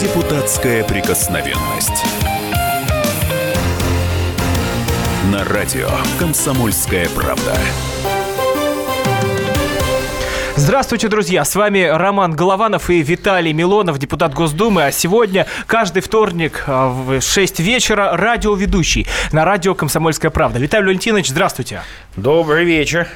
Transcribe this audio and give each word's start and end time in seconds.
Депутатская 0.00 0.82
прикосновенность. 0.82 2.06
На 5.30 5.44
радио 5.44 5.90
«Комсомольская 6.18 7.06
правда». 7.10 7.54
Здравствуйте, 10.56 11.08
друзья! 11.08 11.44
С 11.44 11.54
вами 11.54 11.80
Роман 11.84 12.32
Голованов 12.32 12.88
и 12.88 13.02
Виталий 13.02 13.52
Милонов, 13.52 13.98
депутат 13.98 14.32
Госдумы. 14.32 14.84
А 14.84 14.90
сегодня, 14.90 15.46
каждый 15.66 16.00
вторник 16.00 16.64
а, 16.66 16.88
в 16.88 17.20
6 17.20 17.60
вечера, 17.60 18.16
радиоведущий 18.16 19.06
на 19.32 19.44
радио 19.44 19.74
«Комсомольская 19.74 20.30
правда». 20.30 20.58
Виталий 20.58 20.86
Валентинович, 20.86 21.28
здравствуйте. 21.28 21.82
Добрый 22.16 22.64
вечер. 22.64 23.06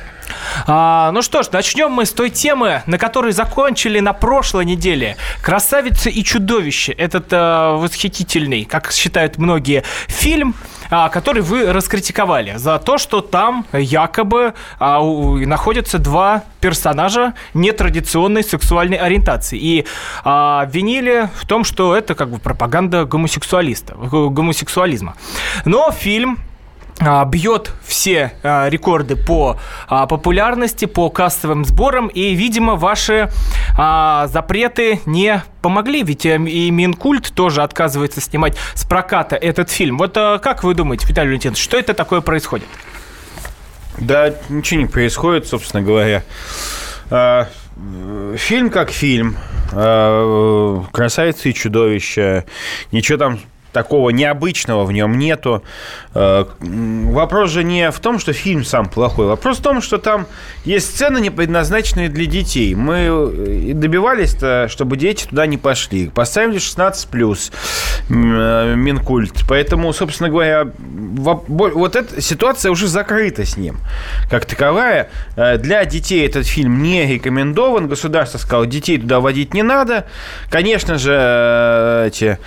А, 0.66 1.10
ну 1.12 1.22
что 1.22 1.42
ж, 1.42 1.48
начнем 1.52 1.90
мы 1.90 2.06
с 2.06 2.12
той 2.12 2.30
темы, 2.30 2.82
на 2.86 2.98
которой 2.98 3.32
закончили 3.32 4.00
на 4.00 4.12
прошлой 4.12 4.64
неделе. 4.64 5.16
«Красавица 5.42 6.10
и 6.10 6.22
чудовище». 6.22 6.92
Этот 6.92 7.26
а, 7.32 7.76
восхитительный, 7.76 8.64
как 8.64 8.92
считают 8.92 9.38
многие, 9.38 9.84
фильм– 10.08 10.54
а, 10.90 11.08
который 11.08 11.42
вы 11.42 11.72
раскритиковали 11.72 12.54
за 12.56 12.78
то, 12.78 12.98
что 12.98 13.20
там 13.20 13.66
якобы 13.72 14.54
а, 14.78 15.02
находятся 15.02 15.98
два 15.98 16.44
персонажа 16.60 17.34
нетрадиционной 17.54 18.44
сексуальной 18.44 18.96
ориентации. 18.96 19.58
И 19.58 19.86
а, 20.24 20.62
обвинили 20.62 21.28
в 21.34 21.46
том, 21.46 21.64
что 21.64 21.96
это 21.96 22.14
как 22.14 22.30
бы 22.30 22.38
пропаганда 22.38 23.04
гомосексуалиста, 23.04 23.94
гомосексуализма. 23.94 25.16
Но 25.64 25.90
фильм 25.90 26.38
бьет 27.00 27.72
все 27.84 28.32
а, 28.42 28.68
рекорды 28.68 29.16
по 29.16 29.58
а, 29.88 30.06
популярности, 30.06 30.84
по 30.84 31.10
кассовым 31.10 31.64
сборам, 31.64 32.08
и, 32.08 32.34
видимо, 32.34 32.76
ваши 32.76 33.30
запреты 33.76 35.00
не 35.04 35.42
помогли, 35.60 36.04
ведь 36.04 36.24
э, 36.26 36.36
и 36.36 36.70
Минкульт 36.70 37.32
тоже 37.34 37.62
отказывается 37.62 38.20
снимать 38.20 38.56
с 38.74 38.84
проката 38.84 39.34
этот 39.34 39.70
фильм. 39.70 39.98
Вот 39.98 40.14
как 40.14 40.62
вы 40.62 40.74
думаете, 40.74 41.06
Виталий 41.08 41.30
Валентинович, 41.30 41.60
что 41.60 41.76
это 41.76 41.94
такое 41.94 42.20
происходит? 42.20 42.68
Да, 43.98 44.32
ничего 44.48 44.82
не 44.82 44.86
происходит, 44.86 45.48
собственно 45.48 45.82
говоря. 45.82 46.22
Фильм 48.36 48.70
как 48.70 48.90
фильм. 48.90 49.36
Красавица 49.70 51.48
и 51.48 51.54
чудовище. 51.54 52.44
Ничего 52.92 53.18
там 53.18 53.40
такого 53.74 54.10
необычного 54.10 54.84
в 54.84 54.92
нем 54.92 55.18
нету. 55.18 55.62
Э, 56.14 56.46
вопрос 56.60 57.50
же 57.50 57.64
не 57.64 57.90
в 57.90 57.98
том, 57.98 58.18
что 58.18 58.32
фильм 58.32 58.64
сам 58.64 58.88
плохой. 58.88 59.26
Вопрос 59.26 59.58
в 59.58 59.62
том, 59.62 59.82
что 59.82 59.98
там 59.98 60.26
есть 60.64 60.94
сцены, 60.94 61.18
не 61.18 61.30
предназначенные 61.30 62.08
для 62.08 62.24
детей. 62.24 62.74
Мы 62.74 62.94
э, 62.94 63.72
добивались, 63.74 64.36
чтобы 64.70 64.96
дети 64.96 65.26
туда 65.26 65.46
не 65.46 65.58
пошли. 65.58 66.08
Поставили 66.08 66.58
16+, 66.58 67.52
э, 68.08 68.74
Минкульт. 68.76 69.44
Поэтому, 69.48 69.92
собственно 69.92 70.30
говоря, 70.30 70.68
вот 70.78 71.96
эта 71.96 72.22
ситуация 72.22 72.70
уже 72.70 72.86
закрыта 72.86 73.44
с 73.44 73.56
ним. 73.56 73.78
Как 74.30 74.44
таковая, 74.44 75.10
для 75.34 75.84
детей 75.84 76.24
этот 76.24 76.46
фильм 76.46 76.80
не 76.82 77.06
рекомендован. 77.06 77.88
Государство 77.88 78.38
сказало, 78.38 78.66
детей 78.66 78.98
туда 78.98 79.18
водить 79.18 79.52
не 79.52 79.64
надо. 79.64 80.06
Конечно 80.48 80.96
же, 80.96 82.04
эти, 82.06 82.38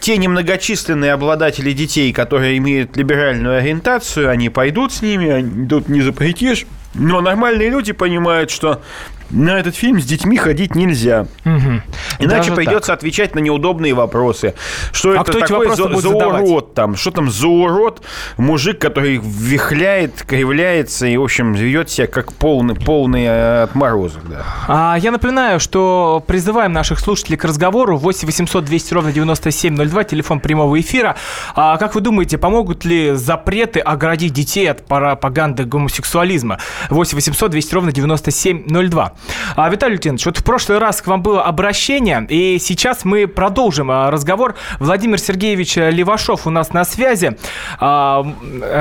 те 0.00 0.18
немногочисленные 0.58 0.88
многочисленные 1.08 1.12
обладатели 1.12 1.72
детей, 1.72 2.12
которые 2.12 2.58
имеют 2.58 2.96
либеральную 2.96 3.58
ориентацию, 3.58 4.28
они 4.28 4.48
пойдут 4.50 4.92
с 4.92 5.02
ними, 5.02 5.66
тут 5.68 5.88
не 5.88 6.02
запретишь. 6.02 6.66
Но 6.94 7.20
нормальные 7.20 7.70
люди 7.70 7.92
понимают, 7.92 8.50
что 8.50 8.82
на 9.30 9.58
этот 9.58 9.76
фильм 9.76 10.00
с 10.00 10.04
детьми 10.04 10.36
ходить 10.36 10.74
нельзя. 10.74 11.26
Угу. 11.44 11.82
Иначе 12.20 12.50
Даже 12.50 12.54
придется 12.54 12.88
так. 12.88 12.98
отвечать 12.98 13.34
на 13.34 13.40
неудобные 13.40 13.94
вопросы. 13.94 14.54
Что 14.92 15.10
а 15.10 15.22
это 15.22 15.32
такое 15.32 15.74
за, 15.74 15.94
за 15.94 16.08
урод 16.08 16.74
там? 16.74 16.96
Что 16.96 17.10
там 17.10 17.30
за 17.30 17.48
урод? 17.48 18.02
Мужик, 18.36 18.78
который 18.78 19.20
вихляет, 19.22 20.22
кривляется 20.26 21.06
и, 21.06 21.16
в 21.16 21.22
общем, 21.22 21.52
ведет 21.52 21.90
себя 21.90 22.06
как 22.06 22.32
полный, 22.32 22.74
полный 22.74 23.24
э, 23.24 23.62
отморозок. 23.64 24.28
Да. 24.28 24.44
А, 24.66 24.96
я 24.98 25.10
напоминаю, 25.10 25.60
что 25.60 26.22
призываем 26.26 26.72
наших 26.72 26.98
слушателей 26.98 27.36
к 27.36 27.44
разговору 27.44 27.96
8 27.98 28.26
800 28.26 28.64
200 28.64 28.94
ровно 28.94 29.12
9702, 29.12 30.04
телефон 30.04 30.40
прямого 30.40 30.80
эфира. 30.80 31.16
А, 31.54 31.76
как 31.76 31.94
вы 31.94 32.00
думаете, 32.00 32.38
помогут 32.38 32.84
ли 32.84 33.12
запреты 33.12 33.80
оградить 33.80 34.32
детей 34.32 34.70
от 34.70 34.86
пропаганды 34.86 35.64
гомосексуализма? 35.64 36.58
8 36.90 37.14
800 37.14 37.50
200 37.50 37.74
ровно 37.74 37.92
9702. 37.92 39.17
А, 39.56 39.68
Виталий 39.68 39.94
Лютинович, 39.94 40.26
вот 40.26 40.38
в 40.38 40.44
прошлый 40.44 40.78
раз 40.78 41.02
к 41.02 41.06
вам 41.06 41.22
было 41.22 41.42
обращение, 41.42 42.26
и 42.28 42.58
сейчас 42.58 43.04
мы 43.04 43.26
продолжим 43.26 43.90
а, 43.90 44.10
разговор. 44.10 44.54
Владимир 44.78 45.18
Сергеевич 45.18 45.76
Левашов 45.76 46.46
у 46.46 46.50
нас 46.50 46.72
на 46.72 46.84
связи. 46.84 47.36
А, 47.78 48.22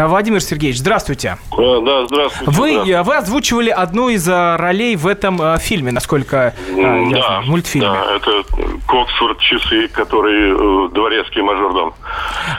Владимир 0.07 0.41
Сергеевич, 0.41 0.79
здравствуйте. 0.79 1.37
А, 1.51 1.81
да, 1.81 2.07
здравствуйте. 2.07 2.51
Вы, 2.51 2.85
да. 2.85 3.03
вы 3.03 3.15
озвучивали 3.15 3.69
одну 3.69 4.09
из 4.09 4.27
ролей 4.27 4.95
в 4.95 5.07
этом 5.07 5.57
фильме, 5.59 5.91
насколько 5.91 6.53
да, 6.75 6.97
я 6.97 7.23
знаю, 7.23 7.43
мультфильме. 7.43 7.89
Да, 7.89 8.15
это 8.15 8.43
Коксфорд 8.87 9.39
часы, 9.39 9.87
который 9.89 10.87
э, 10.87 10.89
дворецкий 10.93 11.41
мажордом. 11.41 11.93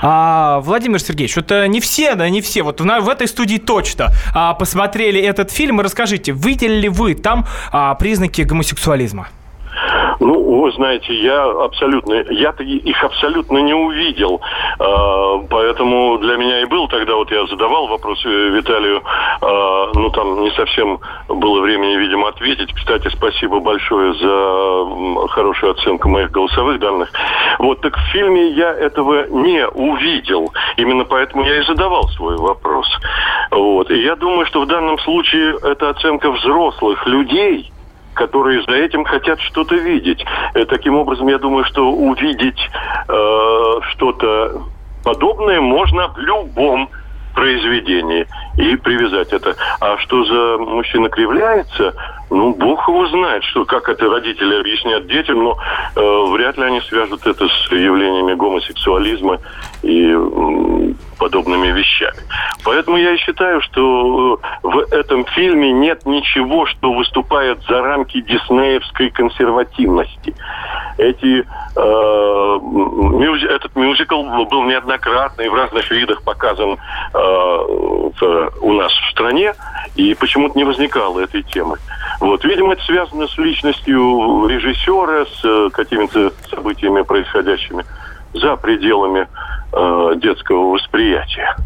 А, 0.02 0.60
Владимир 0.60 1.00
Сергеевич, 1.00 1.36
вот 1.36 1.50
э, 1.50 1.66
не 1.66 1.80
все, 1.80 2.14
да, 2.14 2.28
не 2.28 2.40
все, 2.40 2.62
вот 2.62 2.80
в 2.80 3.08
этой 3.08 3.28
студии 3.28 3.56
точно 3.56 4.08
а, 4.34 4.54
посмотрели 4.54 5.20
этот 5.20 5.50
фильм. 5.50 5.80
И 5.80 5.84
расскажите, 5.84 6.32
видели 6.32 6.88
вы 6.88 7.14
там 7.14 7.46
а, 7.70 7.94
признаки 7.94 8.42
гомосексуализма? 8.42 9.28
Ну, 10.20 10.62
вы 10.62 10.72
знаете, 10.72 11.14
я 11.14 11.44
абсолютно, 11.44 12.14
я-то 12.30 12.62
их 12.64 13.04
абсолютно 13.04 13.58
не 13.58 13.74
увидел, 13.74 14.40
а, 14.78 15.38
поэтому 15.48 16.18
для 16.18 16.36
меня 16.36 16.60
и 16.62 16.64
был 16.64 16.88
тогда, 16.88 17.14
вот 17.14 17.30
я 17.30 17.46
задавал 17.46 17.86
вопрос 17.86 18.24
Виталию, 18.24 19.02
а, 19.40 19.90
ну, 19.94 20.10
там 20.10 20.42
не 20.42 20.50
совсем 20.52 20.98
было 21.28 21.60
времени, 21.60 21.96
видимо, 21.96 22.28
ответить. 22.28 22.74
Кстати, 22.74 23.08
спасибо 23.08 23.60
большое 23.60 24.14
за 24.14 25.28
хорошую 25.28 25.72
оценку 25.72 26.08
моих 26.08 26.30
голосовых 26.32 26.80
данных. 26.80 27.10
Вот, 27.58 27.80
так 27.80 27.96
в 27.96 28.12
фильме 28.12 28.50
я 28.50 28.72
этого 28.72 29.28
не 29.28 29.66
увидел, 29.68 30.52
именно 30.76 31.04
поэтому 31.04 31.44
я 31.44 31.60
и 31.60 31.64
задавал 31.64 32.08
свой 32.16 32.36
вопрос. 32.36 32.88
Вот, 33.52 33.90
и 33.90 34.02
я 34.02 34.16
думаю, 34.16 34.46
что 34.46 34.62
в 34.62 34.66
данном 34.66 34.98
случае 34.98 35.56
это 35.62 35.90
оценка 35.90 36.30
взрослых 36.32 37.06
людей– 37.06 37.72
которые 38.18 38.62
за 38.62 38.72
этим 38.72 39.04
хотят 39.04 39.40
что-то 39.40 39.76
видеть. 39.76 40.24
Э, 40.54 40.64
таким 40.64 40.96
образом, 40.96 41.28
я 41.28 41.38
думаю, 41.38 41.64
что 41.64 41.90
увидеть 41.90 42.58
э, 43.08 43.80
что-то 43.92 44.62
подобное 45.04 45.60
можно 45.60 46.08
в 46.08 46.18
любом 46.18 46.90
произведении 47.34 48.26
и 48.56 48.74
привязать 48.74 49.32
это. 49.32 49.54
А 49.80 49.96
что 49.98 50.24
за 50.24 50.58
мужчина 50.58 51.08
кривляется, 51.08 51.94
ну, 52.30 52.52
бог 52.52 52.88
его 52.88 53.06
знает, 53.06 53.44
что, 53.44 53.64
как 53.64 53.88
это 53.88 54.10
родители 54.10 54.58
объяснят 54.58 55.06
детям, 55.06 55.44
но 55.44 55.56
э, 55.94 56.00
вряд 56.32 56.58
ли 56.58 56.64
они 56.64 56.80
свяжут 56.80 57.24
это 57.24 57.46
с 57.46 57.70
явлениями 57.70 58.34
гомосексуализма 58.34 59.38
и 59.82 60.12
подобными 61.18 61.68
вещами. 61.68 62.18
Поэтому 62.64 62.96
я 62.96 63.16
считаю, 63.18 63.60
что 63.62 64.40
э, 64.62 64.66
в 64.66 64.78
этом 64.92 65.24
фильме 65.26 65.72
нет 65.72 66.06
ничего, 66.06 66.66
что 66.66 66.92
выступает 66.92 67.62
за 67.68 67.82
рамки 67.82 68.20
диснеевской 68.20 69.10
консервативности. 69.10 70.34
Эти, 70.98 71.44
э, 71.76 72.58
мюз, 72.62 73.42
этот 73.44 73.74
мюзикл 73.76 74.22
был 74.22 74.64
неоднократно 74.64 75.42
и 75.42 75.48
в 75.48 75.54
разных 75.54 75.90
видах 75.90 76.22
показан 76.22 76.72
э, 76.72 76.78
в, 77.12 78.52
у 78.60 78.72
нас 78.72 78.92
в 78.92 79.10
стране, 79.10 79.54
и 79.96 80.14
почему-то 80.14 80.56
не 80.56 80.64
возникало 80.64 81.20
этой 81.20 81.42
темы. 81.42 81.78
Вот, 82.20 82.44
видимо, 82.44 82.72
это 82.72 82.82
связано 82.84 83.28
с 83.28 83.38
личностью 83.38 84.46
режиссера, 84.48 85.24
с 85.26 85.44
э, 85.44 85.70
какими-то 85.72 86.32
событиями, 86.50 87.02
происходящими 87.02 87.84
за 88.34 88.56
пределами 88.56 89.26
э, 89.72 90.12
детского 90.16 90.72
восприятия. 90.72 91.56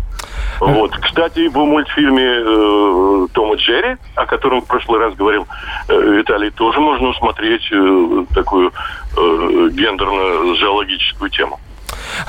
Вот. 0.61 0.97
Кстати, 0.99 1.49
в 1.49 1.57
мультфильме 1.57 2.23
э, 2.23 3.27
Тома 3.33 3.57
Джерри, 3.57 3.97
о 4.15 4.27
котором 4.27 4.63
в 4.63 4.67
прошлый 4.67 5.01
раз 5.01 5.15
говорил 5.15 5.47
э, 5.89 5.95
Виталий, 5.95 6.51
тоже 6.51 6.81
можно 6.81 7.09
усмотреть 7.09 7.69
э, 7.73 8.25
такую 8.35 8.73
э, 9.17 9.69
гендерно-зоологическую 9.73 11.31
тему. 11.31 11.59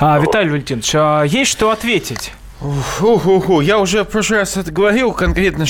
А, 0.00 0.18
Виталий 0.18 0.50
Валентинович, 0.50 0.94
а 0.96 1.22
есть 1.22 1.50
что 1.50 1.70
ответить? 1.70 2.32
Уху-ху. 2.60 3.60
Я 3.60 3.78
уже 3.78 4.04
в 4.04 4.08
прошлый 4.08 4.40
раз 4.40 4.56
это 4.56 4.72
говорил, 4.72 5.12
конкретно 5.12 5.66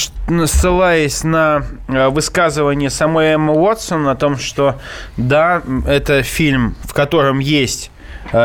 ссылаясь 0.46 1.24
на 1.24 1.64
э, 1.88 2.08
высказывание 2.08 2.88
самой 2.88 3.34
Эммы 3.34 3.52
Уотсон 3.54 4.06
о 4.06 4.14
том, 4.14 4.38
что 4.38 4.76
да, 5.16 5.62
это 5.86 6.22
фильм, 6.22 6.76
в 6.84 6.94
котором 6.94 7.40
есть 7.40 7.90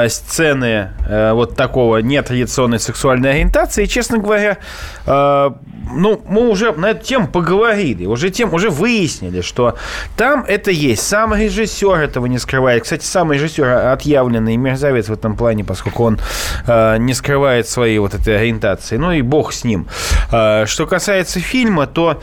сцены 0.07 0.89
э, 1.07 1.31
вот 1.33 1.55
такого 1.55 1.97
нетрадиционной 1.97 2.79
сексуальной 2.79 3.31
ориентации. 3.31 3.85
И, 3.85 3.87
честно 3.87 4.17
говоря, 4.17 4.57
э, 5.05 5.51
ну, 5.91 6.21
мы 6.27 6.49
уже 6.49 6.71
на 6.73 6.91
эту 6.91 7.05
тему 7.05 7.27
поговорили, 7.27 8.05
уже, 8.05 8.29
тем, 8.29 8.53
уже 8.53 8.69
выяснили, 8.69 9.41
что 9.41 9.77
там 10.15 10.45
это 10.47 10.71
есть. 10.71 11.07
Сам 11.07 11.33
режиссер 11.33 11.99
этого 11.99 12.25
не 12.27 12.37
скрывает. 12.37 12.83
Кстати, 12.83 13.05
сам 13.05 13.31
режиссер 13.31 13.65
отъявленный 13.91 14.57
мерзавец 14.57 15.09
в 15.09 15.13
этом 15.13 15.35
плане, 15.35 15.63
поскольку 15.63 16.03
он 16.03 16.19
э, 16.67 16.97
не 16.97 17.13
скрывает 17.13 17.67
своей 17.67 17.99
вот 17.99 18.13
этой 18.13 18.37
ориентации. 18.37 18.97
Ну 18.97 19.11
и 19.11 19.21
бог 19.21 19.53
с 19.53 19.63
ним. 19.63 19.87
Э, 20.31 20.65
что 20.65 20.85
касается 20.85 21.39
фильма, 21.39 21.87
то 21.87 22.21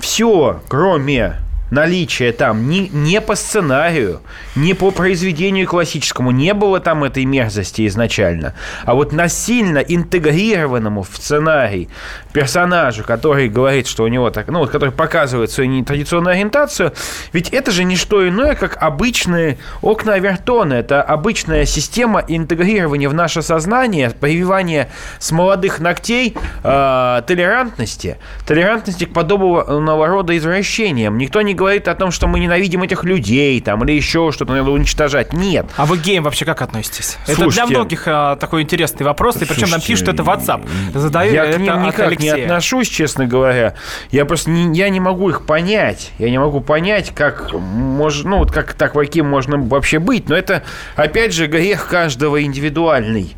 все, 0.00 0.60
кроме 0.68 1.36
наличие 1.72 2.32
там 2.32 2.68
ни, 2.68 2.90
не 2.92 3.20
по 3.22 3.34
сценарию, 3.34 4.20
не 4.54 4.74
по 4.74 4.90
произведению 4.90 5.66
классическому, 5.66 6.30
не 6.30 6.52
было 6.52 6.80
там 6.80 7.02
этой 7.02 7.24
мерзости 7.24 7.86
изначально, 7.86 8.54
а 8.84 8.94
вот 8.94 9.12
насильно 9.12 9.78
интегрированному 9.78 11.02
в 11.02 11.16
сценарий 11.16 11.88
персонажу, 12.32 13.04
который 13.04 13.48
говорит, 13.48 13.86
что 13.86 14.04
у 14.04 14.08
него 14.08 14.30
так, 14.30 14.48
ну 14.48 14.60
вот, 14.60 14.70
который 14.70 14.90
показывает 14.90 15.50
свою 15.50 15.70
нетрадиционную 15.70 16.32
ориентацию, 16.32 16.92
ведь 17.32 17.50
это 17.50 17.70
же 17.70 17.84
не 17.84 17.96
что 17.96 18.26
иное, 18.28 18.54
как 18.54 18.82
обычные 18.82 19.58
окна 19.80 20.14
Авертона, 20.14 20.74
это 20.74 21.02
обычная 21.02 21.64
система 21.66 22.24
интегрирования 22.26 23.08
в 23.08 23.14
наше 23.14 23.42
сознание, 23.42 24.10
прививания 24.10 24.88
с 25.18 25.30
молодых 25.32 25.80
ногтей 25.80 26.36
э, 26.64 27.22
толерантности, 27.26 28.18
толерантности 28.46 29.04
к 29.04 29.12
подобного 29.12 30.06
рода 30.06 30.36
извращениям. 30.36 31.18
Никто 31.18 31.42
не 31.42 31.54
говорит 31.54 31.88
о 31.88 31.94
том, 31.94 32.10
что 32.10 32.26
мы 32.26 32.40
ненавидим 32.40 32.82
этих 32.82 33.04
людей 33.04 33.60
там, 33.60 33.84
или 33.84 33.92
еще 33.92 34.30
что-то 34.32 34.52
надо 34.52 34.70
уничтожать. 34.70 35.32
Нет. 35.32 35.66
А 35.76 35.86
вы 35.86 35.98
к 35.98 36.02
геям 36.02 36.24
вообще 36.24 36.44
как 36.44 36.62
относитесь? 36.62 37.18
Слушайте, 37.24 37.42
это 37.42 37.50
для 37.50 37.66
многих 37.66 38.02
а, 38.06 38.36
такой 38.36 38.62
интересный 38.62 39.04
вопрос, 39.04 39.36
и 39.36 39.44
причем 39.44 39.70
нам 39.70 39.80
пишут 39.80 40.08
это 40.08 40.22
в 40.22 40.28
WhatsApp. 40.28 40.66
Задаю 40.94 41.32
я 41.32 41.44
это 41.44 41.58
к 41.58 41.60
ним 41.60 41.82
никак. 41.82 42.21
Не 42.22 42.30
отношусь, 42.30 42.88
честно 42.88 43.26
говоря. 43.26 43.74
Я 44.10 44.24
просто 44.24 44.50
не, 44.50 44.76
я 44.76 44.88
не 44.88 45.00
могу 45.00 45.30
их 45.30 45.46
понять. 45.46 46.10
Я 46.18 46.30
не 46.30 46.38
могу 46.38 46.60
понять, 46.60 47.12
как, 47.14 47.52
мож, 47.52 48.24
ну, 48.24 48.38
вот 48.38 48.50
как 48.50 48.74
так 48.74 48.92
таким 48.92 49.26
можно 49.26 49.58
вообще 49.58 49.98
быть. 49.98 50.28
Но 50.28 50.36
это, 50.36 50.62
опять 50.96 51.32
же, 51.32 51.46
грех 51.46 51.88
каждого 51.88 52.42
индивидуальный. 52.42 53.36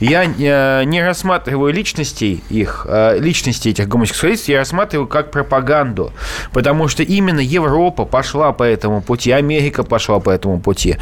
Я 0.00 0.24
э, 0.24 0.84
не 0.84 1.02
рассматриваю 1.02 1.72
личностей 1.72 2.42
их, 2.50 2.86
э, 2.88 3.18
личности 3.18 3.68
этих 3.68 3.88
гомосексуалистов, 3.88 4.48
я 4.48 4.58
рассматриваю 4.58 5.06
как 5.06 5.30
пропаганду. 5.30 6.12
Потому 6.52 6.88
что 6.88 7.02
именно 7.02 7.40
Европа 7.40 8.04
пошла 8.04 8.52
по 8.52 8.62
этому 8.62 9.00
пути, 9.00 9.30
Америка 9.30 9.82
пошла 9.84 10.20
по 10.20 10.30
этому 10.30 10.60
пути. 10.60 10.96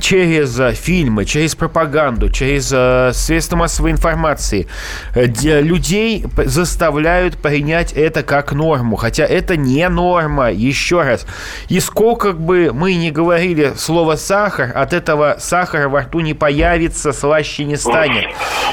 Через 0.00 0.58
э, 0.58 0.72
фильмы, 0.72 1.24
через 1.24 1.54
пропаганду, 1.54 2.30
через 2.30 2.68
средства 3.16 3.56
массовой 3.56 3.92
информации 3.92 4.66
людей 5.14 6.26
заставляют 6.44 7.36
принять 7.38 7.92
это 7.92 8.22
как 8.22 8.52
норму. 8.52 8.96
Хотя 8.96 9.24
это 9.24 9.56
не 9.56 9.88
норма, 9.88 10.50
еще 10.50 11.02
раз. 11.02 11.26
И 11.68 11.80
сколько 11.80 12.32
бы 12.32 12.72
мы 12.72 12.94
ни 12.94 13.10
говорили 13.10 13.72
слово 13.76 14.16
«сахар», 14.16 14.72
от 14.74 14.92
этого 14.92 15.36
сахара 15.38 15.88
во 15.88 16.00
рту 16.00 16.20
не 16.20 16.34
появится, 16.34 17.12
слаще 17.12 17.64
не 17.64 17.76
станет. 17.76 17.93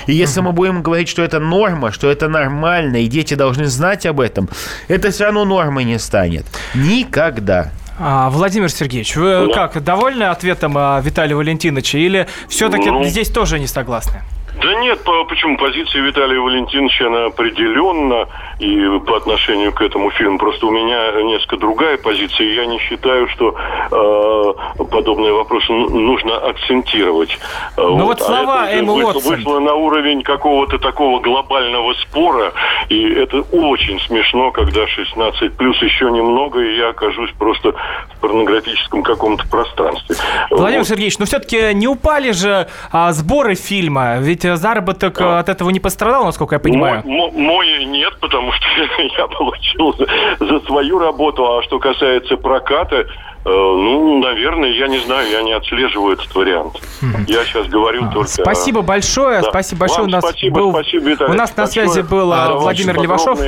И 0.07 0.13
если 0.13 0.41
мы 0.41 0.51
будем 0.51 0.81
говорить, 0.81 1.09
что 1.09 1.21
это 1.21 1.39
норма, 1.39 1.91
что 1.91 2.09
это 2.09 2.27
нормально, 2.27 2.97
и 2.97 3.07
дети 3.07 3.33
должны 3.33 3.65
знать 3.65 4.06
об 4.06 4.19
этом, 4.19 4.50
это 4.88 5.12
все 5.12 5.25
равно 5.25 5.45
нормой 5.45 5.83
не 5.83 6.00
станет. 6.00 6.45
Никогда. 6.73 7.71
А, 8.00 8.29
Владимир 8.29 8.71
Сергеевич, 8.71 9.15
вы 9.15 9.47
да. 9.47 9.53
как, 9.68 9.83
довольны 9.83 10.23
ответом 10.23 10.73
а, 10.75 11.00
Виталия 11.01 11.35
Валентиновича 11.35 12.00
или 12.00 12.27
все-таки 12.50 12.89
ну, 12.89 13.03
здесь 13.03 13.29
тоже 13.29 13.59
не 13.59 13.68
согласны? 13.68 14.21
Да 14.56 14.75
нет, 14.75 15.00
почему? 15.30 15.57
Позиция 15.57 16.01
Виталия 16.01 16.39
Валентиновича, 16.39 17.07
она 17.07 17.25
определенно 17.25 18.27
и 18.59 19.00
по 19.00 19.18
отношению 19.18 19.71
к 19.71 19.81
этому 19.81 20.12
фильму. 20.12 20.38
Просто 20.38 20.68
у 20.68 20.71
меня 20.71 21.12
несколько 21.24 21.57
другая 21.57 21.98
позиция. 21.98 22.48
Я 22.53 22.65
не 22.65 22.77
считаю, 22.80 23.27
что 23.30 23.56
э, 23.56 24.83
подобные 24.83 25.33
вопросы 25.33 25.71
нужно 25.71 26.38
акцентировать. 26.38 27.38
Ну 27.77 28.06
вот, 28.06 28.19
вот 28.19 28.21
слова 28.21 28.65
а 28.65 28.71
Эммы 28.71 28.94
вышло, 28.94 29.30
вышло 29.30 29.59
на 29.59 29.74
уровень 29.74 30.21
какого-то 30.21 30.77
такого 30.80 31.21
глобального 31.21 31.94
спора. 31.94 32.54
И 32.89 33.09
это 33.13 33.42
очень 33.51 34.00
смешно, 34.01 34.51
когда 34.51 34.86
16 34.86 35.54
плюс 35.54 35.81
еще 35.81 36.12
немного, 36.12 36.59
и 36.59 36.77
я 36.77 36.89
окажусь 36.89 37.31
просто 37.38 37.71
в 37.71 38.19
порнографическом 38.19 39.01
каком-то 39.01 39.47
пространстве. 39.47 40.15
Владимир 40.50 40.80
вот. 40.80 40.88
Сергеевич, 40.88 41.18
но 41.19 41.25
все-таки 41.25 41.74
не 41.74 41.88
упали 41.88 42.31
же 42.31 42.68
а, 42.92 43.12
сборы 43.13 43.56
фильма. 43.56 44.18
Ведь 44.19 44.41
заработок 44.44 45.20
а. 45.22 45.40
от 45.40 45.50
этого 45.50 45.70
не 45.70 45.80
пострадал, 45.80 46.26
насколько 46.26 46.56
я 46.56 46.60
понимаю. 46.60 47.02
Мой, 47.06 47.32
мой 47.32 47.86
нет, 47.86 48.18
потому 48.20 48.52
что 48.52 48.66
я 49.18 49.28
получил 49.28 49.94
за, 49.98 50.08
за 50.46 50.60
свою 50.62 51.00
работу. 51.00 51.58
А 51.58 51.64
что 51.64 51.80
касается 51.80 52.38
проката, 52.38 52.96
э, 52.96 53.06
ну, 53.44 54.20
наверное, 54.20 54.70
я 54.70 54.88
не 54.88 55.00
знаю, 55.00 55.30
я 55.30 55.42
не 55.42 55.54
отслеживаю 55.54 56.14
этот 56.14 56.34
вариант. 56.36 56.82
Я 57.28 57.44
сейчас 57.46 57.68
говорю 57.68 58.06
а, 58.06 58.12
только... 58.12 58.30
Спасибо 58.30 58.82
большое, 58.82 59.42
да. 59.42 59.50
спасибо 59.50 59.80
большое. 59.82 60.02
Вам 60.02 60.10
у 60.10 60.12
нас 60.12 60.24
спасибо, 60.24 60.56
был... 60.60 60.72
спасибо, 60.72 61.10
Виталий. 61.10 61.34
У 61.34 61.36
нас 61.36 61.56
на 61.58 61.68
связи 61.68 62.02
был 62.02 62.32
а, 62.34 62.54
Владимир 62.54 63.02
Левашов. 63.02 63.40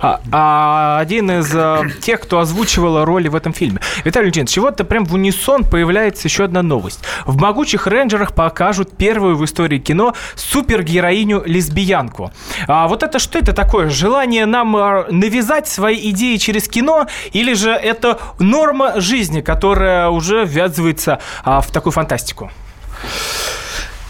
А, 0.00 0.20
а, 0.30 0.98
один 1.00 1.30
из 1.30 1.52
а, 1.54 1.82
тех, 2.00 2.20
кто 2.20 2.38
озвучивал 2.38 3.04
роли 3.04 3.28
в 3.28 3.34
этом 3.34 3.52
фильме. 3.52 3.80
Виталий 4.04 4.26
Леонидович, 4.26 4.50
чего-то 4.50 4.84
прям 4.84 5.04
в 5.04 5.14
унисон 5.14 5.64
появляется 5.64 6.28
еще 6.28 6.44
одна 6.44 6.62
новость. 6.62 7.00
В 7.26 7.36
«Могучих 7.36 7.86
рейнджерах» 7.86 8.34
покажут 8.34 8.96
первую 8.96 9.36
в 9.36 9.44
истории 9.44 9.78
кино 9.78 10.14
супергероиню-лесбиянку. 10.36 12.30
А 12.68 12.86
вот 12.88 13.02
это 13.02 13.18
что 13.18 13.38
это 13.38 13.52
такое? 13.52 13.88
Желание 13.88 14.46
нам 14.46 14.76
а, 14.76 15.06
навязать 15.10 15.68
свои 15.68 16.10
идеи 16.10 16.36
через 16.36 16.68
кино? 16.68 17.06
Или 17.32 17.54
же 17.54 17.70
это 17.70 18.18
норма 18.38 19.00
жизни, 19.00 19.11
которая 19.42 20.08
уже 20.08 20.44
ввязывается 20.44 21.18
а, 21.44 21.60
в 21.60 21.70
такую 21.70 21.92
фантастику? 21.92 22.50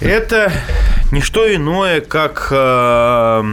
Это 0.00 0.52
не 1.12 1.20
что 1.20 1.54
иное, 1.54 2.00
как, 2.00 2.48
э, 2.50 3.44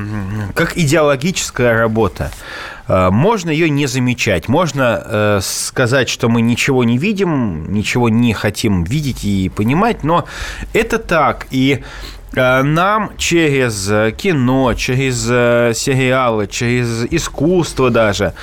как 0.55 0.77
идеологическая 0.77 1.77
работа. 1.77 2.31
Э, 2.87 3.09
можно 3.11 3.51
ее 3.51 3.69
не 3.69 3.85
замечать. 3.85 4.47
Можно 4.47 5.03
э, 5.05 5.39
сказать, 5.43 6.09
что 6.09 6.27
мы 6.27 6.41
ничего 6.41 6.83
не 6.83 6.97
видим, 6.97 7.71
ничего 7.71 8.09
не 8.09 8.33
хотим 8.33 8.83
видеть 8.83 9.23
и 9.25 9.49
понимать, 9.49 10.03
но 10.03 10.25
это 10.73 10.97
так. 10.97 11.47
И 11.51 11.83
нам 12.33 13.11
через 13.17 14.13
кино, 14.15 14.73
через 14.75 15.23
сериалы, 15.77 16.47
через 16.47 17.05
искусство 17.09 17.89
даже 17.89 18.33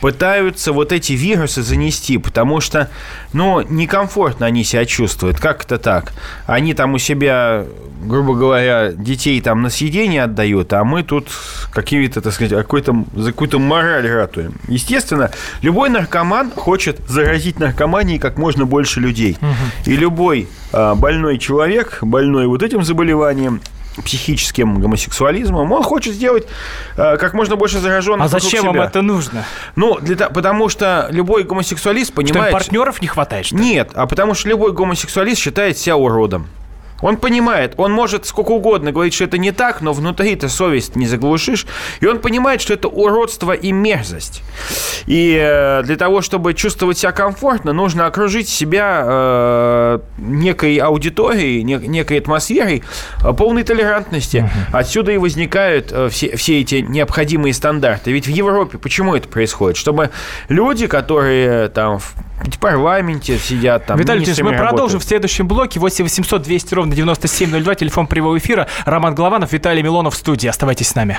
пытаются 0.00 0.72
вот 0.72 0.92
эти 0.92 1.12
вирусы 1.12 1.62
занести, 1.62 2.18
потому 2.18 2.60
что, 2.60 2.90
ну, 3.32 3.60
некомфортно 3.60 4.46
они 4.46 4.64
себя 4.64 4.84
чувствуют. 4.84 5.38
Как 5.38 5.64
это 5.64 5.78
так? 5.78 6.12
Они 6.46 6.74
там 6.74 6.94
у 6.94 6.98
себя, 6.98 7.64
грубо 8.02 8.34
говоря, 8.34 8.92
детей 8.92 9.40
там 9.40 9.62
на 9.62 9.70
съедение 9.70 10.24
отдают, 10.24 10.72
а 10.72 10.84
мы 10.84 11.02
тут 11.02 11.28
какие-то, 11.72 12.20
так 12.20 12.32
сказать, 12.32 12.52
какой-то, 12.52 13.04
за 13.14 13.30
какую-то 13.32 13.58
мораль 13.58 14.08
ратуем. 14.08 14.54
Естественно, 14.68 15.30
любой 15.62 15.88
наркоман 15.88 16.50
хочет 16.50 17.00
заразить 17.08 17.58
наркоманией 17.58 18.18
как 18.18 18.38
можно 18.38 18.66
больше 18.66 19.00
людей. 19.00 19.38
Угу. 19.40 19.92
И 19.92 19.96
любой 19.96 20.48
больной 20.72 21.38
человек, 21.38 21.98
больной 22.02 22.46
вот 22.46 22.62
этим 22.62 22.82
заболеванием, 22.82 23.60
психическим 24.02 24.80
гомосексуализмом, 24.80 25.72
он 25.72 25.82
хочет 25.82 26.14
сделать 26.14 26.46
э, 26.96 27.16
как 27.16 27.34
можно 27.34 27.56
больше 27.56 27.78
зараженных 27.78 28.26
А 28.26 28.28
зачем 28.28 28.62
себя. 28.62 28.72
вам 28.72 28.80
это 28.80 29.02
нужно? 29.02 29.44
Ну, 29.74 29.98
для, 30.00 30.28
потому 30.28 30.68
что 30.68 31.08
любой 31.10 31.44
гомосексуалист 31.44 32.12
понимает... 32.12 32.50
Что 32.50 32.58
партнеров 32.58 33.00
не 33.00 33.08
хватает, 33.08 33.46
что 33.46 33.56
ли? 33.56 33.62
Нет, 33.62 33.90
а 33.94 34.06
потому 34.06 34.34
что 34.34 34.48
любой 34.48 34.72
гомосексуалист 34.72 35.40
считает 35.40 35.78
себя 35.78 35.96
уродом. 35.96 36.46
Он 37.02 37.16
понимает, 37.16 37.74
он 37.76 37.92
может 37.92 38.26
сколько 38.26 38.52
угодно 38.52 38.92
говорить, 38.92 39.14
что 39.14 39.24
это 39.24 39.38
не 39.38 39.52
так, 39.52 39.80
но 39.80 39.92
внутри-то 39.92 40.48
совесть 40.48 40.96
не 40.96 41.06
заглушишь. 41.06 41.66
И 42.00 42.06
он 42.06 42.20
понимает, 42.20 42.60
что 42.60 42.74
это 42.74 42.88
уродство 42.88 43.52
и 43.52 43.72
мерзость. 43.72 44.42
И 45.06 45.36
э, 45.38 45.82
для 45.82 45.96
того, 45.96 46.22
чтобы 46.22 46.54
чувствовать 46.54 46.98
себя 46.98 47.12
комфортно, 47.12 47.72
нужно 47.72 48.06
окружить 48.06 48.48
себя 48.48 49.02
э, 49.04 49.98
некой 50.18 50.76
аудиторией, 50.78 51.62
некой 51.62 52.18
атмосферой 52.18 52.82
э, 53.22 53.32
полной 53.32 53.62
толерантности. 53.62 54.50
Отсюда 54.72 55.12
и 55.12 55.18
возникают 55.18 55.92
все, 56.10 56.36
все 56.36 56.60
эти 56.60 56.76
необходимые 56.76 57.52
стандарты. 57.52 58.12
Ведь 58.12 58.26
в 58.26 58.30
Европе 58.30 58.78
почему 58.78 59.14
это 59.14 59.28
происходит? 59.28 59.76
Чтобы 59.76 60.10
люди, 60.48 60.86
которые 60.86 61.68
там 61.68 62.00
в 62.38 62.58
парламенте 62.58 63.38
сидят 63.38 63.86
там. 63.86 63.98
Виталий 63.98 64.24
Ильич, 64.24 64.38
мы 64.38 64.50
работают. 64.50 64.70
продолжим 64.70 65.00
в 65.00 65.04
следующем 65.04 65.48
блоке. 65.48 65.80
8 65.80 66.04
800 66.04 66.42
200 66.42 66.74
ровно 66.74 66.94
9702, 66.94 67.74
телефон 67.74 68.06
прямого 68.06 68.38
эфира. 68.38 68.66
Роман 68.84 69.14
Голованов, 69.14 69.52
Виталий 69.52 69.82
Милонов 69.82 70.14
в 70.14 70.16
студии. 70.16 70.48
Оставайтесь 70.48 70.88
с 70.88 70.94
нами. 70.94 71.18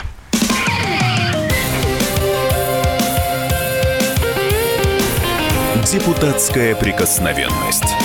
Депутатская 5.92 6.76
прикосновенность. 6.76 7.96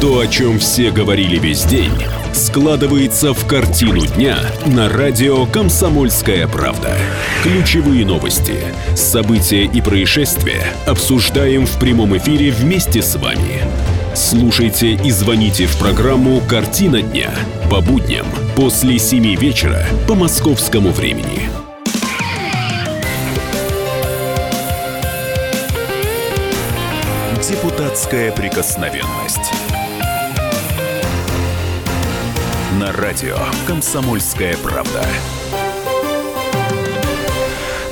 То, 0.00 0.18
о 0.18 0.26
чем 0.26 0.58
все 0.58 0.90
говорили 0.90 1.38
весь 1.38 1.64
день 1.64 1.92
складывается 2.34 3.32
в 3.32 3.46
картину 3.46 4.06
дня 4.06 4.38
на 4.66 4.88
радио 4.88 5.46
«Комсомольская 5.46 6.48
правда». 6.48 6.96
Ключевые 7.42 8.04
новости, 8.04 8.56
события 8.96 9.64
и 9.64 9.80
происшествия 9.80 10.66
обсуждаем 10.86 11.64
в 11.64 11.78
прямом 11.78 12.16
эфире 12.16 12.50
вместе 12.50 13.02
с 13.02 13.16
вами. 13.16 13.62
Слушайте 14.14 14.94
и 14.94 15.10
звоните 15.10 15.66
в 15.66 15.76
программу 15.78 16.40
«Картина 16.40 17.02
дня» 17.02 17.30
по 17.70 17.80
будням 17.80 18.26
после 18.56 18.98
7 18.98 19.36
вечера 19.36 19.86
по 20.08 20.14
московскому 20.14 20.90
времени. 20.90 21.48
Депутатская 27.48 28.32
прикосновенность. 28.32 29.63
На 32.80 32.90
радио 32.90 33.36
«Комсомольская 33.68 34.56
правда». 34.56 35.04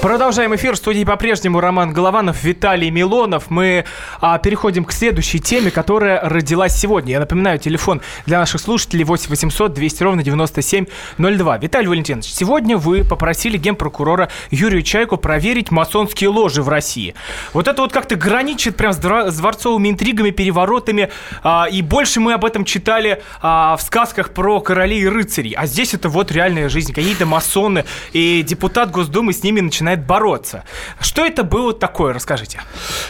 Продолжаем 0.00 0.52
эфир. 0.56 0.74
В 0.74 0.78
студии 0.78 1.04
по-прежнему 1.04 1.60
Роман 1.60 1.92
Голованов, 1.92 2.42
Виталий 2.42 2.90
Милонов. 2.90 3.50
Мы 3.50 3.84
а, 4.22 4.38
переходим 4.38 4.84
к 4.84 4.92
следующей 4.92 5.40
теме, 5.40 5.70
которая 5.72 6.20
родилась 6.22 6.74
сегодня. 6.74 7.12
Я 7.12 7.20
напоминаю, 7.20 7.58
телефон 7.58 8.00
для 8.24 8.38
наших 8.38 8.60
слушателей 8.60 9.04
8 9.04 9.28
800 9.28 9.74
200 9.74 10.02
ровно 10.02 10.22
9702. 10.22 11.58
Виталий 11.58 11.88
Валентинович, 11.88 12.32
сегодня 12.32 12.78
вы 12.78 13.04
попросили 13.04 13.58
генпрокурора 13.58 14.30
Юрию 14.50 14.82
Чайку 14.82 15.16
проверить 15.16 15.72
масонские 15.72 16.30
ложи 16.30 16.62
в 16.62 16.68
России. 16.68 17.14
Вот 17.52 17.66
это 17.66 17.82
вот 17.82 17.92
как-то 17.92 18.14
граничит 18.14 18.76
прям 18.76 18.92
с 18.92 18.96
дворцовыми 18.98 19.88
интригами, 19.88 20.30
переворотами. 20.30 21.10
А, 21.42 21.66
и 21.68 21.82
больше 21.82 22.20
мы 22.20 22.34
об 22.34 22.44
этом 22.44 22.64
читали 22.64 23.22
а, 23.40 23.76
в 23.76 23.82
сказках 23.82 24.30
про 24.30 24.60
королей 24.60 25.00
и 25.00 25.08
рыцарей. 25.08 25.54
А 25.56 25.66
здесь 25.66 25.94
это 25.94 26.08
вот 26.08 26.30
реальная 26.30 26.68
жизнь. 26.68 26.92
Какие-то 26.92 27.26
масоны. 27.26 27.84
И 28.12 28.44
депутат 28.46 28.92
Госдумы 28.92 29.32
с 29.32 29.42
ними 29.42 29.60
начинает 29.60 30.06
бороться. 30.06 30.62
Что 31.00 31.26
это 31.26 31.42
было 31.42 31.72
такое, 31.72 32.12
расскажите. 32.12 32.60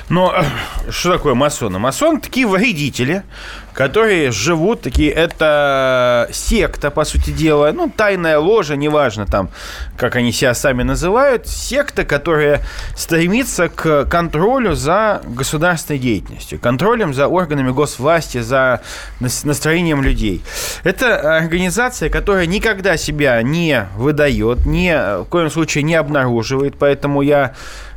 Ну, 0.08 0.32
что 1.02 1.14
такое 1.14 1.34
масоны? 1.34 1.80
Масоны 1.80 2.20
такие 2.20 2.46
вредители, 2.46 3.24
которые 3.74 4.30
живут, 4.30 4.82
такие, 4.82 5.10
это 5.10 6.28
секта, 6.32 6.90
по 6.90 7.04
сути 7.04 7.30
дела, 7.30 7.72
ну, 7.72 7.90
тайная 7.94 8.38
ложа, 8.38 8.76
неважно 8.76 9.26
там, 9.26 9.50
как 9.96 10.16
они 10.16 10.32
себя 10.32 10.54
сами 10.54 10.82
называют, 10.82 11.46
секта, 11.46 12.04
которая 12.04 12.60
стремится 12.96 13.68
к 13.68 14.04
контролю 14.06 14.74
за 14.74 15.22
государственной 15.24 15.98
деятельностью, 15.98 16.58
контролем 16.58 17.14
за 17.14 17.28
органами 17.28 17.70
госвласти, 17.70 18.38
за 18.38 18.82
настроением 19.20 20.02
людей. 20.02 20.42
Это 20.84 21.38
организация, 21.38 22.10
которая 22.10 22.46
никогда 22.46 22.96
себя 22.96 23.40
не 23.42 23.86
выдает, 23.96 24.66
не, 24.66 25.22
в 25.22 25.24
коем 25.24 25.50
случае 25.50 25.84
не 25.84 25.94
обнаруживает, 25.94 26.76
поэтому 26.78 27.22
я 27.22 27.54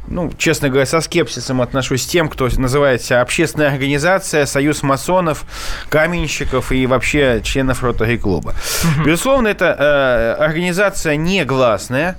ну, 0.08 0.32
честно 0.38 0.70
говоря, 0.70 0.86
со 0.86 1.01
скепсисом 1.01 1.62
отношусь 1.62 2.05
к 2.05 2.10
тем, 2.10 2.29
кто 2.29 2.48
называется 2.58 3.22
общественная 3.22 3.70
организация, 3.70 4.46
союз 4.46 4.84
масонов, 4.84 5.46
каменщиков 5.89 6.72
и 6.72 6.88
вообще 6.88 7.41
членов 7.43 7.84
ротари 7.84 8.17
клуба. 8.17 8.53
Угу. 8.84 9.05
Безусловно, 9.05 9.48
это 9.48 9.75
э, 9.77 10.43
организация 10.43 11.15
негласная, 11.15 12.17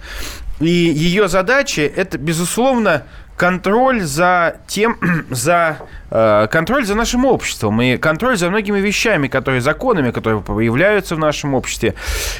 и 0.60 0.68
ее 0.68 1.28
задача 1.28 1.82
это, 1.82 2.18
безусловно, 2.18 3.02
контроль 3.36 4.02
за 4.02 4.56
тем, 4.66 4.98
за 5.30 5.78
Э, 6.08 6.46
контроль 6.50 6.86
за 6.86 6.94
нашим 6.94 7.24
обществом 7.24 7.82
и 7.82 7.96
контроль 7.96 8.36
за 8.36 8.48
многими 8.48 8.78
вещами, 8.78 9.26
которые 9.26 9.60
законами, 9.60 10.12
которые 10.12 10.40
появляются 10.40 11.16
в 11.16 11.18
нашем 11.18 11.54
обществе. 11.54 11.94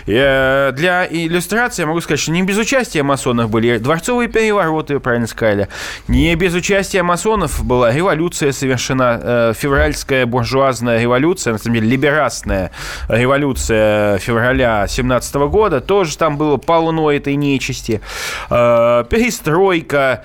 Э, 0.06 0.70
для 0.72 1.06
иллюстрации 1.06 1.82
я 1.82 1.86
могу 1.86 2.00
сказать, 2.00 2.20
что 2.20 2.30
не 2.30 2.42
без 2.42 2.58
участия 2.58 3.02
масонов 3.02 3.50
были 3.50 3.78
дворцовые 3.78 4.28
перевороты, 4.28 5.00
правильно 5.00 5.26
сказали, 5.26 5.68
не 6.06 6.34
без 6.36 6.54
участия 6.54 7.02
масонов 7.02 7.64
была 7.64 7.92
революция 7.92 8.52
совершена, 8.52 9.20
э, 9.20 9.52
февральская 9.56 10.26
буржуазная 10.26 11.00
революция, 11.00 11.54
на 11.54 11.58
самом 11.58 11.74
деле 11.76 11.88
либерастная 11.88 12.70
революция 13.08 14.18
февраля 14.18 14.86
17 14.86 15.34
года, 15.48 15.80
тоже 15.80 16.16
там 16.16 16.36
было 16.36 16.56
полно 16.56 17.10
этой 17.10 17.34
нечисти, 17.34 18.00
перестройка, 18.48 20.24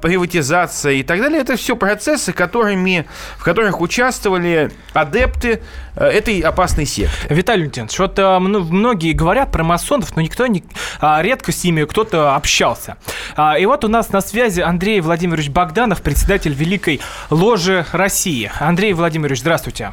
приватизация 0.00 0.92
и 0.94 1.02
так 1.02 1.20
далее. 1.20 1.40
Это 1.40 1.56
все 1.56 1.76
процессы, 1.76 2.32
которыми, 2.32 3.06
в 3.38 3.44
которых 3.44 3.80
участвовали 3.80 4.72
адепты 4.92 5.62
э, 5.96 6.04
этой 6.04 6.40
опасной 6.40 6.86
секты. 6.86 7.34
Виталий 7.34 7.62
Леонтьевич, 7.62 7.98
вот 7.98 8.18
а, 8.18 8.38
многие 8.40 9.12
говорят 9.12 9.50
про 9.50 9.64
масонов, 9.64 10.14
но 10.16 10.22
никто 10.22 10.46
не, 10.46 10.64
а, 11.00 11.22
редко 11.22 11.52
с 11.52 11.64
ними 11.64 11.84
кто-то 11.84 12.34
общался. 12.34 12.96
А, 13.36 13.58
и 13.58 13.66
вот 13.66 13.84
у 13.84 13.88
нас 13.88 14.10
на 14.10 14.20
связи 14.20 14.60
Андрей 14.60 15.00
Владимирович 15.00 15.48
Богданов, 15.48 16.02
председатель 16.02 16.52
Великой 16.52 17.00
Ложи 17.30 17.86
России. 17.92 18.50
Андрей 18.58 18.92
Владимирович, 18.92 19.40
здравствуйте. 19.40 19.92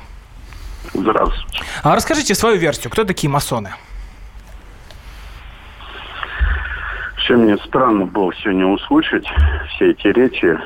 Здравствуйте. 0.93 1.63
А 1.83 1.95
расскажите 1.95 2.35
свою 2.35 2.57
версию. 2.57 2.91
Кто 2.91 3.03
такие 3.03 3.29
масоны? 3.29 3.73
Все 7.27 7.35
мне 7.35 7.57
странно 7.57 8.05
было 8.05 8.33
сегодня 8.35 8.65
услышать 8.67 9.27
все 9.75 9.91
эти 9.91 10.07
речи 10.07 10.57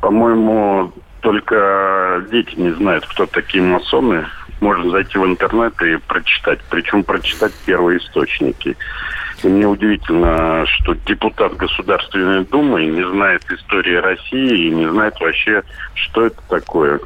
по-моему, 0.00 0.92
только 1.20 2.26
дети 2.32 2.56
не 2.56 2.72
знают, 2.72 3.06
кто 3.06 3.26
такие 3.26 3.62
масоны. 3.62 4.26
Можно 4.60 4.90
зайти 4.90 5.16
в 5.16 5.24
интернет 5.24 5.80
и 5.80 5.98
прочитать. 5.98 6.58
Причем 6.68 7.04
прочитать 7.04 7.52
первые 7.64 8.00
источники. 8.00 8.76
И 9.44 9.46
мне 9.46 9.64
удивительно, 9.64 10.66
что 10.66 10.94
депутат 11.06 11.56
Государственной 11.56 12.44
Думы 12.44 12.86
не 12.86 13.08
знает 13.08 13.44
истории 13.48 13.94
России 13.94 14.66
и 14.66 14.70
не 14.70 14.90
знает 14.90 15.14
вообще, 15.20 15.62
что 15.94 16.26
это 16.26 16.42
такое 16.48 16.98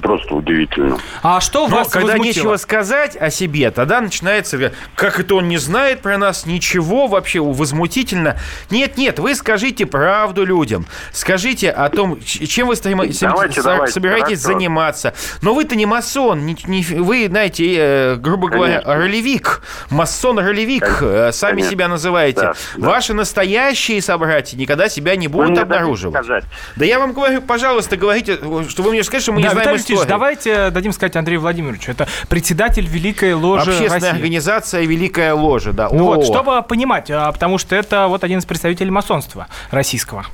просто 0.00 0.34
удивительно. 0.34 0.98
А 1.22 1.40
что 1.40 1.68
Но 1.68 1.76
вас 1.76 1.88
когда 1.88 2.12
возмутило? 2.12 2.24
нечего 2.24 2.56
сказать 2.56 3.16
о 3.16 3.30
себе, 3.30 3.70
тогда 3.70 4.00
начинается, 4.00 4.72
как 4.94 5.20
это 5.20 5.34
он 5.36 5.48
не 5.48 5.58
знает 5.58 6.00
про 6.00 6.18
нас 6.18 6.46
ничего 6.46 7.06
вообще, 7.06 7.40
возмутительно. 7.40 8.36
Нет, 8.70 8.96
нет, 8.96 9.18
вы 9.18 9.34
скажите 9.34 9.86
правду 9.86 10.44
людям. 10.44 10.86
Скажите 11.12 11.70
о 11.70 11.88
том, 11.88 12.20
чем 12.22 12.68
вы 12.68 12.76
давайте, 12.76 13.62
давайте, 13.62 13.92
собираетесь 13.92 14.42
хорошо. 14.42 14.58
заниматься. 14.58 15.14
Но 15.42 15.54
вы-то 15.54 15.76
не 15.76 15.86
масон, 15.86 16.46
не, 16.46 16.56
не, 16.66 16.82
вы, 16.82 17.26
знаете, 17.28 17.74
э, 17.76 18.16
грубо 18.16 18.48
говоря, 18.48 18.82
ролевик, 18.84 19.62
масон-ролевик, 19.90 20.98
э, 21.02 21.32
сами 21.32 21.52
Конечно. 21.52 21.70
себя 21.70 21.88
называете. 21.88 22.40
Да, 22.40 22.54
да. 22.76 22.88
Ваши 22.88 23.14
настоящие 23.14 24.00
собратья 24.00 24.56
никогда 24.56 24.88
себя 24.88 25.16
не 25.16 25.28
будут 25.28 25.58
обнаруживать. 25.58 26.44
Да 26.76 26.84
я 26.84 26.98
вам 26.98 27.12
говорю, 27.12 27.42
пожалуйста, 27.42 27.96
говорите, 27.96 28.38
что 28.68 28.82
вы 28.82 28.92
мне 28.92 29.04
скажете, 29.04 29.24
что 29.24 29.32
мы 29.32 29.42
да, 29.42 29.48
не 29.48 29.54
знаем 29.54 29.81
Алексеевич, 29.82 30.08
давайте 30.08 30.70
дадим 30.70 30.92
сказать 30.92 31.16
Андрею 31.16 31.40
Владимировичу. 31.40 31.90
Это 31.90 32.08
председатель 32.28 32.86
Великой 32.86 33.34
Ложи 33.34 33.70
Общественная 33.70 34.00
России. 34.00 34.16
организация 34.16 34.82
Великая 34.84 35.34
Ложа, 35.34 35.72
да. 35.72 35.88
Ну 35.90 36.04
вот, 36.04 36.24
чтобы 36.24 36.62
понимать, 36.62 37.10
а, 37.10 37.30
потому 37.32 37.58
что 37.58 37.74
это 37.74 38.06
вот 38.06 38.24
один 38.24 38.38
из 38.38 38.44
представителей 38.44 38.90
масонства 38.90 39.48
российского. 39.70 40.24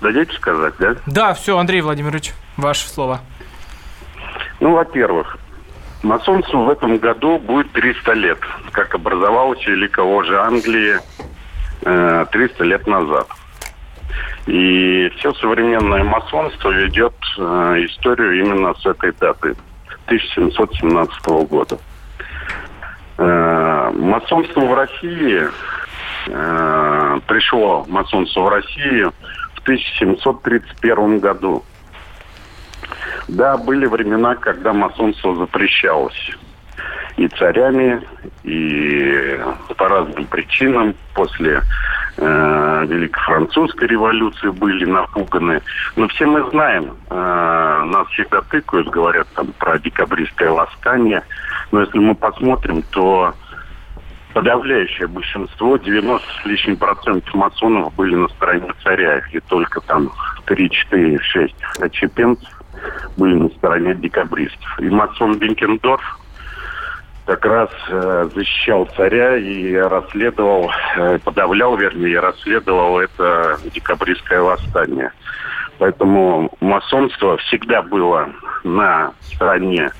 Дадите 0.00 0.32
сказать, 0.34 0.74
да? 0.78 0.96
Да, 1.06 1.34
все, 1.34 1.56
Андрей 1.56 1.80
Владимирович, 1.80 2.32
ваше 2.56 2.88
слово. 2.88 3.20
Ну, 4.60 4.72
во-первых, 4.72 5.38
масонству 6.02 6.64
в 6.64 6.70
этом 6.70 6.98
году 6.98 7.38
будет 7.38 7.70
300 7.72 8.12
лет, 8.14 8.38
как 8.72 8.94
образовалась 8.94 9.64
Великая 9.66 10.04
Ложа 10.04 10.42
Англии 10.44 10.98
300 11.80 12.30
э, 12.32 12.66
лет 12.66 12.86
назад. 12.86 13.28
И 14.46 15.10
все 15.16 15.32
современное 15.34 16.04
масонство 16.04 16.70
ведет 16.70 17.14
э, 17.38 17.42
историю 17.86 18.40
именно 18.40 18.74
с 18.74 18.84
этой 18.84 19.12
даты, 19.12 19.56
1717 20.06 21.26
года. 21.48 21.78
Э, 23.16 23.90
масонство 23.94 24.60
в 24.60 24.74
России, 24.74 25.48
э, 26.26 27.20
пришло 27.26 27.86
масонство 27.88 28.42
в 28.42 28.48
Россию 28.50 29.14
в 29.54 29.60
1731 29.60 31.20
году. 31.20 31.64
Да, 33.28 33.56
были 33.56 33.86
времена, 33.86 34.34
когда 34.34 34.74
масонство 34.74 35.34
запрещалось 35.36 36.32
и 37.16 37.28
царями, 37.28 38.02
и 38.42 39.40
по 39.76 39.88
разным 39.88 40.26
причинам 40.26 40.94
после 41.14 41.62
э, 42.16 42.86
Великой 42.86 43.22
Французской 43.22 43.88
революции 43.88 44.48
были 44.48 44.84
напуганы. 44.84 45.60
Но 45.96 46.08
все 46.08 46.26
мы 46.26 46.48
знаем, 46.50 46.96
э, 47.10 47.82
нас 47.86 48.06
всегда 48.08 48.42
тыкают, 48.42 48.88
говорят 48.88 49.26
там 49.34 49.48
про 49.58 49.78
декабристское 49.78 50.50
восстание. 50.50 51.22
Но 51.72 51.80
если 51.80 51.98
мы 51.98 52.14
посмотрим, 52.14 52.82
то 52.90 53.34
подавляющее 54.34 55.06
большинство, 55.06 55.76
90 55.76 56.26
с 56.42 56.46
лишним 56.46 56.76
процентов 56.76 57.32
масонов 57.34 57.94
были 57.94 58.16
на 58.16 58.28
стороне 58.28 58.72
царя. 58.82 59.22
И 59.32 59.40
только 59.40 59.80
там 59.80 60.10
3, 60.46 60.70
4, 60.70 61.18
6 61.20 61.54
отчепенцев 61.80 62.48
были 63.16 63.34
на 63.34 63.48
стороне 63.50 63.94
декабристов. 63.94 64.80
И 64.80 64.88
масон 64.90 65.38
Бенкендорф 65.38 66.18
как 67.26 67.44
раз 67.46 67.70
э, 67.88 68.28
защищал 68.34 68.88
царя 68.96 69.36
и 69.36 69.74
расследовал, 69.74 70.70
э, 70.96 71.18
подавлял, 71.24 71.76
вернее, 71.76 72.20
расследовал 72.20 73.00
это 73.00 73.58
декабристское 73.72 74.40
восстание. 74.40 75.10
Поэтому 75.78 76.50
масонство 76.60 77.36
всегда 77.38 77.82
было 77.82 78.28
на 78.62 79.12
стороне 79.22 79.90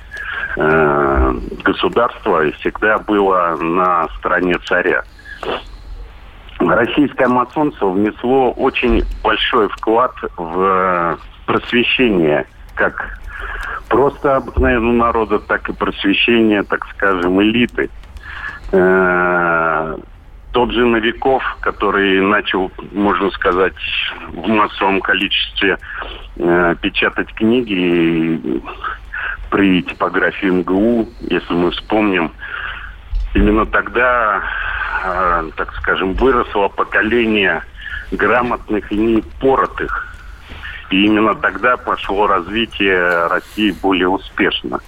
э, 0.57 1.35
государства 1.65 2.45
и 2.45 2.53
всегда 2.53 2.99
было 2.99 3.57
на 3.57 4.09
стороне 4.19 4.57
царя. 4.67 5.03
Российское 6.59 7.29
масонство 7.29 7.91
внесло 7.91 8.53
очень 8.53 9.03
большой 9.23 9.69
вклад 9.69 10.15
в 10.37 11.19
просвещение 11.47 12.47
как 12.75 13.19
просто 13.89 14.37
обыкновенного 14.37 14.93
народа, 14.93 15.39
так 15.39 15.69
и 15.69 15.73
просвещение, 15.73 16.63
так 16.63 16.87
скажем, 16.95 17.41
элиты. 17.43 17.91
Э, 18.73 19.97
тот 20.53 20.71
же 20.71 20.87
Новиков, 20.87 21.43
который 21.61 22.21
начал, 22.21 22.71
можно 22.93 23.31
сказать, 23.31 23.75
в 24.29 24.47
массовом 24.49 25.01
количестве 25.01 25.79
э, 26.37 26.75
печатать 26.81 27.33
книги 27.35 28.63
при 29.51 29.83
типографии 29.83 30.47
МГУ, 30.47 31.09
если 31.21 31.55
мы 31.55 31.71
вспомним, 31.73 32.33
именно 33.35 33.67
тогда, 33.67 34.43
э, 35.05 35.51
так 35.57 35.75
скажем, 35.75 36.15
выросло 36.15 36.69
поколение 36.69 37.63
грамотных 38.13 38.91
и 38.93 38.97
непоротых 38.97 40.14
и 40.95 41.07
именно 41.07 41.35
тогда 41.35 41.77
пошло 41.77 42.29
развитие 42.29 43.27
России 43.27 43.73
более 43.83 44.09
успешно. 44.09 44.79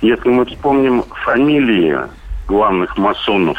Если 0.00 0.30
мы 0.30 0.46
вспомним 0.46 1.02
фамилии 1.24 1.98
главных 2.48 2.96
масонов, 2.96 3.58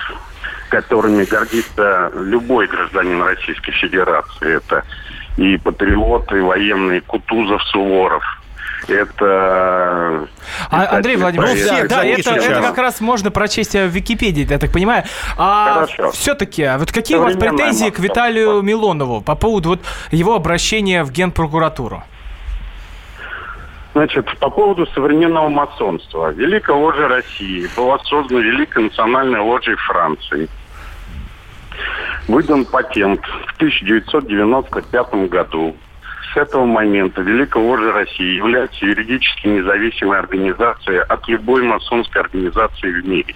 которыми 0.70 1.24
гордится 1.24 2.12
любой 2.16 2.66
гражданин 2.66 3.22
Российской 3.22 3.74
Федерации, 3.74 4.56
это 4.56 4.84
и 5.38 5.58
патриоты, 5.58 6.40
и 6.40 6.42
военные 6.42 7.02
Кутузов, 7.02 7.62
Суворов– 7.66 8.24
это... 8.90 10.28
А, 10.70 10.96
Андрей 10.98 11.18
Владимирович, 11.18 11.60
ну, 11.60 11.74
всех, 11.74 11.88
да, 11.90 12.04
это, 12.04 12.32
это 12.32 12.62
как 12.62 12.78
раз 12.78 13.02
можно 13.02 13.32
прочесть 13.32 13.74
в 13.74 13.88
Википедии, 13.88 14.48
я 14.50 14.60
так 14.60 14.72
понимаю. 14.72 15.04
А 15.38 15.86
все-таки, 16.14 16.64
а 16.64 16.78
вот 16.78 16.92
какие 16.92 17.18
у 17.18 17.24
вас 17.24 17.36
претензии 17.36 17.90
к 17.90 18.00
Виталию 18.00 18.62
Милонову 18.62 19.22
по 19.22 19.36
поводу 19.36 19.70
вот 19.70 19.82
его 20.12 20.36
обращения 20.36 21.04
в 21.04 21.12
Генпрокуратуру? 21.12 22.04
Значит, 23.94 24.28
по 24.38 24.52
поводу 24.52 24.86
современного 24.94 25.50
масонства. 25.50 26.32
Великая 26.32 26.76
ложа 26.76 27.08
России 27.08 27.68
была 27.76 27.98
создана 28.00 28.42
Великой 28.42 28.84
национальной 28.84 29.40
ложей 29.40 29.76
Франции. 29.76 30.48
Выдан 32.28 32.66
патент 32.66 33.22
в 33.48 33.56
1995 33.56 35.14
году 35.30 35.76
этого 36.38 36.66
момента 36.66 37.22
Великая 37.22 37.64
Ложа 37.64 37.92
России 37.92 38.36
является 38.36 38.86
юридически 38.86 39.48
независимой 39.48 40.20
организацией 40.20 41.00
от 41.00 41.28
любой 41.28 41.64
масонской 41.64 42.22
организации 42.22 43.02
в 43.02 43.08
мире. 43.08 43.36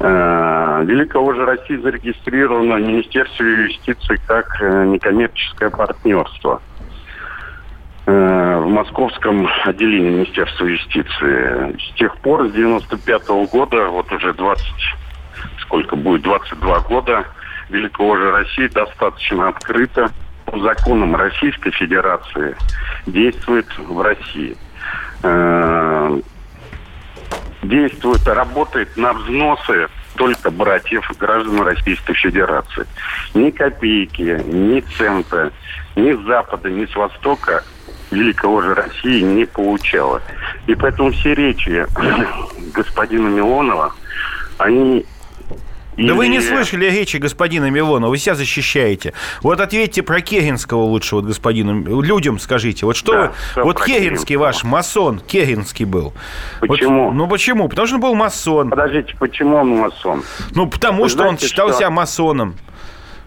Э, 0.00 0.82
Великая 0.84 1.18
Ложа 1.18 1.44
России 1.44 1.76
зарегистрирована 1.76 2.76
в 2.76 2.80
Министерстве 2.80 3.64
юстиции 3.64 4.20
как 4.26 4.60
э, 4.60 4.84
некоммерческое 4.86 5.70
партнерство 5.70 6.62
э, 8.06 8.60
в 8.60 8.68
московском 8.68 9.48
отделении 9.64 10.10
Министерства 10.10 10.66
юстиции. 10.66 11.76
С 11.78 11.94
тех 11.96 12.16
пор, 12.18 12.48
с 12.48 12.52
95 12.52 13.22
-го 13.28 13.50
года, 13.50 13.88
вот 13.88 14.10
уже 14.12 14.32
20, 14.32 14.64
сколько 15.60 15.96
будет, 15.96 16.22
22 16.22 16.80
года, 16.80 17.24
Великая 17.68 18.06
Ложа 18.06 18.30
России 18.30 18.68
достаточно 18.68 19.48
открыто 19.48 20.10
по 20.50 20.58
законам 20.60 21.14
Российской 21.14 21.70
Федерации 21.72 22.56
действует 23.06 23.66
в 23.78 24.00
России. 24.00 24.56
Э, 25.22 26.20
действует, 27.62 28.26
работает 28.26 28.96
на 28.96 29.12
взносы 29.12 29.88
только 30.16 30.50
братьев, 30.50 31.10
граждан 31.18 31.62
Российской 31.62 32.14
Федерации. 32.14 32.86
Ни 33.34 33.50
копейки, 33.50 34.42
ни 34.46 34.80
цента, 34.96 35.52
ни 35.96 36.12
с 36.12 36.26
Запада, 36.26 36.70
ни 36.70 36.86
с 36.86 36.94
Востока 36.94 37.62
великого 38.10 38.62
же 38.62 38.74
России 38.74 39.20
не 39.20 39.44
получала. 39.44 40.22
И 40.66 40.74
поэтому 40.74 41.12
все 41.12 41.34
речи 41.34 41.86
господина 42.74 43.28
Милонова, 43.28 43.92
они 44.56 45.04
да 45.98 46.14
вы 46.14 46.28
не 46.28 46.40
слышали 46.40 46.86
речи 46.86 47.16
господина 47.16 47.70
Милона, 47.70 48.08
вы 48.08 48.18
себя 48.18 48.34
защищаете. 48.34 49.12
Вот 49.42 49.60
ответьте 49.60 50.02
про 50.02 50.20
Керенского 50.20 50.82
лучше, 50.82 51.16
вот 51.16 51.24
господину, 51.24 52.02
людям 52.02 52.38
скажите. 52.38 52.86
Вот 52.86 52.96
что 52.96 53.12
да, 53.12 53.32
вы, 53.56 53.64
вот 53.64 53.84
Керенский 53.84 54.36
ваш, 54.36 54.62
масон, 54.62 55.18
Керенский 55.18 55.84
был. 55.84 56.12
Почему? 56.60 57.06
Вот, 57.06 57.14
ну 57.14 57.26
почему? 57.26 57.68
Потому 57.68 57.86
что 57.86 57.96
он 57.96 58.00
был 58.02 58.14
масон. 58.14 58.70
Подождите, 58.70 59.14
почему 59.18 59.56
он 59.56 59.70
масон? 59.70 60.22
Ну 60.54 60.66
потому 60.68 61.02
вы 61.02 61.08
что 61.08 61.18
знаете, 61.18 61.44
он 61.44 61.48
считал 61.48 61.68
что... 61.70 61.78
себя 61.78 61.90
масоном. 61.90 62.54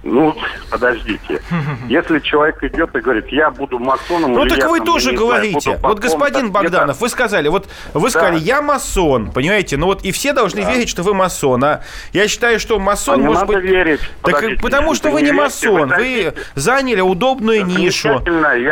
Ну, 0.03 0.35
подождите. 0.69 1.41
Если 1.87 2.19
человек 2.19 2.63
идет 2.63 2.95
и 2.95 2.99
говорит, 2.99 3.27
я 3.27 3.51
буду 3.51 3.77
масоном... 3.77 4.33
Ну, 4.33 4.45
так 4.47 4.69
вы 4.69 4.77
там, 4.77 4.87
тоже 4.87 5.11
говорите. 5.11 5.59
Знаю, 5.59 5.79
вот, 5.83 5.99
господин 5.99 6.51
Богданов, 6.51 6.99
вы 6.99 7.09
сказали, 7.09 7.49
вот 7.49 7.67
вы 7.93 8.07
да. 8.07 8.09
сказали, 8.09 8.39
я 8.39 8.61
масон, 8.61 9.31
понимаете? 9.31 9.77
Ну, 9.77 9.85
вот 9.85 10.03
и 10.03 10.11
все 10.11 10.33
должны 10.33 10.63
да. 10.63 10.71
верить, 10.71 10.89
что 10.89 11.03
вы 11.03 11.13
масон. 11.13 11.63
А 11.63 11.81
я 12.13 12.27
считаю, 12.27 12.59
что 12.59 12.79
масон 12.79 13.21
а 13.21 13.23
может 13.23 13.47
быть... 13.47 13.59
верить. 13.59 13.99
Так 14.23 14.35
подождите, 14.35 14.61
потому 14.61 14.95
что 14.95 15.11
вы 15.11 15.21
не 15.21 15.31
масон. 15.31 15.89
Вы, 15.89 15.95
вы 15.95 16.33
заняли 16.55 17.01
удобную 17.01 17.65
нишу. 17.65 18.21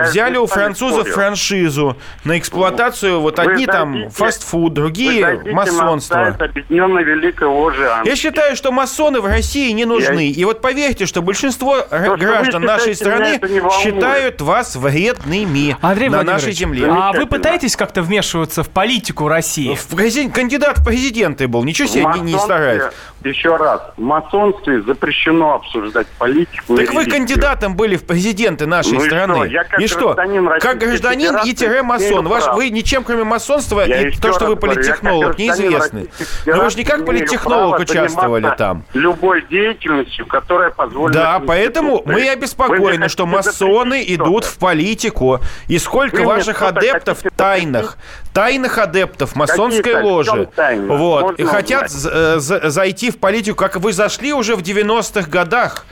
Взяли 0.03 0.37
у 0.37 0.47
французов 0.47 1.01
спорю. 1.01 1.13
франшизу 1.13 1.97
на 2.23 2.37
эксплуатацию. 2.39 3.19
Вот 3.19 3.37
одни 3.39 3.65
дадите, 3.65 3.71
там 3.71 4.09
фастфуд, 4.09 4.73
другие 4.73 5.41
масонство. 5.51 6.35
Я 6.69 8.15
считаю, 8.15 8.55
что 8.55 8.71
масоны 8.71 9.21
в 9.21 9.25
России 9.25 9.71
не 9.71 9.85
нужны. 9.85 10.27
Я... 10.27 10.41
И 10.41 10.45
вот 10.45 10.61
поверьте, 10.61 11.05
что 11.05 11.18
что 11.19 11.21
большинство 11.21 11.77
То, 11.81 12.15
граждан 12.17 12.63
нашей 12.63 12.95
страны 12.95 13.39
считают 13.81 14.41
вас 14.41 14.75
вредными 14.75 15.75
Андрей 15.81 16.09
на 16.09 16.23
нашей 16.23 16.53
земле. 16.53 16.87
А 16.89 17.11
вы 17.13 17.25
пытаетесь 17.25 17.75
как-то 17.75 18.01
вмешиваться 18.01 18.63
в 18.63 18.69
политику 18.69 19.27
России? 19.27 19.75
В 19.75 19.87
президент, 19.95 20.33
кандидат 20.33 20.79
в 20.79 20.85
президенты 20.85 21.47
был, 21.47 21.63
ничего 21.63 21.87
себе 21.87 22.05
не, 22.15 22.33
не 22.33 22.39
старается. 22.39 22.91
Еще 23.23 23.55
раз, 23.57 23.81
в 23.97 24.01
масонстве 24.01 24.81
запрещено 24.81 25.55
обсуждать 25.55 26.07
политику. 26.17 26.77
Так 26.77 26.93
вы 26.93 27.05
кандидатом 27.05 27.75
были 27.75 27.97
в 27.97 28.05
президенты 28.05 28.65
нашей 28.65 28.93
ну 28.93 29.01
страны. 29.01 29.33
И 29.33 29.35
что? 29.35 29.45
Я 29.45 29.63
как 29.65 29.81
и 29.81 29.87
что? 29.87 30.15
Как 30.61 30.77
гражданин 30.77 31.35
и 31.45 31.53
тире 31.53 31.83
масон. 31.83 32.27
Ваш, 32.27 32.47
вы 32.55 32.69
ничем, 32.69 33.03
кроме 33.03 33.25
масонства 33.25 33.81
я 33.81 34.07
и 34.07 34.11
то, 34.11 34.33
что 34.33 34.45
вы 34.45 34.55
политтехнолог, 34.55 35.37
неизвестны. 35.37 36.07
Но 36.45 36.63
вы 36.63 36.69
же 36.69 36.77
не 36.77 36.85
как 36.85 37.05
политтехнолог 37.05 37.79
участвовали 37.79 38.53
там. 38.57 38.85
Любой 38.93 39.45
деятельностью, 39.49 40.25
которая 40.25 40.69
позволит 40.69 41.08
да, 41.11 41.41
поэтому 41.45 42.01
мы 42.05 42.29
обеспокоены, 42.29 43.09
что 43.09 43.25
масоны 43.25 44.03
идут 44.07 44.45
в 44.45 44.57
политику. 44.57 45.39
И 45.67 45.77
сколько 45.79 46.23
ваших 46.23 46.61
адептов 46.61 47.19
тайных, 47.35 47.97
тайных 48.33 48.77
адептов 48.77 49.35
масонской 49.35 50.01
ложи, 50.01 50.49
вот, 50.87 51.41
хотят 51.43 51.91
э, 51.91 52.39
зайти 52.39 53.11
в 53.11 53.17
политику, 53.17 53.57
как 53.57 53.77
вы 53.77 53.93
зашли 53.93 54.33
уже 54.33 54.55
в 54.55 54.61
90-х 54.61 55.29
годах. 55.29 55.85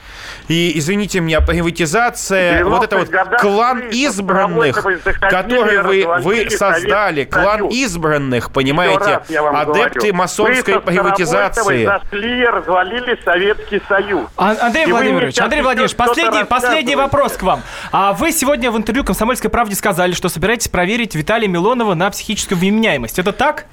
И, 0.48 0.78
извините 0.78 1.20
меня, 1.20 1.40
приватизация, 1.40 2.64
вот 2.64 2.84
это 2.84 2.98
вот 2.98 3.10
клан 3.40 3.88
избранных, 3.90 4.82
который 5.20 5.82
вы, 5.82 6.22
вы 6.22 6.50
создали, 6.50 7.24
клан 7.24 7.66
избранных, 7.66 8.50
понимаете, 8.50 9.20
адепты 9.36 10.12
масонской 10.12 10.80
приватизации. 10.80 11.84
зашли, 11.84 12.44
развалили 12.46 13.18
Советский 13.24 13.82
Союз. 13.88 14.26
А, 14.36 14.56
Андрей 14.60 14.86
Владимирович, 14.86 15.38
Андрей 15.38 15.62
Владимирович, 15.62 15.96
последний, 15.96 16.44
последний 16.44 16.96
вопрос 16.96 17.34
к 17.34 17.42
вам. 17.42 17.62
А 17.92 18.12
вы 18.14 18.32
сегодня 18.32 18.70
в 18.70 18.76
интервью 18.76 19.04
«Комсомольской 19.04 19.50
правде» 19.50 19.74
сказали, 19.74 20.12
что 20.12 20.28
собираетесь 20.28 20.68
проверить 20.68 21.14
Виталия 21.14 21.48
Милонова 21.48 21.94
на 21.94 22.10
психическую 22.10 22.58
вменяемость. 22.58 23.18
Это 23.18 23.32
так? 23.32 23.66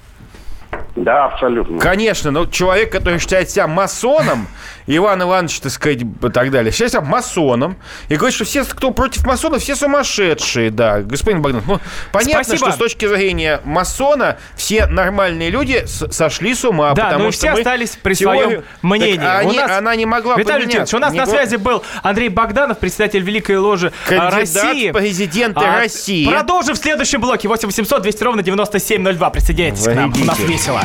Да, 0.96 1.26
абсолютно. 1.26 1.80
Конечно, 1.80 2.32
но 2.32 2.46
человек, 2.46 2.92
который 2.92 3.20
считает 3.20 3.50
себя 3.50 3.68
масоном, 3.68 4.48
Иван 4.88 5.24
Иванович, 5.24 5.60
так 5.62 5.72
сказать, 5.72 6.02
и 6.04 6.30
так 6.30 6.52
далее, 6.52 6.72
считает 6.72 6.92
себя 6.92 7.02
масоном, 7.02 7.76
и 8.08 8.16
говорит, 8.16 8.36
что 8.36 8.46
все, 8.46 8.64
кто 8.64 8.92
против 8.92 9.26
масонов, 9.26 9.62
все 9.62 9.76
сумасшедшие, 9.76 10.70
да. 10.70 11.02
Господин 11.02 11.42
Богданов, 11.42 11.66
ну, 11.68 11.80
понятно, 12.12 12.44
Спасибо. 12.44 12.68
что 12.68 12.72
с 12.72 12.78
точки 12.78 13.08
зрения 13.08 13.62
масона 13.66 14.38
все 14.56 14.86
нормальные 14.86 15.50
люди 15.50 15.84
с- 15.86 16.12
сошли 16.12 16.54
с 16.54 16.64
ума, 16.66 16.94
Да, 16.94 17.06
потому 17.06 17.26
но 17.26 17.32
что 17.32 17.40
все 17.40 17.52
мы 17.52 17.58
остались 17.60 17.98
при 18.02 18.14
теорию- 18.14 18.44
своем 18.44 18.64
мнении. 18.84 19.18
Так 19.18 19.40
они- 19.42 19.52
У 19.58 19.62
нас- 19.62 19.72
она 19.72 19.96
не 19.96 20.06
могла 20.06 20.36
Виталий 20.38 20.66
поменяться. 20.66 20.78
Валентинович, 20.78 20.94
у 20.94 21.00
нас 21.00 21.14
Не 21.14 21.20
на 21.20 21.26
связи 21.26 21.56
был 21.58 21.84
Андрей 22.04 22.30
Богданов, 22.30 22.78
председатель 22.78 23.22
Великой 23.22 23.58
Ложи 23.58 23.92
а, 24.06 24.10
Кандидат 24.10 24.34
России. 24.34 24.90
в 24.92 24.94
президенты 24.94 25.60
А, 25.66 25.78
России. 25.80 26.28
Продолжим 26.30 26.76
в 26.76 26.78
следующем 26.78 27.22
блоке. 27.22 27.48
8 27.48 27.68
800 27.68 28.02
200 28.04 28.24
ровно 28.24 28.44
9702. 28.44 29.30
Присоединяйтесь 29.32 29.84
к 29.84 29.94
нам. 29.96 30.14
У 30.14 30.26
нас 30.26 30.38
Вводите. 30.38 30.48
Весело. 30.66 30.82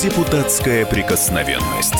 Депутатская 0.00 0.86
прикосновенность. 0.86 1.94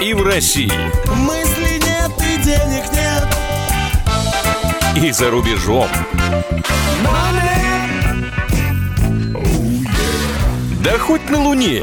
И 0.00 0.12
в 0.14 0.22
России, 0.22 0.70
Мысли 1.14 1.78
нет 1.78 2.12
и 2.20 2.42
денег 2.42 2.84
нет. 2.92 3.28
и 4.96 5.12
за 5.12 5.30
рубежом. 5.30 5.88
Да 10.82 10.98
хоть 10.98 11.30
на 11.30 11.40
Луне. 11.40 11.82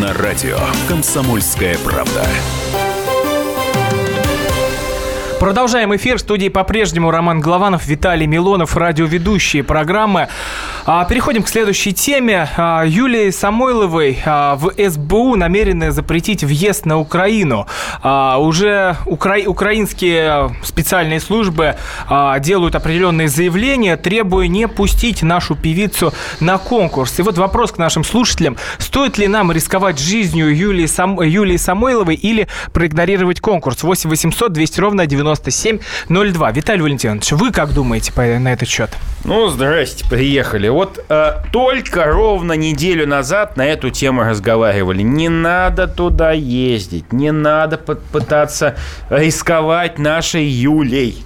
На 0.00 0.14
радио 0.14 0.58
«Комсомольская 0.86 1.76
правда». 1.78 2.24
Продолжаем 5.40 5.94
эфир. 5.94 6.18
В 6.18 6.20
студии 6.20 6.48
по-прежнему 6.48 7.12
Роман 7.12 7.40
Голованов, 7.40 7.86
Виталий 7.86 8.26
Милонов, 8.26 8.76
радиоведущие 8.76 9.62
программы. 9.62 10.28
А, 10.84 11.04
Переходим 11.04 11.44
к 11.44 11.48
следующей 11.48 11.92
теме. 11.92 12.48
А, 12.56 12.82
Юлии 12.84 13.30
Самойловой 13.30 14.18
а, 14.26 14.56
в 14.56 14.72
СБУ 14.76 15.36
намерены 15.36 15.92
запретить 15.92 16.42
въезд 16.42 16.86
на 16.86 16.98
Украину. 16.98 17.68
А, 18.02 18.38
Уже 18.38 18.96
укра- 19.06 19.46
украинские 19.46 20.54
специальные 20.62 21.20
службы 21.20 21.76
а, 22.08 22.38
делают 22.38 22.74
определенные 22.74 23.28
заявления, 23.28 23.96
требуя 23.96 24.46
не 24.48 24.68
пустить 24.68 25.22
нашу 25.22 25.54
певицу 25.56 26.12
на 26.40 26.58
конкурс. 26.58 27.18
И 27.18 27.22
вот 27.22 27.38
вопрос 27.38 27.72
к 27.72 27.78
нашим 27.78 28.04
слушателям. 28.04 28.56
Стоит 28.78 29.18
ли 29.18 29.28
нам 29.28 29.50
рисковать 29.52 29.98
жизнью 29.98 30.54
Юлии, 30.56 30.86
Сам... 30.86 31.20
Юлии 31.20 31.56
Самойловой 31.56 32.14
или 32.14 32.48
проигнорировать 32.72 33.40
конкурс? 33.40 33.82
8 33.82 34.10
800 34.10 34.52
200 34.52 34.80
ровно 34.80 35.06
9702. 35.06 36.50
Виталий 36.52 36.82
Валентинович, 36.82 37.32
вы 37.32 37.50
как 37.50 37.72
думаете 37.72 38.12
по, 38.12 38.22
на 38.22 38.52
этот 38.52 38.68
счет? 38.68 38.90
Ну, 39.24 39.48
здрасте, 39.48 40.04
приехали. 40.08 40.68
Вот 40.68 41.04
э, 41.08 41.32
только 41.52 42.04
ровно 42.04 42.52
неделю 42.52 43.06
назад 43.06 43.56
на 43.56 43.66
эту 43.66 43.90
тему 43.90 44.22
разговаривали. 44.22 45.02
Не 45.02 45.28
надо 45.28 45.88
туда 45.88 46.32
ездить, 46.32 47.12
не 47.12 47.32
надо 47.32 47.76
пытаться 47.96 48.76
рисковать 49.10 49.98
нашей 49.98 50.44
Юлей. 50.44 51.24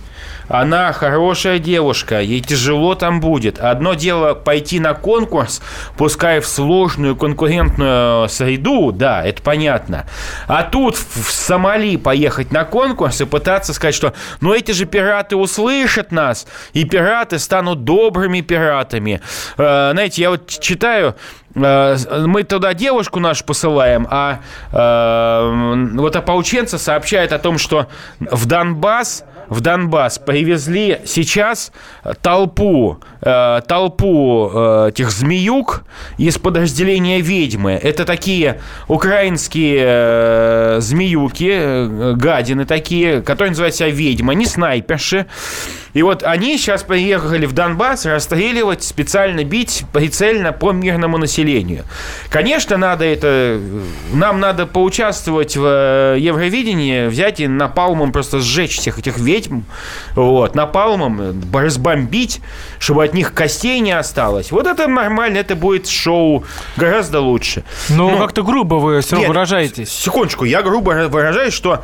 Она 0.48 0.92
хорошая 0.92 1.58
девушка, 1.58 2.20
ей 2.20 2.40
тяжело 2.40 2.94
там 2.94 3.20
будет. 3.20 3.58
Одно 3.58 3.94
дело 3.94 4.34
пойти 4.34 4.80
на 4.80 4.94
конкурс, 4.94 5.62
пускай 5.96 6.40
в 6.40 6.46
сложную 6.46 7.16
конкурентную 7.16 8.28
среду, 8.28 8.92
да, 8.92 9.24
это 9.24 9.42
понятно. 9.42 10.06
А 10.46 10.62
тут 10.62 10.96
в 10.96 11.30
Сомали 11.30 11.96
поехать 11.96 12.52
на 12.52 12.64
конкурс 12.64 13.20
и 13.20 13.24
пытаться 13.24 13.72
сказать, 13.72 13.94
что 13.94 14.14
ну 14.40 14.54
эти 14.54 14.72
же 14.72 14.84
пираты 14.86 15.36
услышат 15.36 16.12
нас, 16.12 16.46
и 16.72 16.84
пираты 16.84 17.38
станут 17.38 17.84
добрыми 17.84 18.40
пиратами. 18.40 19.20
Э, 19.56 19.90
знаете, 19.92 20.22
я 20.22 20.30
вот 20.30 20.48
читаю, 20.48 21.16
э, 21.54 21.96
мы 22.26 22.42
туда 22.44 22.74
девушку 22.74 23.20
нашу 23.20 23.44
посылаем, 23.44 24.06
а 24.10 24.40
э, 24.72 25.96
вот 25.96 26.16
ополченцы 26.16 26.78
сообщают 26.78 27.32
о 27.32 27.38
том, 27.38 27.58
что 27.58 27.88
в 28.20 28.46
Донбасс 28.46 29.24
в 29.52 29.60
Донбасс 29.60 30.18
привезли 30.18 31.00
сейчас 31.04 31.72
толпу, 32.22 32.98
э, 33.20 33.60
толпу 33.68 34.50
э, 34.52 34.88
этих 34.88 35.10
змеюк 35.10 35.84
из 36.16 36.38
подразделения 36.38 37.20
ведьмы. 37.20 37.72
Это 37.72 38.04
такие 38.04 38.60
украинские 38.88 39.82
э, 39.84 40.76
змеюки, 40.80 41.50
э, 41.52 42.14
гадины 42.16 42.64
такие, 42.64 43.20
которые 43.20 43.50
называют 43.50 43.74
себя 43.74 43.90
ведьмы, 43.90 44.32
они 44.32 44.46
снайперши. 44.46 45.26
И 45.94 46.02
вот 46.02 46.22
они 46.22 46.56
сейчас 46.56 46.82
приехали 46.82 47.46
в 47.46 47.52
Донбасс 47.52 48.06
расстреливать, 48.06 48.82
специально 48.82 49.44
бить 49.44 49.84
прицельно 49.92 50.52
по 50.52 50.72
мирному 50.72 51.18
населению. 51.18 51.84
Конечно, 52.28 52.76
надо 52.76 53.04
это... 53.04 53.60
Нам 54.12 54.40
надо 54.40 54.66
поучаствовать 54.66 55.56
в 55.56 55.64
э, 55.64 56.16
Евровидении, 56.18 57.06
взять 57.08 57.40
и 57.40 57.46
напалмом 57.46 58.12
просто 58.12 58.40
сжечь 58.40 58.78
всех 58.78 58.98
этих 58.98 59.18
ведьм, 59.18 59.62
вот, 60.14 60.54
напалмом 60.54 61.20
э, 61.20 61.32
разбомбить, 61.52 62.40
чтобы 62.78 63.04
от 63.04 63.14
них 63.14 63.34
костей 63.34 63.80
не 63.80 63.92
осталось. 63.92 64.50
Вот 64.50 64.66
это 64.66 64.88
нормально, 64.88 65.38
это 65.38 65.56
будет 65.56 65.88
шоу 65.88 66.44
гораздо 66.76 67.20
лучше. 67.20 67.64
Ну, 67.88 68.10
Ну, 68.10 68.18
как-то 68.18 68.42
грубо 68.42 68.76
вы 68.76 69.00
все 69.00 69.16
равно 69.16 69.28
выражаетесь. 69.28 69.90
Секундочку, 69.90 70.44
я 70.44 70.62
грубо 70.62 70.90
выражаюсь, 71.08 71.54
что 71.54 71.82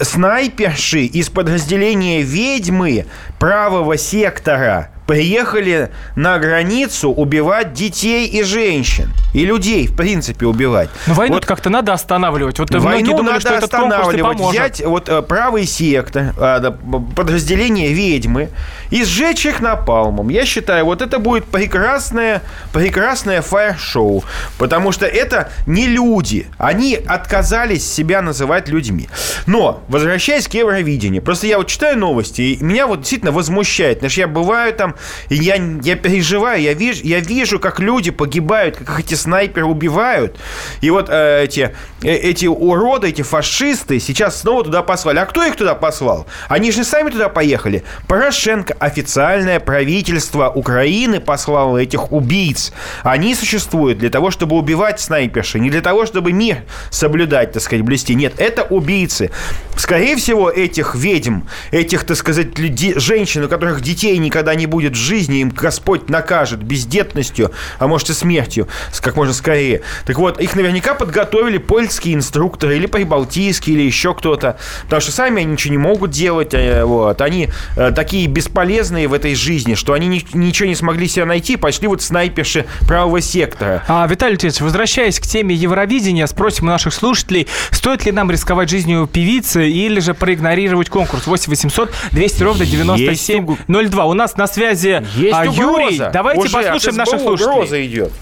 снайперши 0.00 1.00
из 1.04 1.28
подразделения 1.28 2.22
ведьмы 2.22 3.06
правого 3.38 3.96
сектора 3.96 4.88
приехали 5.06 5.90
на 6.16 6.38
границу 6.38 7.10
убивать 7.10 7.72
детей 7.72 8.26
и 8.26 8.42
женщин. 8.42 9.12
И 9.34 9.44
людей, 9.44 9.86
в 9.86 9.96
принципе, 9.96 10.46
убивать. 10.46 10.88
Но 11.06 11.14
войну 11.14 11.34
Вот 11.34 11.46
как-то 11.46 11.70
надо 11.70 11.92
останавливать. 11.92 12.58
Вот 12.58 12.70
многие 12.70 12.84
Войну 12.86 13.16
думали, 13.18 13.34
надо 13.34 13.58
останавливать, 13.58 14.40
взять 14.40 14.84
вот 14.84 15.08
э, 15.08 15.22
правый 15.22 15.66
сектор, 15.66 16.34
э, 16.38 16.60
п- 16.70 17.00
подразделение 17.14 17.92
ведьмы 17.92 18.48
и 18.90 19.04
сжечь 19.04 19.44
их 19.46 19.60
напалмом. 19.60 20.28
Я 20.30 20.44
считаю, 20.46 20.86
вот 20.86 21.02
это 21.02 21.18
будет 21.18 21.44
прекрасное, 21.44 22.42
прекрасное 22.72 23.42
фаер-шоу, 23.42 24.24
потому 24.58 24.90
что 24.92 25.06
это 25.06 25.50
не 25.66 25.86
люди, 25.86 26.46
они 26.58 26.94
отказались 27.06 27.86
себя 27.90 28.22
называть 28.22 28.68
людьми. 28.68 29.08
Но, 29.46 29.82
возвращаясь 29.88 30.48
к 30.48 30.54
Евровидению, 30.54 31.22
просто 31.22 31.46
я 31.46 31.58
вот 31.58 31.66
читаю 31.68 31.98
новости, 31.98 32.40
и 32.40 32.64
меня 32.64 32.86
вот 32.86 33.00
действительно 33.00 33.32
возмущает, 33.32 33.98
что 34.10 34.20
я 34.20 34.28
бываю 34.28 34.72
там, 34.72 34.95
и 35.28 35.36
я, 35.36 35.56
я 35.82 35.96
переживаю, 35.96 36.60
я 36.60 36.74
вижу, 36.74 37.00
я 37.04 37.20
вижу, 37.20 37.58
как 37.58 37.80
люди 37.80 38.10
погибают, 38.10 38.76
как 38.76 39.00
эти 39.00 39.14
снайперы 39.14 39.66
убивают, 39.66 40.36
и 40.80 40.90
вот 40.90 41.08
э, 41.08 41.44
эти, 41.44 41.74
э, 42.02 42.08
эти 42.08 42.46
уроды, 42.46 43.08
эти 43.08 43.22
фашисты 43.22 44.00
сейчас 44.00 44.40
снова 44.40 44.64
туда 44.64 44.82
послали. 44.82 45.18
А 45.18 45.26
кто 45.26 45.44
их 45.44 45.56
туда 45.56 45.74
послал? 45.74 46.26
Они 46.48 46.70
же 46.72 46.84
сами 46.84 47.10
туда 47.10 47.28
поехали. 47.28 47.82
Порошенко, 48.08 48.74
официальное 48.78 49.60
правительство 49.60 50.50
Украины 50.50 51.20
послало 51.20 51.78
этих 51.78 52.12
убийц. 52.12 52.72
Они 53.02 53.34
существуют 53.34 53.98
для 53.98 54.10
того, 54.10 54.30
чтобы 54.30 54.56
убивать 54.56 55.00
снайперши, 55.00 55.58
не 55.58 55.70
для 55.70 55.80
того, 55.80 56.06
чтобы 56.06 56.32
мир 56.32 56.64
соблюдать, 56.90 57.52
так 57.52 57.62
сказать, 57.62 57.84
блюсти. 57.84 58.14
Нет, 58.14 58.34
это 58.38 58.62
убийцы. 58.62 59.30
Скорее 59.76 60.16
всего, 60.16 60.50
этих 60.50 60.94
ведьм, 60.94 61.40
этих, 61.70 62.04
так 62.04 62.16
сказать, 62.16 62.58
людей, 62.58 62.94
женщин, 62.96 63.44
у 63.44 63.48
которых 63.48 63.80
детей 63.80 64.16
никогда 64.18 64.54
не 64.54 64.66
будет 64.66 64.85
будет 64.86 64.96
жизни, 64.96 65.40
им 65.40 65.50
Господь 65.50 66.08
накажет 66.08 66.62
бездетностью, 66.62 67.50
а 67.78 67.86
может 67.86 68.10
и 68.10 68.12
смертью, 68.12 68.68
как 69.00 69.16
можно 69.16 69.34
скорее. 69.34 69.82
Так 70.04 70.18
вот, 70.18 70.40
их 70.40 70.54
наверняка 70.54 70.94
подготовили 70.94 71.58
польские 71.58 72.14
инструкторы 72.14 72.76
или 72.76 72.86
прибалтийские, 72.86 73.76
или 73.76 73.82
еще 73.82 74.14
кто-то, 74.14 74.58
потому 74.84 75.00
что 75.00 75.12
сами 75.12 75.42
они 75.42 75.52
ничего 75.52 75.72
не 75.72 75.78
могут 75.78 76.10
делать, 76.10 76.54
э, 76.54 76.84
вот. 76.84 77.20
Они 77.20 77.48
э, 77.76 77.92
такие 77.94 78.26
бесполезные 78.28 79.08
в 79.08 79.12
этой 79.12 79.34
жизни, 79.34 79.74
что 79.74 79.92
они 79.92 80.06
ни- 80.06 80.36
ничего 80.36 80.68
не 80.68 80.74
смогли 80.74 81.08
себя 81.08 81.26
найти, 81.26 81.56
пошли 81.56 81.88
вот 81.88 82.02
снайперши 82.02 82.66
правого 82.86 83.20
сектора. 83.20 83.82
А, 83.88 84.06
Виталий 84.06 84.36
Леонидович, 84.36 84.60
возвращаясь 84.60 85.18
к 85.18 85.22
теме 85.22 85.54
Евровидения, 85.54 86.26
спросим 86.26 86.66
у 86.66 86.68
наших 86.68 86.94
слушателей, 86.94 87.48
стоит 87.70 88.04
ли 88.04 88.12
нам 88.12 88.30
рисковать 88.30 88.70
жизнью 88.70 89.08
певицы 89.12 89.68
или 89.68 90.00
же 90.00 90.14
проигнорировать 90.14 90.88
конкурс 90.88 91.26
8 91.26 91.50
800 91.50 91.92
200 92.12 92.42
ровно 92.42 92.66
9702. 92.66 94.04
У 94.04 94.14
нас 94.14 94.36
на 94.36 94.46
связи 94.46 94.75
Есть 94.84 95.34
а, 95.34 95.44
Юрий. 95.44 95.64
угроза. 95.64 96.10
Давайте 96.12 96.40
Уже 96.40 96.50
послушаем 96.52 96.96
наших 96.96 97.20
слушателей. 97.20 97.52
угроза 97.52 97.86
идет. 97.86 98.12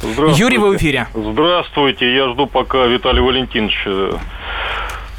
Здравствуйте. 0.00 0.40
Юрий, 0.40 0.58
вы 0.58 0.70
в 0.72 0.76
эфире. 0.76 1.06
Здравствуйте, 1.14 2.14
я 2.14 2.28
жду 2.32 2.46
пока 2.46 2.84
Виталий 2.86 3.20
Валентинович. 3.22 3.86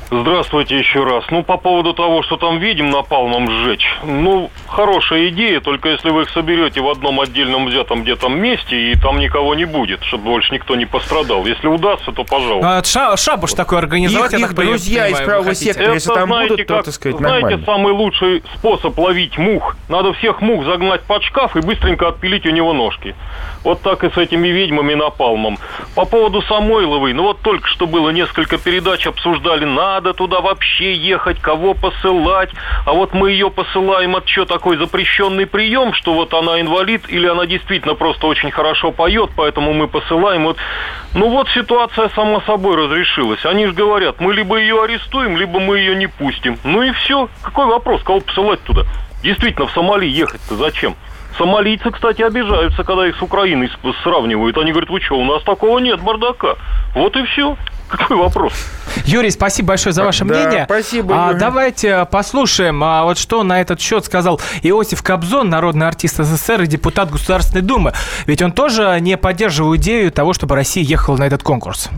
Здравствуйте 0.09 0.77
еще 0.77 1.03
раз. 1.03 1.25
Ну, 1.31 1.43
по 1.43 1.57
поводу 1.57 1.93
того, 1.93 2.23
что 2.23 2.37
там 2.37 2.59
видим 2.59 2.89
напалмом 2.89 3.49
сжечь. 3.51 3.85
Ну, 4.05 4.49
хорошая 4.67 5.27
идея, 5.29 5.59
только 5.59 5.89
если 5.89 6.11
вы 6.11 6.21
их 6.21 6.29
соберете 6.29 6.79
в 6.79 6.87
одном 6.89 7.19
отдельном 7.19 7.65
взятом 7.65 8.03
где-то 8.03 8.29
месте, 8.29 8.91
и 8.91 8.95
там 8.95 9.19
никого 9.19 9.53
не 9.53 9.65
будет, 9.65 10.01
чтобы 10.05 10.23
больше 10.25 10.53
никто 10.53 10.75
не 10.77 10.85
пострадал. 10.85 11.45
Если 11.45 11.67
удастся, 11.67 12.13
то 12.13 12.23
пожалуйста. 12.23 12.77
А, 12.77 12.83
ша- 12.83 13.17
шабаш 13.17 13.53
такой 13.53 13.79
организовать, 13.79 14.31
Их- 14.31 14.39
я 14.39 14.45
их 14.45 14.47
так 14.47 14.55
понимаю, 14.55 14.77
друзья 14.77 15.07
из 15.09 15.19
правого 15.19 15.53
сектора. 15.53 15.93
если 15.93 16.13
там 16.13 16.29
будут, 16.29 16.67
то, 16.67 16.81
так 16.83 16.93
сказать, 16.93 17.17
знаете, 17.17 17.41
нормально. 17.43 17.65
самый 17.65 17.91
лучший 17.93 18.43
способ 18.55 18.97
ловить 18.97 19.37
мух? 19.37 19.75
Надо 19.89 20.13
всех 20.13 20.39
мух 20.39 20.63
загнать 20.63 21.01
под 21.03 21.23
шкаф 21.23 21.57
и 21.57 21.59
быстренько 21.59 22.07
отпилить 22.07 22.45
у 22.45 22.51
него 22.51 22.71
ножки. 22.71 23.13
Вот 23.65 23.81
так 23.81 24.05
и 24.05 24.09
с 24.09 24.17
этими 24.17 24.47
ведьмами 24.47 24.93
напалмом. 24.93 25.57
По 25.95 26.05
поводу 26.05 26.41
Самойловой, 26.43 27.11
ну 27.11 27.23
вот 27.23 27.41
только 27.41 27.67
что 27.67 27.87
было 27.87 28.11
несколько 28.11 28.57
передач, 28.57 29.05
обсуждали, 29.05 29.65
надо 29.97 30.13
туда 30.13 30.41
вообще 30.41 30.93
ехать, 30.93 31.39
кого 31.41 31.73
посылать. 31.73 32.51
А 32.85 32.93
вот 32.93 33.15
мы 33.15 33.31
ее 33.31 33.49
посылаем, 33.49 34.15
от 34.15 34.29
что 34.29 34.45
такой 34.45 34.77
запрещенный 34.77 35.47
прием, 35.47 35.93
что 35.93 36.13
вот 36.13 36.35
она 36.35 36.61
инвалид 36.61 37.09
или 37.09 37.25
она 37.25 37.47
действительно 37.47 37.95
просто 37.95 38.27
очень 38.27 38.51
хорошо 38.51 38.91
поет, 38.91 39.31
поэтому 39.35 39.73
мы 39.73 39.87
посылаем. 39.87 40.43
Вот. 40.43 40.57
Ну 41.15 41.29
вот 41.29 41.49
ситуация 41.49 42.09
сама 42.09 42.41
собой 42.41 42.75
разрешилась. 42.75 43.43
Они 43.43 43.65
же 43.65 43.73
говорят, 43.73 44.21
мы 44.21 44.35
либо 44.35 44.57
ее 44.57 44.83
арестуем, 44.83 45.35
либо 45.35 45.59
мы 45.59 45.79
ее 45.79 45.95
не 45.95 46.05
пустим. 46.05 46.59
Ну 46.63 46.83
и 46.83 46.91
все. 46.91 47.27
Какой 47.41 47.65
вопрос, 47.65 48.03
кого 48.03 48.19
посылать 48.19 48.63
туда? 48.65 48.83
Действительно, 49.23 49.65
в 49.65 49.71
Сомали 49.71 50.05
ехать-то 50.05 50.55
зачем? 50.57 50.95
Сомалийцы, 51.39 51.89
кстати, 51.91 52.21
обижаются, 52.21 52.83
когда 52.83 53.07
их 53.07 53.15
с 53.17 53.21
Украиной 53.21 53.71
сравнивают. 54.03 54.57
Они 54.57 54.71
говорят, 54.71 54.89
вы 54.89 55.01
что, 55.01 55.15
у 55.15 55.25
нас 55.25 55.41
такого 55.43 55.79
нет, 55.79 55.99
бардака. 56.01 56.55
Вот 56.93 57.15
и 57.15 57.23
все. 57.25 57.57
Какой 57.89 58.17
вопрос? 58.17 58.53
Юрий, 59.07 59.29
спасибо 59.31 59.69
большое 59.69 59.93
за 59.93 60.03
ваше 60.03 60.25
Да, 60.25 60.33
мнение. 60.35 60.65
спасибо, 60.65 61.15
А, 61.15 61.27
Юрий. 61.29 61.39
давайте 61.39 62.05
послушаем, 62.11 62.83
а, 62.83 63.03
вот 63.05 63.17
что 63.17 63.43
на 63.43 63.61
этот 63.61 63.79
счет 63.81 64.03
сказал 64.05 64.39
Иосиф 64.63 65.01
Кобзон, 65.01 65.49
народный 65.49 65.87
артист 65.87 66.17
СССР 66.17 66.63
и 66.63 66.67
депутат 66.67 67.09
Государственной 67.09 67.63
Думы. 67.63 67.93
Ведь 68.27 68.41
он 68.41 68.51
тоже 68.51 68.97
не 68.99 69.17
поддерживал 69.17 69.75
идею 69.77 70.11
того, 70.11 70.33
чтобы 70.33 70.55
Россия 70.55 70.83
ехала 70.83 71.15
на 71.17 71.23
этот 71.25 71.41
конкурс. 71.41 71.89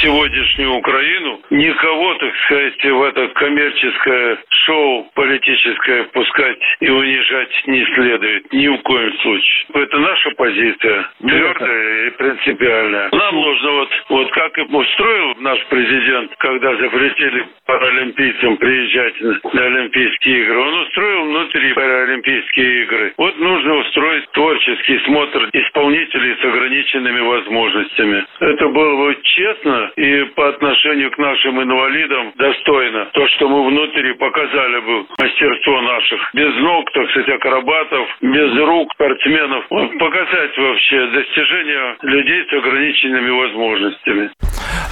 сегодняшнюю 0.00 0.72
Украину 0.74 1.40
никого, 1.50 2.14
так 2.18 2.32
сказать, 2.46 2.82
в 2.82 3.02
это 3.02 3.28
коммерческое 3.34 4.38
шоу 4.66 5.06
политическое 5.14 6.04
пускать 6.12 6.58
и 6.80 6.88
унижать 6.90 7.50
не 7.66 7.84
следует 7.94 8.52
ни 8.52 8.68
в 8.68 8.82
коем 8.82 9.12
случае. 9.22 9.64
Это 9.74 9.98
наша 9.98 10.30
позиция, 10.36 11.06
твердая 11.20 12.06
и 12.06 12.10
принципиальная. 12.10 13.08
Нам 13.12 13.34
нужно 13.34 13.70
вот, 13.72 13.88
вот 14.10 14.32
как 14.32 14.58
и 14.58 14.62
устроил 14.62 15.34
наш 15.40 15.58
президент, 15.70 16.32
когда 16.54 16.76
запретили 16.76 17.46
паралимпийцам 17.66 18.56
приезжать 18.58 19.20
на, 19.20 19.64
Олимпийские 19.64 20.42
игры, 20.42 20.58
он 20.58 20.74
устроил 20.82 21.24
внутри 21.24 21.72
паралимпийские 21.72 22.82
игры. 22.82 23.12
Вот 23.18 23.36
нужно 23.38 23.74
устроить 23.74 24.30
творческий 24.30 24.98
смотр 25.00 25.48
исполнителей 25.52 26.36
с 26.40 26.44
ограниченными 26.44 27.20
возможностями. 27.20 28.24
Это 28.38 28.68
было 28.68 28.96
бы 28.96 29.18
честно 29.22 29.90
и 29.96 30.24
по 30.36 30.48
отношению 30.48 31.10
к 31.10 31.18
нашим 31.18 31.60
инвалидам 31.60 32.32
достойно. 32.36 33.06
То, 33.12 33.26
что 33.28 33.48
мы 33.48 33.66
внутри 33.66 34.12
показали 34.14 34.80
бы 34.80 35.06
мастерство 35.18 35.80
наших. 35.80 36.30
Без 36.34 36.54
ног, 36.56 36.90
так 36.92 37.10
сказать, 37.10 37.30
акробатов, 37.30 38.08
без 38.20 38.56
рук 38.58 38.92
спортсменов. 38.94 39.64
Вот 39.70 39.98
показать 39.98 40.56
вообще 40.56 41.06
достижения 41.06 41.96
людей 42.02 42.46
с 42.48 42.52
ограниченными 42.52 43.30
возможностями. 43.30 44.30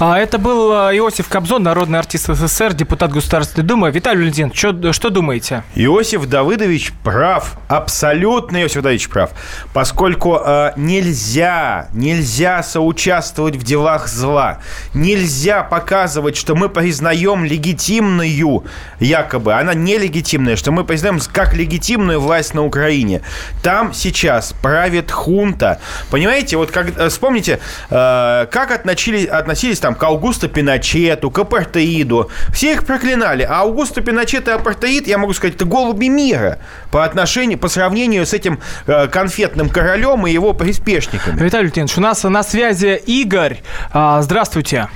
А, 0.04 0.18
это 0.18 0.36
был 0.36 0.72
а, 0.72 0.90
Иосиф 0.96 1.28
Кобзон, 1.28 1.62
народный 1.62 2.00
артист 2.00 2.26
СССР, 2.26 2.74
депутат 2.74 3.12
Государственной 3.12 3.64
Думы. 3.64 3.88
Виталий 3.92 4.18
Валентинович, 4.18 4.58
что, 4.58 4.92
что 4.92 5.10
думаете? 5.10 5.62
Иосиф 5.76 6.26
Давыдович 6.26 6.92
прав, 7.04 7.56
абсолютно 7.68 8.60
Иосиф 8.60 8.82
Давыдович 8.82 9.08
прав, 9.08 9.30
поскольку 9.72 10.40
э, 10.44 10.72
нельзя, 10.74 11.86
нельзя 11.92 12.64
соучаствовать 12.64 13.54
в 13.54 13.62
делах 13.62 14.08
зла, 14.08 14.58
нельзя 14.92 15.62
показывать, 15.62 16.36
что 16.36 16.56
мы 16.56 16.68
признаем 16.68 17.44
легитимную, 17.44 18.64
якобы, 18.98 19.54
она 19.54 19.72
нелегитимная, 19.72 20.56
что 20.56 20.72
мы 20.72 20.82
признаем 20.82 21.20
как 21.32 21.54
легитимную 21.54 22.20
власть 22.20 22.54
на 22.54 22.64
Украине. 22.64 23.22
Там 23.62 23.94
сейчас 23.94 24.52
правит 24.52 25.12
хунта. 25.12 25.78
Понимаете, 26.10 26.56
вот 26.56 26.72
как, 26.72 26.88
э, 26.98 27.08
вспомните, 27.08 27.60
э, 27.88 28.46
как 28.50 28.72
относились, 28.72 29.28
относились 29.28 29.78
там 29.78 29.91
к 29.94 30.02
Аугусто 30.02 30.48
Пиночету, 30.48 31.31
к 31.31 31.38
апартеиду. 31.38 32.31
Все 32.52 32.72
их 32.72 32.85
проклинали, 32.85 33.42
а 33.42 33.61
Аугусто 33.61 34.00
Пиночет 34.00 34.48
и 34.48 34.50
апартеид, 34.50 35.07
я 35.07 35.18
могу 35.18 35.33
сказать, 35.33 35.57
это 35.57 35.64
голуби 35.64 36.09
мира 36.09 36.59
по 36.90 37.05
отношению, 37.05 37.59
по 37.59 37.68
сравнению 37.68 38.26
с 38.26 38.33
этим 38.33 38.61
э, 38.87 39.09
конфетным 39.09 39.68
королем 39.68 40.26
и 40.26 40.33
его 40.33 40.52
приспешниками. 40.52 41.38
Виталий 41.38 41.64
Валентинович, 41.64 41.98
у 41.98 42.00
нас 42.00 42.22
на 42.24 42.42
связи 42.42 43.00
Игорь. 43.07 43.62
А, 43.92 44.22
здравствуйте. 44.22 44.88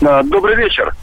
Добрый 0.00 0.56
вечер. 0.56 0.94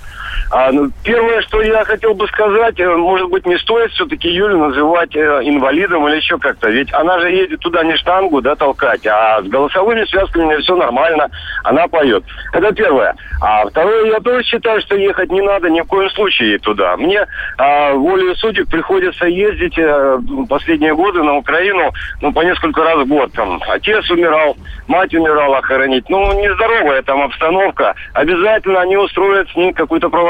А, 0.51 0.71
ну, 0.71 0.91
Первое, 1.03 1.41
что 1.41 1.61
я 1.61 1.85
хотел 1.85 2.15
бы 2.15 2.27
сказать, 2.27 2.79
э, 2.79 2.95
может 2.95 3.29
быть, 3.29 3.45
не 3.45 3.57
стоит 3.59 3.91
все-таки 3.91 4.29
Юлю 4.29 4.57
называть 4.57 5.15
э, 5.15 5.41
инвалидом 5.43 6.07
или 6.07 6.17
еще 6.17 6.37
как-то. 6.37 6.69
Ведь 6.69 6.91
она 6.93 7.19
же 7.19 7.29
едет 7.29 7.59
туда 7.59 7.83
не 7.83 7.95
штангу, 7.95 8.41
да, 8.41 8.55
толкать, 8.55 9.05
а 9.05 9.41
с 9.41 9.45
голосовыми 9.45 10.03
связками 10.05 10.59
все 10.61 10.75
нормально, 10.75 11.29
она 11.63 11.87
поет. 11.87 12.23
Это 12.53 12.71
первое. 12.71 13.15
А 13.41 13.67
второе, 13.67 14.11
я 14.11 14.19
тоже 14.19 14.43
считаю, 14.43 14.81
что 14.81 14.95
ехать 14.95 15.31
не 15.31 15.41
надо 15.41 15.69
ни 15.69 15.81
в 15.81 15.85
коем 15.85 16.09
случае 16.09 16.57
туда. 16.59 16.97
Мне 16.97 17.27
а, 17.57 17.93
волею 17.93 18.35
судеб 18.35 18.69
приходится 18.69 19.25
ездить 19.25 19.77
э, 19.77 20.19
последние 20.49 20.95
годы 20.95 21.21
на 21.21 21.35
Украину, 21.35 21.91
ну, 22.21 22.31
по 22.31 22.41
несколько 22.41 22.83
раз 22.83 22.97
в 23.05 23.07
год. 23.07 23.31
Там 23.33 23.61
отец 23.69 24.09
умирал, 24.09 24.57
мать 24.87 25.13
умирала 25.13 25.61
хоронить. 25.61 26.09
Ну, 26.09 26.41
нездоровая 26.41 27.03
там 27.03 27.21
обстановка. 27.21 27.93
Обязательно 28.13 28.81
они 28.81 28.97
устроят 28.97 29.49
с 29.49 29.55
ней 29.55 29.71
какую-то 29.73 30.09
провокацию. 30.09 30.24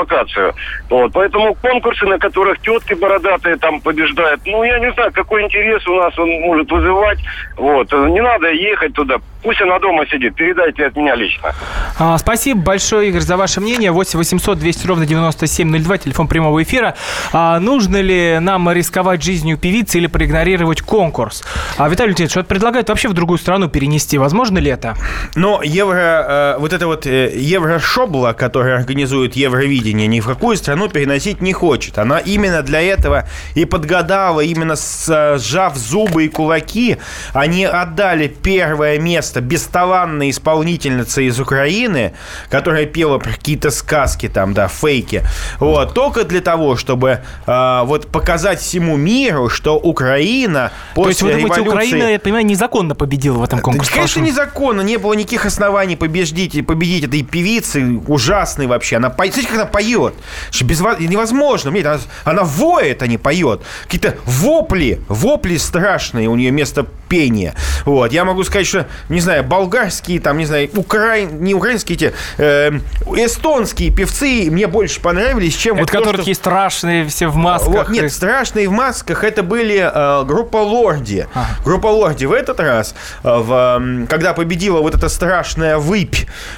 Вот. 0.90 1.14
Поэтому 1.14 1.56
конкурсы, 1.56 2.06
на 2.06 2.20
которых 2.20 2.60
тетки 2.60 2.94
бородатые 2.94 3.58
там 3.58 3.80
побеждают, 3.80 4.42
ну, 4.46 4.64
я 4.64 4.80
не 4.80 4.92
знаю, 4.94 5.12
какой 5.14 5.44
интерес 5.44 5.88
у 5.88 5.96
нас 5.96 6.18
он 6.18 6.30
может 6.42 6.70
вызывать. 6.72 7.20
Вот. 7.58 7.92
Не 7.92 8.22
надо 8.22 8.52
ехать 8.52 8.94
туда. 8.94 9.18
Пусть 9.46 9.62
она 9.62 9.78
дома 9.78 10.08
сидит. 10.08 10.34
Передайте 10.36 10.88
от 10.88 10.96
меня 10.96 11.14
лично. 11.14 11.54
А, 12.00 12.18
спасибо 12.18 12.62
большое, 12.62 13.10
Игорь, 13.10 13.22
за 13.22 13.38
ваше 13.38 13.62
мнение. 13.62 13.92
8 13.92 14.18
800 14.18 14.58
200 14.58 14.88
ровно 14.88 15.06
9702, 15.06 15.98
телефон 16.00 16.28
прямого 16.28 16.64
эфира. 16.64 16.96
А, 17.32 17.60
нужно 17.60 18.02
ли 18.02 18.40
нам 18.40 18.72
рисковать 18.72 19.24
жизнью 19.24 19.60
певицы 19.60 20.00
или 20.00 20.08
проигнорировать 20.08 20.82
конкурс? 20.82 21.44
А, 21.78 21.88
Виталий 21.90 22.10
Леонидович, 22.10 22.36
вот 22.38 22.48
предлагают 22.48 22.90
вообще 22.90 23.08
в 23.08 23.14
другую 23.14 23.38
страну 23.38 23.70
перенести. 23.70 24.18
Возможно 24.18 24.58
ли 24.58 24.72
это? 24.72 24.96
Но 25.36 25.62
евро, 25.64 26.56
э, 26.58 26.58
вот 26.58 26.74
это 26.74 26.88
вот 26.88 27.06
э, 27.06 27.32
еврошобла, 27.36 28.34
которая 28.34 28.78
организует 28.78 29.36
Евровидение, 29.36 29.85
ни 29.94 30.20
в 30.20 30.28
какую 30.28 30.58
страну 30.58 30.90
переносить 30.90 31.42
не 31.42 31.54
хочет. 31.54 31.98
Она 31.98 32.20
именно 32.20 32.62
для 32.62 32.82
этого 32.82 33.28
и 33.54 33.66
подгадала, 33.66 34.42
именно 34.42 34.76
сжав 34.76 35.76
зубы 35.76 36.26
и 36.26 36.30
кулаки, 36.30 36.98
они 37.34 37.66
отдали 37.66 38.28
первое 38.28 39.00
место 39.00 39.42
бесталанной 39.42 40.30
исполнительнице 40.30 41.26
из 41.26 41.40
Украины, 41.40 42.14
которая 42.50 42.86
пела 42.86 43.18
про 43.18 43.32
какие-то 43.32 43.72
сказки 43.72 44.28
там, 44.28 44.54
да, 44.54 44.68
фейки. 44.68 45.24
Вот, 45.60 45.94
только 45.94 46.24
для 46.24 46.42
того, 46.42 46.76
чтобы 46.76 47.22
э, 47.46 47.82
вот 47.86 48.08
показать 48.08 48.60
всему 48.60 48.98
миру, 48.98 49.50
что 49.50 49.78
Украина 49.78 50.72
после 50.94 51.04
То 51.04 51.10
есть 51.10 51.22
вы 51.22 51.32
думаете, 51.34 51.62
революции... 51.62 51.88
Украина, 51.88 52.12
я 52.12 52.20
понимаю, 52.20 52.46
незаконно 52.46 52.96
победила 52.96 53.38
в 53.38 53.44
этом 53.44 53.60
конкурсе? 53.60 53.92
Да, 53.92 53.96
конечно, 53.98 54.20
незаконно. 54.22 54.82
Не 54.82 54.98
было 54.98 55.14
никаких 55.14 55.46
оснований 55.46 55.96
победить, 55.96 56.66
победить 56.66 57.06
этой 57.06 57.24
певицы. 57.24 58.02
Ужасной 58.08 58.68
вообще. 58.68 58.98
Она, 58.98 59.10
смотрите, 59.10 59.48
как 59.48 59.56
она 59.56 59.66
поет. 59.76 60.14
без, 60.62 60.80
во- 60.82 60.96
невозможно. 60.98 61.72
Мне, 61.72 61.82
она, 61.82 62.00
она 62.24 62.44
воет, 62.44 63.02
а 63.02 63.08
не 63.08 63.18
поет. 63.18 63.62
Какие-то 63.84 64.16
вопли, 64.26 65.02
вопли 65.10 65.58
страшные 65.58 66.28
у 66.30 66.36
нее 66.36 66.52
место 66.52 66.86
пения. 67.10 67.54
Вот. 67.86 68.12
Я 68.14 68.24
могу 68.26 68.44
сказать, 68.44 68.66
что, 68.68 68.86
не 69.10 69.20
знаю, 69.20 69.44
болгарские, 69.44 70.20
там, 70.20 70.38
не 70.38 70.46
знаю, 70.46 70.70
укра... 70.76 71.20
не 71.22 71.54
украинские 71.54 71.96
эти, 71.98 72.14
э, 72.38 72.72
эстонские 73.18 73.92
певцы 73.92 74.50
мне 74.50 74.68
больше 74.68 75.02
понравились, 75.02 75.56
чем 75.56 75.76
Это 75.76 75.82
вот 75.82 75.88
то, 75.92 75.98
которые 75.98 76.14
что- 76.14 76.22
такие 76.22 76.36
страшные, 76.36 77.06
все 77.08 77.28
в 77.28 77.36
масках. 77.36 77.74
вот, 77.74 77.90
нет, 77.90 78.12
страшные 78.12 78.68
в 78.70 78.72
масках 78.72 79.24
это 79.24 79.44
были 79.44 79.78
э, 79.94 80.24
группа 80.26 80.58
Лорди. 80.58 81.28
Группа 81.66 81.88
Лорди 81.88 82.26
в 82.26 82.32
этот 82.32 82.60
раз, 82.60 82.96
э, 83.24 83.28
в, 83.38 84.06
когда 84.10 84.34
победила 84.34 84.80
вот 84.82 84.96
эта 84.96 85.10
страшная 85.10 85.78
выпь, 85.78 86.16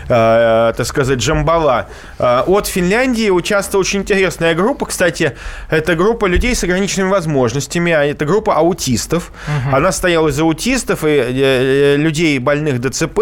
э, 0.07 0.73
так 0.77 0.85
сказать, 0.85 1.19
Джамбала, 1.19 1.87
э, 2.19 2.43
от 2.47 2.67
Финляндии 2.67 3.06
участвовала 3.31 3.81
очень 3.81 4.01
интересная 4.01 4.55
группа. 4.55 4.85
Кстати, 4.85 5.35
это 5.69 5.95
группа 5.95 6.25
людей 6.25 6.55
с 6.55 6.63
ограниченными 6.63 7.09
возможностями, 7.09 7.91
а 7.91 8.03
это 8.03 8.25
группа 8.25 8.55
аутистов. 8.55 9.31
Она 9.71 9.91
стояла 9.91 10.29
из 10.29 10.39
аутистов 10.39 11.03
и 11.03 11.07
э, 11.07 11.25
э, 11.29 11.95
людей 11.97 12.39
больных 12.39 12.81
ДЦП. 12.81 13.19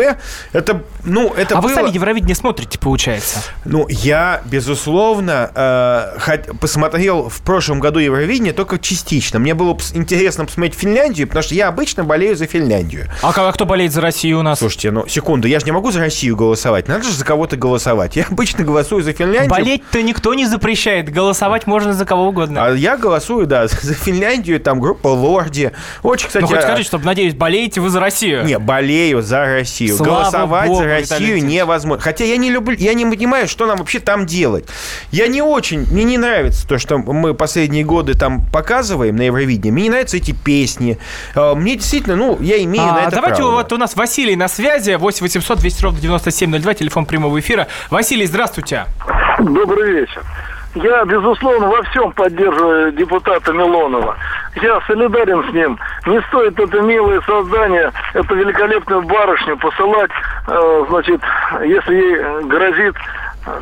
Это, 0.54 0.84
ну, 1.04 1.34
это 1.34 1.58
а 1.58 1.62
было... 1.62 1.70
вы 1.70 1.76
сами 1.76 1.94
Евровидение 1.94 2.36
смотрите, 2.36 2.78
получается? 2.80 3.40
Ну, 3.64 3.88
я, 3.90 4.42
безусловно, 4.46 5.52
э, 5.56 6.54
посмотрел 6.60 7.30
в 7.30 7.42
прошлом 7.42 7.80
году 7.80 8.00
Евровидение 8.00 8.54
только 8.54 8.78
частично. 8.80 9.40
Мне 9.40 9.54
было 9.54 9.78
интересно 9.94 10.46
посмотреть 10.46 10.76
Финляндию, 10.76 11.28
потому 11.28 11.44
что 11.44 11.56
я 11.56 11.68
обычно 11.68 12.04
болею 12.04 12.36
за 12.36 12.46
Финляндию. 12.46 13.08
А 13.22 13.34
а 13.36 13.52
кто 13.52 13.66
болеет 13.66 13.92
за 13.92 14.02
Россию 14.02 14.40
у 14.40 14.42
нас? 14.42 14.60
Слушайте, 14.60 14.92
ну, 14.92 15.08
секунду, 15.08 15.48
я 15.48 15.60
же 15.60 15.66
не 15.66 15.72
могу 15.72 15.92
за 15.92 16.00
Россию 16.00 16.36
голосовать. 16.36 16.88
Надо 16.88 17.04
же 17.04 17.12
за 17.12 17.26
кого-то 17.26 17.58
голосовать. 17.58 18.16
Я 18.16 18.26
обычно 18.26 18.64
голосую 18.64 19.04
за 19.04 19.14
Финляндию. 19.14 19.50
Болеть-то 19.76 20.02
никто 20.02 20.34
не 20.34 20.46
запрещает. 20.46 21.12
Голосовать 21.12 21.68
можно 21.68 21.94
за 21.94 22.06
кого 22.06 22.28
угодно. 22.28 22.66
А 22.66 22.74
я 22.74 22.98
голосую, 22.98 23.46
да, 23.48 23.68
за 23.68 23.94
Финляндию, 23.94 24.60
там 24.60 24.80
группа 24.80 25.08
Лорди. 25.08 25.72
Очень, 26.04 26.28
кстати... 26.28 26.44
ну, 26.44 26.48
хоть 26.48 26.60
а- 26.60 26.62
скажите, 26.62 26.88
чтобы, 26.88 27.06
надеюсь, 27.06 27.34
болеете 27.34 27.82
вы 27.82 27.90
за 27.90 28.00
Россию. 28.00 28.44
Не, 28.46 28.58
болею 28.60 29.22
за 29.22 29.46
Россию. 29.46 29.96
Слава 29.96 30.22
Голосовать 30.22 30.68
богу, 30.68 30.80
за 30.82 30.86
Россию 30.86 31.44
невозможно. 31.44 32.02
Хотя 32.02 32.24
я 32.26 32.38
не 32.38 32.50
люблю, 32.50 32.76
я 32.80 32.94
не 32.94 33.06
понимаю, 33.06 33.48
что 33.48 33.66
нам 33.66 33.78
вообще 33.78 34.00
там 34.00 34.26
делать. 34.26 34.66
Я 35.12 35.28
не 35.28 35.42
очень, 35.42 35.86
мне 35.92 36.04
не 36.04 36.18
нравится 36.18 36.68
то, 36.68 36.78
что 36.78 36.98
мы 36.98 37.34
последние 37.34 37.84
годы 37.84 38.14
там 38.14 38.46
показываем 38.46 39.16
на 39.16 39.24
Евровидении. 39.24 39.72
Мне 39.72 39.84
не 39.84 39.90
нравятся 39.90 40.18
эти 40.18 40.32
песни. 40.32 40.98
Э, 41.36 41.54
Мне 41.56 41.76
действительно, 41.76 42.16
ну, 42.16 42.38
я 42.42 42.62
имею 42.64 42.88
А, 42.88 42.94
на 42.94 43.00
это 43.02 43.12
давайте 43.16 43.42
право. 43.42 43.56
вот 43.56 43.74
у 43.74 43.78
нас 43.78 43.96
Василий 43.96 44.36
на 44.36 44.48
связи. 44.48 44.96
8 44.96 45.22
800 45.22 45.60
200 45.60 45.84
ровно 45.84 46.00
9702, 46.00 46.74
телефон 46.76 47.06
прямого 47.06 47.40
эфира. 47.40 47.68
Василий, 47.90 48.26
здравствуйте. 48.26 48.86
Добрый 49.40 49.92
вечер. 49.92 50.22
Я, 50.76 51.04
безусловно, 51.06 51.68
во 51.68 51.82
всем 51.84 52.12
поддерживаю 52.12 52.92
депутата 52.92 53.52
Милонова. 53.54 54.18
Я 54.62 54.80
солидарен 54.88 55.44
с 55.50 55.54
ним. 55.54 55.80
Не 56.06 56.22
стоит 56.24 56.60
это 56.60 56.82
милое 56.82 57.22
создание, 57.22 57.92
эту 58.14 58.36
великолепную 58.36 59.02
барышню 59.04 59.58
посылать, 59.58 60.12
э, 60.48 60.86
значит, 60.90 61.22
если 61.64 61.96
ей 61.96 62.16
э, 62.18 62.42
грозит 62.44 62.96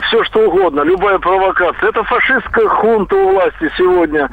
все 0.08 0.24
что 0.24 0.40
угодно, 0.48 0.82
любая 0.82 1.20
провокация. 1.20 1.90
Это 1.90 2.04
фашистская 2.04 2.68
хунта 2.68 3.16
у 3.16 3.32
власти 3.34 3.70
сегодня. 3.78 4.30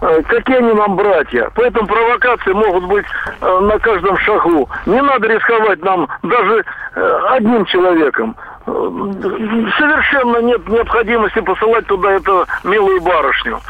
Э, 0.00 0.22
Какие 0.28 0.58
они 0.58 0.72
нам 0.72 0.96
братья? 0.96 1.50
Поэтому 1.54 1.86
провокации 1.86 2.52
могут 2.52 2.84
быть 2.84 3.06
э, 3.40 3.58
на 3.60 3.78
каждом 3.78 4.16
шагу. 4.18 4.68
Не 4.86 5.00
надо 5.02 5.28
рисковать 5.28 5.82
нам 5.82 6.08
даже 6.22 6.64
э, 6.94 7.20
одним 7.30 7.64
человеком. 7.66 8.36
Совершенно 8.66 10.42
нет 10.42 10.68
необходимости 10.68 11.40
посылать 11.40 11.86
туда 11.86 12.12
эту 12.12 12.46
милую 12.64 13.00
барышню. 13.00 13.60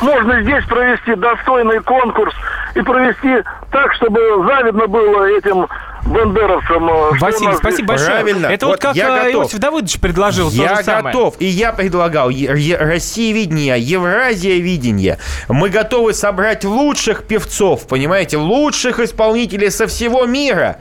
Можно 0.00 0.42
здесь 0.42 0.64
провести 0.64 1.14
достойный 1.14 1.80
конкурс 1.80 2.34
и 2.74 2.82
провести 2.82 3.42
так, 3.70 3.94
чтобы 3.94 4.20
завидно 4.46 4.86
было 4.88 5.24
этим 5.30 5.66
бандеровцам. 6.06 6.88
э, 6.88 7.10
Василий, 7.20 7.54
спасибо 7.56 7.70
здесь- 7.72 7.86
большое. 7.86 8.10
Правильно. 8.10 8.46
Это 8.46 8.66
вот, 8.66 8.72
Вот 8.72 8.80
как 8.80 8.96
я 8.96 9.28
э. 9.28 9.32
Иосиф 9.32 9.58
Давыдович 9.58 10.00
предложил. 10.00 10.50
то 10.50 10.56
Я 10.56 10.76
же 10.76 10.84
самое. 10.84 11.14
готов, 11.14 11.34
и 11.38 11.46
я 11.46 11.72
предлагал 11.72 12.28
Россия 12.28 13.34
видение, 13.34 13.78
Евразия 13.78 14.60
видение. 14.60 15.18
Мы 15.48 15.68
готовы 15.68 16.14
собрать 16.14 16.64
лучших 16.64 17.24
певцов, 17.24 17.86
понимаете, 17.86 18.36
лучших 18.36 19.00
исполнителей 19.00 19.70
со 19.70 19.86
всего 19.86 20.26
мира, 20.26 20.76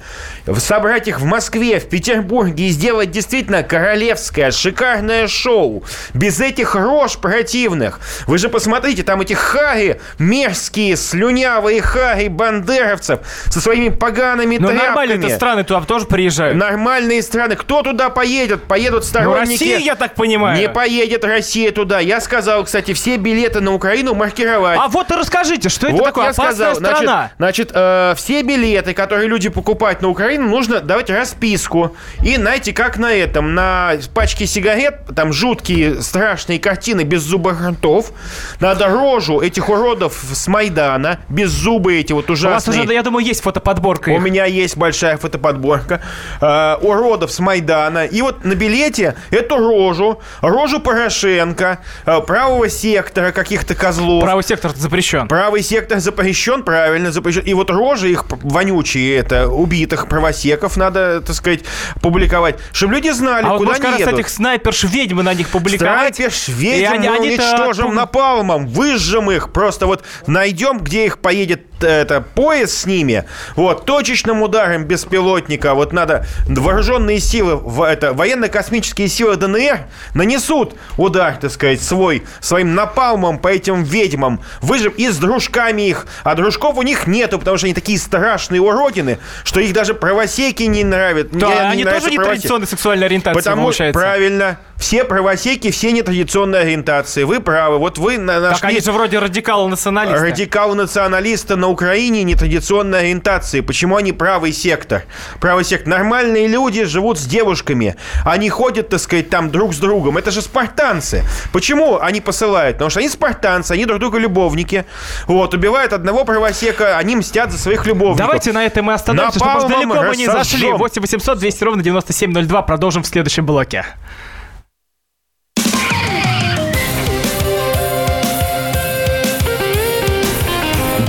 собрать 0.58 1.08
их 1.08 1.20
в 1.20 1.26
Москве, 1.26 1.80
в 1.80 1.90
Петербурге 1.90 2.66
и 2.66 2.70
сделать 2.70 3.12
действительно 3.12 3.64
королевское, 3.64 4.52
шикарное 4.52 5.28
шоу, 5.28 5.84
без 6.14 6.40
этих 6.40 6.76
рож 6.76 7.18
противных. 7.18 8.00
Вы 8.28 8.38
же 8.38 8.50
посмотрите, 8.50 9.04
там 9.04 9.22
эти 9.22 9.34
хари, 9.34 10.00
мерзкие, 10.20 10.96
слюнявые 10.96 11.82
хари 11.82 12.28
бандеровцев 12.28 13.20
со 13.48 13.60
своими 13.60 13.90
погаными 13.90 14.58
Ну, 14.58 14.68
тряпками. 14.70 14.96
Нормально-то 15.18 15.36
страны 15.36 15.64
туда 15.64 15.82
тоже 15.82 16.06
приезжают. 16.06 16.58
Нормальные 16.58 17.22
страны. 17.22 17.56
Кто 17.56 17.82
туда 17.82 18.10
поедет? 18.10 18.64
Поедут 18.64 19.06
сторонники... 19.06 19.36
Ну, 19.36 19.52
Россия, 19.52 19.78
я 19.80 19.96
так 19.96 20.16
понимаю. 20.16 20.60
Не 20.60 20.70
поедет 20.70 21.24
Россия 21.26 21.72
туда. 21.72 22.00
Я 22.00 22.22
сказал, 22.22 22.64
кстати, 22.64 22.94
все 22.94 23.18
билеты 23.18 23.62
на 23.62 23.74
Украину 23.74 24.14
маркировать. 24.14 24.78
А 24.80 24.88
вот 24.88 25.12
и 25.12 25.14
расскажите, 25.16 25.70
что 25.70 25.88
это 25.88 25.96
вот 25.96 26.06
такое? 26.06 26.26
я 26.26 26.30
Опасная 26.32 26.54
сказал. 26.54 26.76
Значит, 26.76 26.98
страна. 26.98 27.32
значит, 27.38 27.72
э, 27.74 28.14
все 28.18 28.42
билеты, 28.42 28.94
которые 28.94 29.28
люди 29.28 29.50
покупают 29.50 30.02
на 30.02 30.10
Украину, 30.10 30.48
нужно 30.50 30.80
давать 30.80 31.10
расписку. 31.10 31.96
И, 32.24 32.36
знаете, 32.36 32.74
как 32.74 32.98
на 32.98 33.12
этом, 33.14 33.54
на 33.54 33.94
пачке 34.14 34.46
сигарет, 34.46 35.02
там 35.16 35.34
жуткие, 35.34 36.02
страшные 36.02 36.60
картины 36.60 37.02
без 37.02 37.22
зубых 37.22 37.62
ртов. 37.68 38.12
Надо 38.60 38.88
рожу 38.88 39.42
этих 39.42 39.70
уродов 39.70 40.24
с 40.34 40.48
Майдана, 40.48 41.20
без 41.30 41.50
зубы 41.52 41.96
эти 42.00 42.14
вот 42.14 42.30
У 42.30 42.34
вас 42.34 42.40
ужасные. 42.40 42.84
уже, 42.84 42.94
я 42.94 43.04
думаю, 43.04 43.26
есть 43.26 43.42
фотоподборка 43.42 44.10
У 44.10 44.18
их. 44.18 44.22
меня 44.22 44.46
есть 44.46 44.78
большая 44.78 45.05
фотоподборка 45.18 46.02
э, 46.42 46.76
уродов 46.82 47.32
с 47.32 47.40
Майдана. 47.40 48.06
И 48.06 48.22
вот 48.22 48.44
на 48.44 48.56
билете 48.56 49.16
эту 49.32 49.58
рожу, 49.58 50.20
рожу 50.42 50.80
Порошенко, 50.80 51.80
э, 52.06 52.22
правого 52.22 52.70
сектора 52.70 53.32
каких-то 53.32 53.76
козлов. 53.76 54.24
Правый 54.24 54.44
сектор 54.44 54.72
запрещен. 54.76 55.28
Правый 55.28 55.62
сектор 55.62 56.00
запрещен, 56.00 56.64
правильно, 56.64 57.12
запрещен. 57.12 57.42
И 57.42 57.54
вот 57.54 57.70
рожи 57.70 58.12
их 58.12 58.26
вонючие, 58.44 59.18
это, 59.18 59.48
убитых 59.48 60.08
правосеков 60.08 60.78
надо, 60.78 61.22
так 61.22 61.36
сказать, 61.36 61.62
публиковать. 62.02 62.56
Чтобы 62.72 62.96
люди 62.96 63.10
знали, 63.12 63.46
А 63.46 63.50
вот 63.50 63.60
куда 63.60 63.74
как 63.74 63.84
они 63.84 63.92
раз 63.94 64.00
едут. 64.02 64.14
этих 64.20 64.30
снайперш 64.30 64.84
ведьмы 64.84 65.24
на 65.24 65.34
них 65.34 65.50
публиковать. 65.50 66.16
Снайперш 66.16 66.48
ведьм 66.48 66.94
они- 66.94 67.10
мы 67.10 67.16
они-то 67.16 67.44
уничтожим 67.44 67.96
напалмом, 67.96 68.68
выжжем 68.68 69.32
их. 69.32 69.52
Просто 69.52 69.86
вот 69.88 70.04
найдем, 70.28 70.80
где 70.80 71.06
их 71.06 71.20
поедет 71.20 71.62
э, 71.82 72.02
это, 72.02 72.22
поезд 72.22 72.74
с 72.78 72.86
ними. 72.86 73.26
Вот, 73.56 73.86
точечным 73.86 74.42
ударом 74.42 74.85
беспилотника. 74.86 75.74
Вот 75.74 75.92
надо 75.94 76.26
вооруженные 76.48 77.20
силы, 77.20 77.60
это, 77.86 78.14
военно-космические 78.14 79.08
силы 79.08 79.36
ДНР 79.36 79.80
нанесут 80.14 80.76
удар, 80.98 81.38
так 81.38 81.52
сказать, 81.52 81.82
свой, 81.82 82.24
своим 82.40 82.76
напалмом 82.76 83.40
по 83.40 83.50
этим 83.50 83.84
ведьмам. 83.84 84.42
Выжим 84.62 84.94
и 84.96 85.10
с 85.10 85.18
дружками 85.18 85.84
их. 85.84 86.08
А 86.24 86.36
дружков 86.36 86.78
у 86.78 86.82
них 86.82 87.08
нету, 87.08 87.40
потому 87.40 87.58
что 87.58 87.68
они 87.68 87.74
такие 87.74 87.98
страшные 88.00 88.62
уродины, 88.62 89.20
что 89.44 89.60
их 89.60 89.74
даже 89.74 89.94
правосеки 89.94 90.64
не 90.64 90.84
нравят. 90.84 91.30
Да, 91.32 91.48
Не- 91.48 91.54
не 91.54 91.60
они 91.60 91.84
нравятся 91.84 92.08
тоже 92.10 92.18
не 92.20 92.24
традиционной 92.24 92.68
сексуальной 92.68 93.06
ориентации, 93.08 93.38
Потому 93.40 93.64
получается. 93.64 94.00
правильно. 94.00 94.60
Все 94.78 95.06
правосеки, 95.06 95.72
все 95.72 95.92
нетрадиционной 95.94 96.62
ориентации. 96.62 97.24
Вы 97.24 97.40
правы. 97.40 97.78
Вот 97.80 97.98
вы 97.98 98.18
на- 98.18 98.42
Так 98.42 98.52
нашли 98.52 98.68
они 98.70 98.80
же 98.82 98.92
вроде 98.92 99.20
радикалы-националисты. 99.20 100.20
радикалы-националисты 100.20 101.56
на 101.56 101.70
Украине 101.70 102.24
нетрадиционной 102.24 103.00
ориентации. 103.00 103.62
Почему 103.62 103.96
они 103.96 104.12
правый 104.12 104.52
сектор? 104.52 105.04
Правый 105.40 105.64
сектор. 105.64 105.88
Нормальные 105.88 106.48
люди 106.48 106.84
живут 106.84 107.18
с 107.18 107.26
девушками. 107.26 107.96
Они 108.26 108.50
ходят, 108.50 108.90
так 108.90 109.00
сказать, 109.00 109.30
там 109.30 109.50
друг 109.50 109.74
с 109.74 109.78
другом. 109.78 110.18
Это 110.18 110.30
же 110.30 110.42
спартанцы. 110.42 111.24
Почему 111.54 111.98
они 112.00 112.20
посылают? 112.20 112.76
Потому 112.76 112.90
что 112.90 113.00
они 113.00 113.08
спартанцы, 113.10 113.72
они 113.72 113.86
друг 113.86 114.00
друга 114.00 114.20
любовники. 114.20 114.86
Вот, 115.26 115.54
убивают 115.54 115.94
одного 115.94 116.26
правосека, 116.26 116.98
они 116.98 117.16
мстят 117.16 117.52
за 117.52 117.58
своих 117.58 117.86
любовников. 117.86 118.18
Давайте 118.28 118.52
на 118.52 118.66
этом 118.66 118.86
мы 118.86 118.94
остановимся, 118.94 119.40
чтобы 119.40 119.54
Напалмом 119.54 119.72
далеко 119.90 120.04
мы 120.10 120.18
не 120.18 120.26
зашли. 120.26 120.38
рассожжем. 120.40 120.78
8 120.78 121.02
800 121.02 121.40
200 121.40 121.64
ровно 121.64 121.82
9702. 121.82 122.62
Продолжим 122.64 123.04
в 123.04 123.08
следующем 123.08 123.46
блоке. 123.46 123.86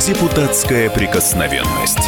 Депутатская 0.07 0.89
прикосновенность. 0.89 1.99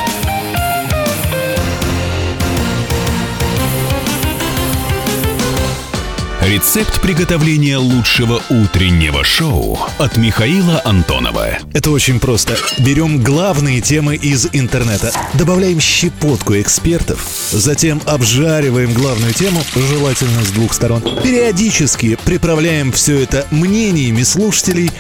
Рецепт 6.41 7.01
приготовления 7.01 7.77
лучшего 7.77 8.41
утреннего 8.51 9.25
шоу 9.25 9.81
от 9.99 10.17
Михаила 10.17 10.81
Антонова. 10.85 11.59
Это 11.75 11.91
очень 11.91 12.21
просто. 12.21 12.57
Берем 12.79 13.21
главные 13.21 13.81
темы 13.81 14.15
из 14.15 14.47
интернета, 14.53 15.11
добавляем 15.35 15.81
щепотку 15.81 16.55
экспертов, 16.55 17.27
затем 17.51 18.01
обжариваем 18.07 18.93
главную 18.95 19.35
тему, 19.35 19.61
желательно 19.75 20.45
с 20.45 20.51
двух 20.53 20.73
сторон. 20.73 21.03
Периодически 21.25 22.17
приправляем 22.25 22.93
все 22.93 23.21
это 23.21 23.45
мнениями 23.51 24.23
слушателей, 24.23 24.93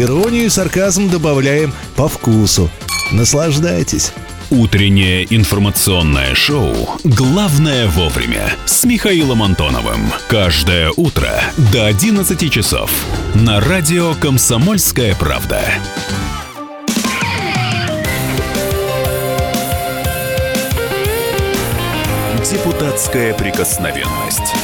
иронию 0.00 0.46
и 0.46 0.48
сарказм 0.48 1.08
добавляем 1.08 1.72
по 1.96 2.08
вкусу. 2.08 2.70
Наслаждайтесь. 3.12 4.12
Утреннее 4.50 5.26
информационное 5.34 6.34
шоу 6.34 6.74
«Главное 7.02 7.88
вовремя» 7.88 8.52
с 8.66 8.84
Михаилом 8.84 9.42
Антоновым. 9.42 10.12
Каждое 10.28 10.92
утро 10.96 11.30
до 11.72 11.86
11 11.86 12.52
часов 12.52 12.90
на 13.34 13.60
радио 13.60 14.14
«Комсомольская 14.14 15.14
правда». 15.16 15.60
Депутатская 22.44 23.34
прикосновенность. 23.34 24.63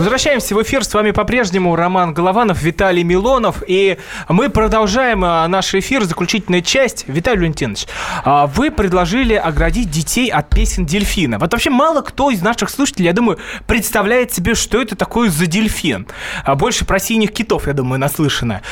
Возвращаемся 0.00 0.54
в 0.54 0.62
эфир. 0.62 0.82
С 0.82 0.94
вами 0.94 1.10
по-прежнему 1.10 1.76
Роман 1.76 2.14
Голованов, 2.14 2.62
Виталий 2.62 3.02
Милонов. 3.02 3.62
И 3.66 3.98
мы 4.30 4.48
продолжаем 4.48 5.22
а, 5.22 5.46
наш 5.46 5.74
эфир, 5.74 6.04
заключительная 6.04 6.62
часть. 6.62 7.04
Виталий 7.06 7.40
Валентинович, 7.40 7.86
а, 8.24 8.46
вы 8.46 8.70
предложили 8.70 9.34
оградить 9.34 9.90
детей 9.90 10.30
от 10.30 10.48
песен 10.48 10.86
дельфина. 10.86 11.38
Вот 11.38 11.52
вообще 11.52 11.68
мало 11.68 12.00
кто 12.00 12.30
из 12.30 12.40
наших 12.40 12.70
слушателей, 12.70 13.08
я 13.08 13.12
думаю, 13.12 13.38
представляет 13.66 14.32
себе, 14.32 14.54
что 14.54 14.80
это 14.80 14.96
такое 14.96 15.28
за 15.28 15.44
дельфин. 15.44 16.06
А 16.46 16.54
Больше 16.54 16.86
про 16.86 16.98
синих 16.98 17.32
китов, 17.34 17.66
я 17.66 17.74
думаю, 17.74 18.00
наслышано. 18.00 18.62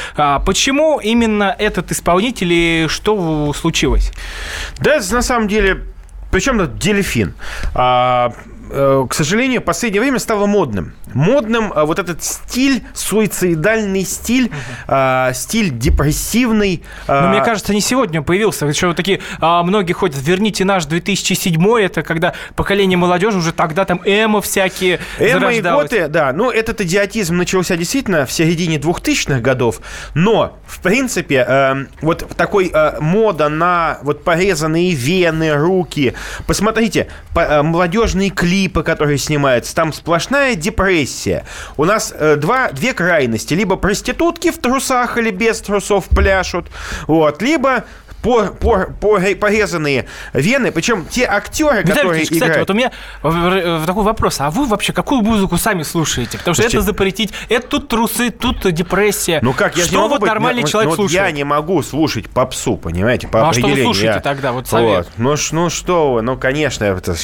Почему 0.47 0.99
именно 0.99 1.55
этот 1.59 1.93
исполнитель 1.93 2.53
и 2.55 2.87
что 2.89 3.53
случилось? 3.53 4.12
Да, 4.79 4.99
на 5.11 5.20
самом 5.20 5.47
деле 5.47 5.85
причем 6.31 6.59
тут 6.59 6.79
дельфин. 6.79 7.35
Э, 8.71 9.07
к 9.09 9.14
сожалению, 9.14 9.61
в 9.61 9.64
последнее 9.64 10.01
время 10.01 10.19
стало 10.19 10.47
модным. 10.47 10.95
Модным 11.14 11.73
а, 11.75 11.85
вот 11.87 11.99
этот 11.99 12.23
стиль, 12.23 12.83
суицидальный 12.95 14.05
стиль, 14.05 14.51
а, 14.87 15.33
стиль 15.33 15.71
депрессивный. 15.71 16.83
а, 17.07 17.23
Но 17.23 17.29
мне 17.29 17.43
кажется, 17.43 17.73
не 17.73 17.81
сегодня 17.81 18.23
появился. 18.23 18.66
Еще 18.66 18.89
вот 18.89 18.97
такие 18.97 19.21
а, 19.41 19.62
многие 19.62 19.93
ходят, 19.95 20.16
верните 20.21 20.64
наш 20.64 20.85
2007 20.87 21.59
это 21.81 22.03
когда 22.03 22.35
поколение 22.57 22.97
молодежи 22.99 23.39
уже 23.39 23.53
тогда 23.53 23.85
там 23.85 24.01
эмо 24.05 24.41
всякие 24.43 25.01
Эмо 25.19 25.51
и 25.53 25.61
готы, 25.62 26.09
да, 26.09 26.33
ну 26.33 26.51
этот 26.51 26.81
идиотизм 26.83 27.37
начался 27.37 27.77
действительно 27.77 28.27
в 28.27 28.33
середине 28.33 28.77
2000-х 28.77 29.41
годов, 29.41 29.81
но, 30.14 30.59
в 30.66 30.81
принципе, 30.81 31.45
э, 31.49 31.75
вот 32.03 32.27
такой 32.37 32.71
э, 32.73 33.01
мода 33.01 33.49
на 33.49 33.99
вот 34.03 34.25
порезанные 34.25 34.93
вены, 34.93 35.55
руки, 35.55 36.14
посмотрите, 36.47 37.09
по- 37.35 37.41
э, 37.41 37.62
молодежные 37.62 38.31
клипы, 38.31 38.58
которые 38.67 39.19
снимаются, 39.19 39.75
там 39.75 39.93
сплошная 39.93 40.57
депрессия. 40.57 41.45
У 41.77 41.85
нас 41.85 42.13
э, 42.13 42.35
два, 42.37 42.73
две 42.73 42.93
крайности, 42.95 43.55
либо 43.55 43.77
проститутки 43.77 44.51
в 44.51 44.59
трусах 44.59 45.19
или 45.19 45.31
без 45.31 45.61
трусов 45.61 46.09
пляшут, 46.09 46.67
вот, 47.07 47.41
либо 47.43 47.85
по, 48.23 48.47
по- 48.47 48.87
по- 49.01 49.21
порезанные 49.41 50.07
вены, 50.33 50.73
причем 50.73 51.07
те 51.07 51.25
актеры, 51.25 51.79
Виталий 51.83 51.95
которые 51.95 52.23
кстати, 52.25 52.39
играют... 52.39 52.59
вот 52.59 52.71
у 52.71 52.75
меня 52.75 52.91
такой 53.87 54.03
вопрос. 54.05 54.41
А 54.41 54.51
вы 54.51 54.66
вообще 54.66 54.93
какую 54.93 55.23
музыку 55.23 55.57
сами 55.57 55.83
слушаете? 55.83 56.39
Потому 56.39 56.55
что 56.55 56.62
Слушайте, 56.64 56.79
это 56.79 56.87
запретить, 56.87 57.33
это 57.49 57.66
тут 57.69 57.89
трусы, 57.89 58.31
тут 58.31 58.71
депрессия. 58.73 59.39
Ну 59.43 59.53
как, 59.53 59.77
я 59.77 59.85
что 59.85 59.93
не 59.93 59.99
могу 59.99 60.09
вот 60.11 60.21
быть- 60.21 60.29
нормальный 60.29 60.62
ну, 60.62 60.69
человек 60.69 60.87
ну, 60.91 60.97
вот 60.97 60.97
слушает? 61.11 61.27
Я 61.27 61.31
не 61.33 61.45
могу 61.45 61.83
слушать 61.83 62.29
попсу, 62.29 62.77
понимаете, 62.77 63.29
по 63.29 63.49
А 63.49 63.53
что 63.53 63.61
вы 63.62 63.66
определению. 63.69 63.85
слушаете 63.85 64.14
Я- 64.16 64.21
тогда? 64.21 64.53
Вот 64.53 64.66
совет. 64.69 65.09
Ну, 65.16 65.37
ш- 65.37 65.55
ну 65.55 65.71
что 65.71 66.12
вы, 66.14 66.23
ну 66.23 66.37
конечно, 66.37 66.85
это, 66.85 67.14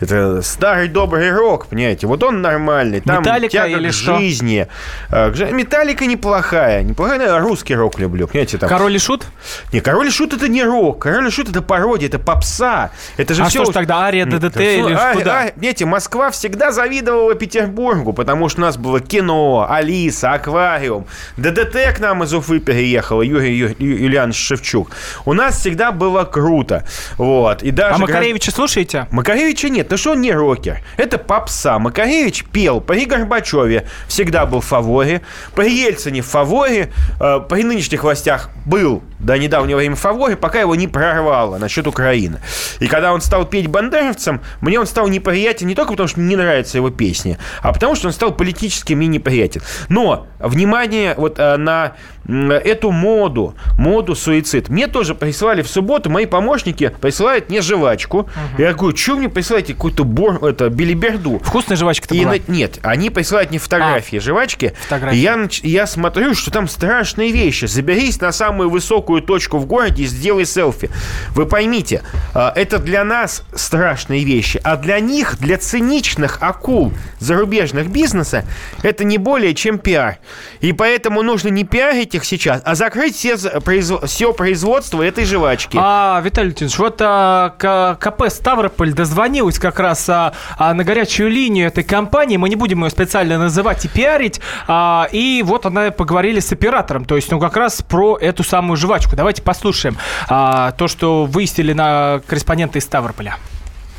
это 0.00 0.42
старый 0.42 0.88
добрый 0.88 1.30
рок, 1.32 1.66
понимаете, 1.66 2.06
вот 2.06 2.22
он 2.22 2.42
нормальный, 2.42 3.00
там 3.00 3.20
Металлика 3.20 3.52
тяга 3.52 3.76
или 3.78 3.90
к 3.90 3.94
что? 3.94 4.18
жизни. 4.18 4.66
Э, 5.10 5.30
Металлика 5.52 6.06
неплохая, 6.06 6.82
неплохая, 6.82 7.38
русский 7.38 7.74
рок 7.74 7.98
люблю, 7.98 8.26
понимаете, 8.26 8.58
там. 8.58 8.68
Король 8.68 8.96
и 8.96 8.98
шут? 8.98 9.26
Не, 9.72 9.80
Король 9.80 10.08
и 10.08 10.10
Шут 10.10 10.39
это 10.40 10.48
не 10.48 10.62
рок. 10.64 11.02
Король 11.02 11.28
и 11.28 11.30
Шут 11.30 11.48
это 11.50 11.62
пародия, 11.62 12.08
это 12.08 12.18
попса. 12.18 12.90
Это 13.16 13.34
же 13.34 13.42
А 13.42 13.46
все... 13.48 13.62
что 13.62 13.72
ж 13.72 13.74
тогда, 13.74 14.00
Ария, 14.04 14.24
ДДТ 14.26 14.56
или 14.60 14.94
а, 14.94 15.12
куда? 15.14 15.42
а, 15.42 15.52
Знаете, 15.56 15.84
Москва 15.84 16.30
всегда 16.30 16.72
завидовала 16.72 17.34
Петербургу, 17.34 18.12
потому 18.12 18.48
что 18.48 18.60
у 18.60 18.64
нас 18.64 18.76
было 18.76 19.00
кино, 19.00 19.66
Алиса, 19.68 20.32
Аквариум. 20.32 21.06
ДДТ 21.36 21.94
к 21.96 22.00
нам 22.00 22.24
из 22.24 22.32
Уфы 22.34 22.58
переехала, 22.60 23.22
Юрий 23.22 23.54
Ю- 23.56 23.74
Ю- 23.78 23.96
Юлианович 24.04 24.36
Шевчук. 24.38 24.90
У 25.24 25.32
нас 25.34 25.58
всегда 25.58 25.92
было 25.92 26.24
круто. 26.24 26.84
Вот. 27.18 27.62
И 27.62 27.70
даже 27.70 27.94
А 27.94 27.98
Макаревича 27.98 28.50
слушаете? 28.50 29.06
Макаревича 29.10 29.68
нет, 29.68 29.88
ну 29.90 29.96
что 29.96 30.12
он 30.12 30.20
не 30.20 30.32
рокер. 30.32 30.80
Это 30.96 31.18
попса. 31.18 31.78
Макаревич 31.78 32.44
пел 32.44 32.80
при 32.80 33.04
Горбачеве, 33.04 33.86
всегда 34.08 34.46
был 34.46 34.60
в 34.60 34.64
фаворе. 34.66 35.22
При 35.54 35.70
Ельцине 35.70 36.22
в 36.22 36.26
фаворе, 36.26 36.90
э, 37.20 37.40
при 37.48 37.62
нынешних 37.64 38.02
властях 38.02 38.50
был 38.64 39.02
до 39.18 39.36
недавнего 39.38 39.76
времени 39.78 39.96
в 39.96 40.00
фаворе, 40.00 40.29
пока 40.36 40.60
его 40.60 40.74
не 40.74 40.88
прорвало 40.88 41.58
насчет 41.58 41.86
Украины. 41.86 42.40
И 42.80 42.86
когда 42.86 43.12
он 43.12 43.20
стал 43.20 43.44
петь 43.44 43.68
бандеровцем, 43.68 44.40
мне 44.60 44.78
он 44.78 44.86
стал 44.86 45.08
неприятен 45.08 45.66
не 45.66 45.74
только 45.74 45.92
потому, 45.92 46.08
что 46.08 46.20
мне 46.20 46.30
не 46.30 46.36
нравятся 46.36 46.78
его 46.78 46.90
песни, 46.90 47.38
а 47.62 47.72
потому, 47.72 47.94
что 47.94 48.08
он 48.08 48.12
стал 48.12 48.32
политически 48.32 48.94
мне 48.94 49.06
неприятен. 49.06 49.62
Но, 49.88 50.26
внимание 50.38 51.14
вот 51.16 51.38
э, 51.38 51.56
на 51.56 51.94
эту 52.28 52.90
моду, 52.90 53.54
моду 53.78 54.14
суицид. 54.14 54.68
Мне 54.68 54.86
тоже 54.86 55.14
прислали 55.14 55.62
в 55.62 55.68
субботу, 55.68 56.10
мои 56.10 56.26
помощники 56.26 56.94
присылают 57.00 57.48
мне 57.48 57.60
жвачку. 57.60 58.28
Я 58.58 58.72
говорю, 58.74 58.96
что 58.96 59.16
мне 59.16 59.28
присылаете 59.28 59.74
какую-то 59.74 60.04
бор, 60.04 60.44
это, 60.44 60.68
билиберду? 60.68 61.40
Вкусная 61.42 61.76
жвачка-то 61.76 62.14
И 62.14 62.20
была? 62.24 62.34
на- 62.34 62.52
нет, 62.52 62.78
они 62.82 63.10
присылают 63.10 63.50
мне 63.50 63.58
фотографии 63.58 64.18
жвачки. 64.18 64.74
фотографии. 64.82 65.16
И 65.16 65.20
я, 65.20 65.48
я 65.62 65.86
смотрю, 65.86 66.34
что 66.34 66.50
там 66.50 66.68
страшные 66.68 67.32
вещи. 67.32 67.64
Заберись 67.64 68.20
на 68.20 68.32
самую 68.32 68.70
высокую 68.70 69.22
точку 69.22 69.58
в 69.58 69.66
городе 69.66 70.04
и 70.04 70.06
сделай 70.06 70.44
селфи. 70.46 70.90
Вы 71.30 71.46
поймите, 71.46 72.02
а, 72.34 72.52
это 72.54 72.78
для 72.78 73.02
нас 73.04 73.42
страшные 73.54 74.24
вещи, 74.24 74.60
а 74.62 74.76
для 74.76 75.00
них, 75.00 75.38
для 75.40 75.56
циничных 75.58 76.38
акул 76.42 76.92
зарубежных 77.18 77.90
бизнеса, 77.90 78.44
это 78.82 79.04
не 79.04 79.18
более 79.18 79.54
чем 79.54 79.78
пиар. 79.78 80.18
И 80.60 80.72
поэтому 80.72 81.22
нужно 81.22 81.48
не 81.48 81.64
пиарить 81.64 82.09
их 82.14 82.24
сейчас, 82.24 82.62
а 82.64 82.74
закрыть 82.74 83.16
все, 83.16 83.36
все 83.36 84.32
производство 84.32 85.02
этой 85.02 85.24
жвачки. 85.24 85.78
А, 85.80 86.20
Виталий 86.24 86.48
Леонидович, 86.50 86.78
вот 86.78 86.96
а, 87.00 87.50
К- 87.58 87.96
КП 88.00 88.28
Ставрополь 88.28 88.92
дозвонилась 88.92 89.58
как 89.58 89.78
раз 89.80 90.08
а, 90.08 90.32
а, 90.58 90.74
на 90.74 90.84
горячую 90.84 91.30
линию 91.30 91.66
этой 91.68 91.84
компании. 91.84 92.36
Мы 92.36 92.48
не 92.48 92.56
будем 92.56 92.84
ее 92.84 92.90
специально 92.90 93.38
называть 93.38 93.84
и 93.84 93.88
пиарить. 93.88 94.40
а, 94.68 95.08
и 95.12 95.42
вот 95.44 95.66
она 95.66 95.90
поговорили 95.90 96.40
с 96.40 96.52
оператором. 96.52 97.04
То 97.04 97.16
есть, 97.16 97.30
ну, 97.30 97.38
как 97.40 97.56
раз 97.56 97.82
про 97.82 98.16
эту 98.18 98.42
самую 98.44 98.76
жвачку. 98.76 99.16
Давайте 99.16 99.42
послушаем 99.42 99.96
а, 100.28 100.72
то, 100.72 100.88
что 100.88 101.24
выяснили 101.24 101.72
на 101.72 102.20
корреспонденты 102.26 102.78
из 102.78 102.84
Ставрополя. 102.84 103.36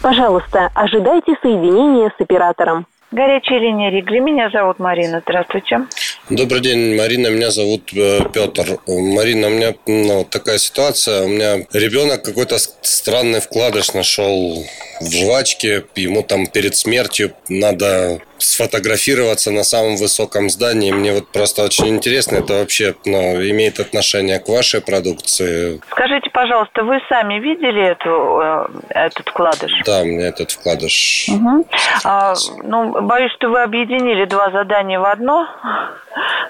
Пожалуйста, 0.01 0.69
ожидайте 0.73 1.33
соединения 1.41 2.11
с 2.17 2.21
оператором. 2.21 2.85
Горячая 3.11 3.59
линия 3.59 3.91
Ригли. 3.91 4.19
Меня 4.19 4.49
зовут 4.49 4.79
Марина. 4.79 5.21
Здравствуйте. 5.21 5.81
Добрый 6.29 6.61
день, 6.61 6.95
Марина. 6.95 7.27
Меня 7.27 7.51
зовут 7.51 7.91
э, 7.93 8.19
Петр. 8.33 8.79
Марина, 8.87 9.47
у 9.47 9.49
меня 9.49 9.73
ну, 9.85 10.23
такая 10.23 10.57
ситуация. 10.57 11.23
У 11.23 11.27
меня 11.27 11.57
ребенок 11.73 12.23
какой-то 12.23 12.57
странный 12.57 13.41
вкладыш 13.41 13.93
нашел 13.93 14.63
в 15.01 15.11
жвачке. 15.11 15.83
Ему 15.95 16.23
там 16.23 16.47
перед 16.47 16.77
смертью 16.77 17.33
надо 17.49 18.21
сфотографироваться 18.41 19.51
на 19.51 19.63
самом 19.63 19.95
высоком 19.97 20.49
здании. 20.49 20.91
Мне 20.91 21.13
вот 21.13 21.27
просто 21.27 21.63
очень 21.63 21.87
интересно, 21.89 22.37
это 22.37 22.53
вообще 22.59 22.95
ну, 23.05 23.41
имеет 23.41 23.79
отношение 23.79 24.39
к 24.39 24.47
вашей 24.49 24.81
продукции. 24.81 25.79
Скажите, 25.91 26.29
пожалуйста, 26.31 26.83
вы 26.83 26.99
сами 27.09 27.35
видели 27.39 27.81
эту, 27.83 28.39
э, 28.41 28.65
этот 28.89 29.27
вкладыш? 29.29 29.71
Да, 29.85 30.03
мне 30.03 30.25
этот 30.25 30.51
вкладыш. 30.51 31.27
Мгм. 31.29 31.65
А, 32.03 32.33
ну, 32.63 33.01
боюсь, 33.01 33.31
что 33.33 33.49
вы 33.49 33.61
объединили 33.61 34.25
два 34.25 34.51
задания 34.51 34.99
в 34.99 35.05
одно. 35.05 35.47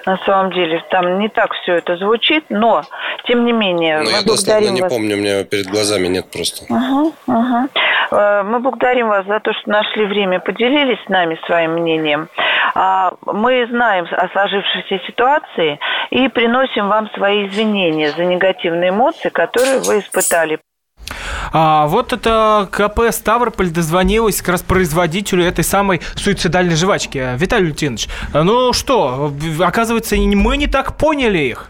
На 0.06 0.16
самом 0.26 0.52
деле, 0.52 0.82
там 0.90 1.20
не 1.20 1.28
так 1.28 1.52
все 1.62 1.74
это 1.74 1.96
звучит, 1.96 2.44
но, 2.48 2.82
тем 3.28 3.44
не 3.44 3.52
менее, 3.52 3.98
Но 3.98 4.04
мы 4.04 4.10
я 4.10 4.22
благодарим 4.22 4.74
не 4.74 4.82
вас. 4.82 4.92
помню, 4.92 5.16
у 5.16 5.20
меня 5.20 5.44
перед 5.44 5.66
глазами 5.66 6.08
нет 6.08 6.26
просто. 6.30 6.64
Мгм. 6.68 7.68
Э, 8.10 8.42
Мы 8.42 8.58
благодарим 8.58 9.08
вас 9.08 9.24
за 9.26 9.38
то, 9.40 9.52
что 9.52 9.70
нашли 9.70 10.04
время, 10.06 10.40
поделились 10.40 10.98
с 11.06 11.08
нами 11.08 11.38
своим 11.46 11.81
мнением. 11.82 12.28
А, 12.74 13.12
Мы 13.26 13.66
знаем 13.68 14.06
о 14.10 14.28
сложившейся 14.28 15.04
ситуации 15.06 15.78
и 16.10 16.28
приносим 16.28 16.88
вам 16.88 17.10
свои 17.14 17.46
извинения 17.48 18.10
за 18.10 18.24
негативные 18.24 18.90
эмоции, 18.90 19.28
которые 19.28 19.80
вы 19.80 19.98
испытали. 19.98 20.58
А 21.52 21.86
вот 21.86 22.12
это 22.12 22.68
КП 22.70 23.12
Ставрополь 23.12 23.70
дозвонилась 23.70 24.40
как 24.40 24.50
раз 24.50 24.62
производителю 24.62 25.44
этой 25.44 25.64
самой 25.64 26.00
суицидальной 26.14 26.76
жвачки. 26.76 27.36
Виталий 27.36 27.66
Лютинович, 27.66 28.08
ну 28.32 28.72
что, 28.72 29.32
оказывается, 29.60 30.16
мы 30.16 30.56
не 30.56 30.66
так 30.66 30.96
поняли 30.96 31.38
их. 31.38 31.68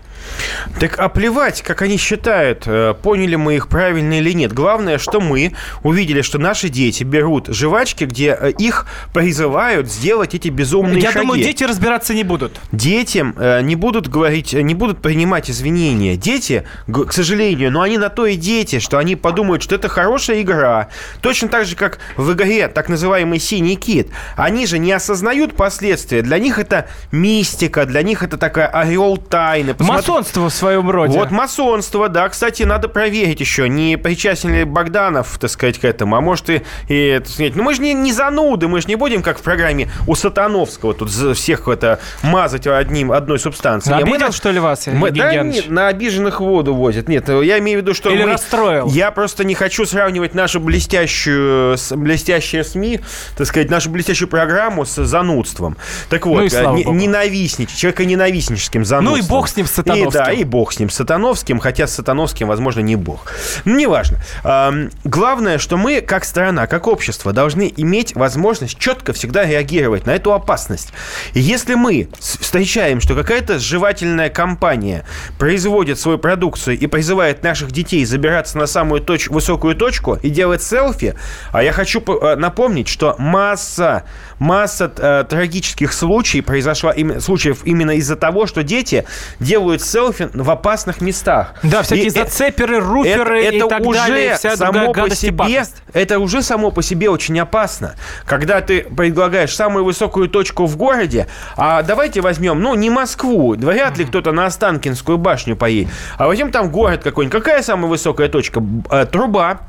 Так 0.78 0.98
а 0.98 1.08
плевать, 1.08 1.62
как 1.62 1.82
они 1.82 1.96
считают, 1.96 2.64
э, 2.66 2.94
поняли 3.02 3.36
мы 3.36 3.56
их 3.56 3.68
правильно 3.68 4.14
или 4.18 4.32
нет. 4.32 4.52
Главное, 4.52 4.98
что 4.98 5.20
мы 5.20 5.52
увидели, 5.82 6.22
что 6.22 6.38
наши 6.38 6.68
дети 6.68 7.04
берут 7.04 7.48
жвачки, 7.48 8.04
где 8.04 8.36
э, 8.38 8.50
их 8.50 8.86
призывают 9.14 9.90
сделать 9.90 10.34
эти 10.34 10.48
безумные 10.48 11.00
Я 11.00 11.12
шаги. 11.12 11.20
думаю, 11.26 11.42
дети 11.42 11.64
разбираться 11.64 12.14
не 12.14 12.24
будут. 12.24 12.58
Детям 12.72 13.34
э, 13.38 13.60
не 13.62 13.76
будут 13.76 14.08
говорить, 14.08 14.52
не 14.52 14.74
будут 14.74 15.00
принимать 15.02 15.50
извинения. 15.50 16.16
Дети, 16.16 16.64
к 16.88 17.12
сожалению, 17.12 17.70
но 17.70 17.82
они 17.82 17.98
на 17.98 18.08
то 18.08 18.26
и 18.26 18.36
дети, 18.36 18.78
что 18.78 18.98
они 18.98 19.16
подумают, 19.16 19.62
что 19.62 19.74
это 19.74 19.88
хорошая 19.88 20.40
игра. 20.42 20.88
Точно 21.20 21.48
так 21.48 21.66
же, 21.66 21.76
как 21.76 21.98
в 22.16 22.32
игре 22.32 22.68
так 22.68 22.88
называемый 22.88 23.38
«Синий 23.38 23.76
кит». 23.76 24.08
Они 24.36 24.66
же 24.66 24.78
не 24.78 24.92
осознают 24.92 25.54
последствия. 25.56 26.22
Для 26.22 26.38
них 26.38 26.58
это 26.58 26.88
мистика, 27.10 27.84
для 27.84 28.02
них 28.02 28.22
это 28.22 28.36
такая 28.36 28.66
орел 28.66 29.16
тайны. 29.16 29.74
Посмотри- 29.74 30.02
Масонство 30.22 30.48
в 30.48 30.54
своем 30.54 30.88
роде. 30.90 31.18
вот 31.18 31.30
масонство, 31.30 32.08
да. 32.08 32.28
Кстати, 32.28 32.62
надо 32.62 32.88
проверить 32.88 33.40
еще, 33.40 33.68
не 33.68 33.96
причастен 33.96 34.52
ли 34.54 34.64
Богданов, 34.64 35.36
так 35.38 35.50
сказать, 35.50 35.78
к 35.78 35.84
этому. 35.84 36.16
А 36.16 36.20
может 36.20 36.48
и, 36.50 36.62
и 36.88 37.18
так 37.18 37.28
сказать, 37.28 37.56
ну 37.56 37.62
мы 37.64 37.74
же 37.74 37.82
не, 37.82 37.92
не 37.94 38.12
зануды, 38.12 38.68
мы 38.68 38.80
же 38.80 38.88
не 38.88 38.94
будем, 38.96 39.22
как 39.22 39.38
в 39.38 39.42
программе 39.42 39.90
у 40.06 40.14
Сатановского, 40.14 40.94
тут 40.94 41.10
всех 41.10 41.66
это 41.68 41.98
мазать 42.22 42.66
одним, 42.66 43.10
одной 43.12 43.38
субстанцией. 43.38 43.96
Мы 43.96 44.02
Обидел, 44.02 44.26
на- 44.26 44.32
что 44.32 44.50
ли, 44.50 44.60
вас, 44.60 44.86
мы, 44.86 45.10
да 45.10 45.34
нет, 45.42 45.68
на 45.68 45.88
обиженных 45.88 46.40
воду 46.40 46.74
возят. 46.74 47.08
Нет, 47.08 47.28
я 47.28 47.58
имею 47.58 47.80
в 47.80 47.82
виду, 47.82 47.94
что 47.94 48.10
Или 48.10 48.24
мы- 48.24 48.32
расстроил? 48.32 48.86
Я 48.88 49.10
просто 49.10 49.44
не 49.44 49.54
хочу 49.54 49.84
сравнивать 49.86 50.34
нашу 50.34 50.60
блестящую, 50.60 51.76
блестящие 51.96 52.64
СМИ, 52.64 53.00
так 53.36 53.46
сказать, 53.46 53.70
нашу 53.70 53.90
блестящую 53.90 54.28
программу 54.28 54.84
с 54.84 55.02
занудством. 55.04 55.76
Так 56.08 56.26
вот, 56.26 56.38
Ну 56.40 56.44
и 56.44 56.48
слава 56.48 56.76
не- 56.76 56.84
богу. 56.84 56.96
ненавистнич, 56.96 57.70
человека 57.74 58.04
ненавистническим 58.04 58.82
Ну 58.82 58.86
занудством. 58.86 59.26
и 59.26 59.28
бог 59.28 59.48
с 59.48 59.56
ним, 59.56 59.66
с 59.66 59.72
Сатановским. 59.72 60.11
И, 60.14 60.24
да, 60.24 60.32
и 60.32 60.44
бог 60.44 60.72
с 60.72 60.78
ним, 60.78 60.90
с 60.90 60.94
Сатановским, 60.94 61.58
хотя 61.58 61.86
с 61.86 61.94
Сатановским, 61.94 62.48
возможно, 62.48 62.80
не 62.80 62.96
бог. 62.96 63.32
Ну, 63.64 63.76
неважно. 63.76 64.18
Ам, 64.44 64.90
Главное, 65.04 65.58
что 65.58 65.76
мы, 65.76 66.00
как 66.00 66.24
страна, 66.24 66.66
как 66.66 66.86
общество, 66.86 67.32
должны 67.32 67.72
иметь 67.76 68.14
возможность 68.14 68.78
четко 68.78 69.12
всегда 69.12 69.44
реагировать 69.44 70.06
на 70.06 70.12
эту 70.12 70.32
опасность. 70.32 70.92
И 71.34 71.40
если 71.40 71.74
мы 71.74 72.08
встречаем, 72.18 73.00
что 73.00 73.14
какая-то 73.14 73.58
жевательная 73.58 74.30
компания 74.30 75.04
производит 75.38 75.98
свою 75.98 76.18
продукцию 76.18 76.78
и 76.78 76.86
призывает 76.86 77.42
наших 77.42 77.72
детей 77.72 78.04
забираться 78.04 78.58
на 78.58 78.66
самую 78.66 79.02
точ- 79.02 79.30
высокую 79.30 79.74
точку 79.76 80.14
и 80.14 80.30
делать 80.30 80.62
селфи, 80.62 81.14
а 81.52 81.62
я 81.62 81.72
хочу 81.72 82.00
э, 82.00 82.36
напомнить, 82.36 82.88
что 82.88 83.14
масса, 83.18 84.04
масса 84.42 84.92
э, 84.98 85.24
трагических 85.28 85.92
случаев 85.92 86.44
произошла, 86.44 86.90
им- 86.90 87.20
случаев 87.20 87.60
именно 87.64 87.92
из-за 87.92 88.16
того, 88.16 88.46
что 88.46 88.62
дети 88.62 89.04
делают 89.38 89.82
селфи 89.82 90.28
в 90.34 90.50
опасных 90.50 91.00
местах. 91.00 91.54
Да, 91.62 91.82
всякие 91.82 92.06
И, 92.06 92.08
э, 92.08 92.10
зацеперы, 92.10 92.80
руферы 92.80 93.44
и 93.46 93.60
так 93.60 93.82
далее, 93.82 94.32
и 94.32 94.34
вся 94.36 94.56
само 94.56 94.92
по 94.92 95.10
себе, 95.14 95.64
это 95.92 96.18
уже 96.18 96.42
само 96.42 96.70
по 96.70 96.82
себе 96.82 97.08
очень 97.08 97.38
опасно. 97.38 97.94
Когда 98.26 98.60
ты 98.60 98.82
предлагаешь 98.82 99.54
самую 99.54 99.84
высокую 99.84 100.28
точку 100.28 100.66
в 100.66 100.76
городе, 100.76 101.28
а 101.56 101.82
давайте 101.82 102.20
возьмем, 102.20 102.60
ну, 102.60 102.74
не 102.74 102.90
Москву, 102.90 103.54
вряд 103.56 103.96
ли 103.98 104.04
кто-то 104.04 104.32
на 104.32 104.46
Останкинскую 104.46 105.18
башню 105.18 105.56
поедет, 105.56 105.92
а 106.18 106.26
возьмем 106.26 106.50
там 106.50 106.70
город 106.70 107.02
какой-нибудь. 107.04 107.40
Какая 107.40 107.62
самая 107.62 107.88
высокая 107.88 108.28
точка? 108.28 108.62
Э, 108.90 109.06
Труба. 109.06 109.60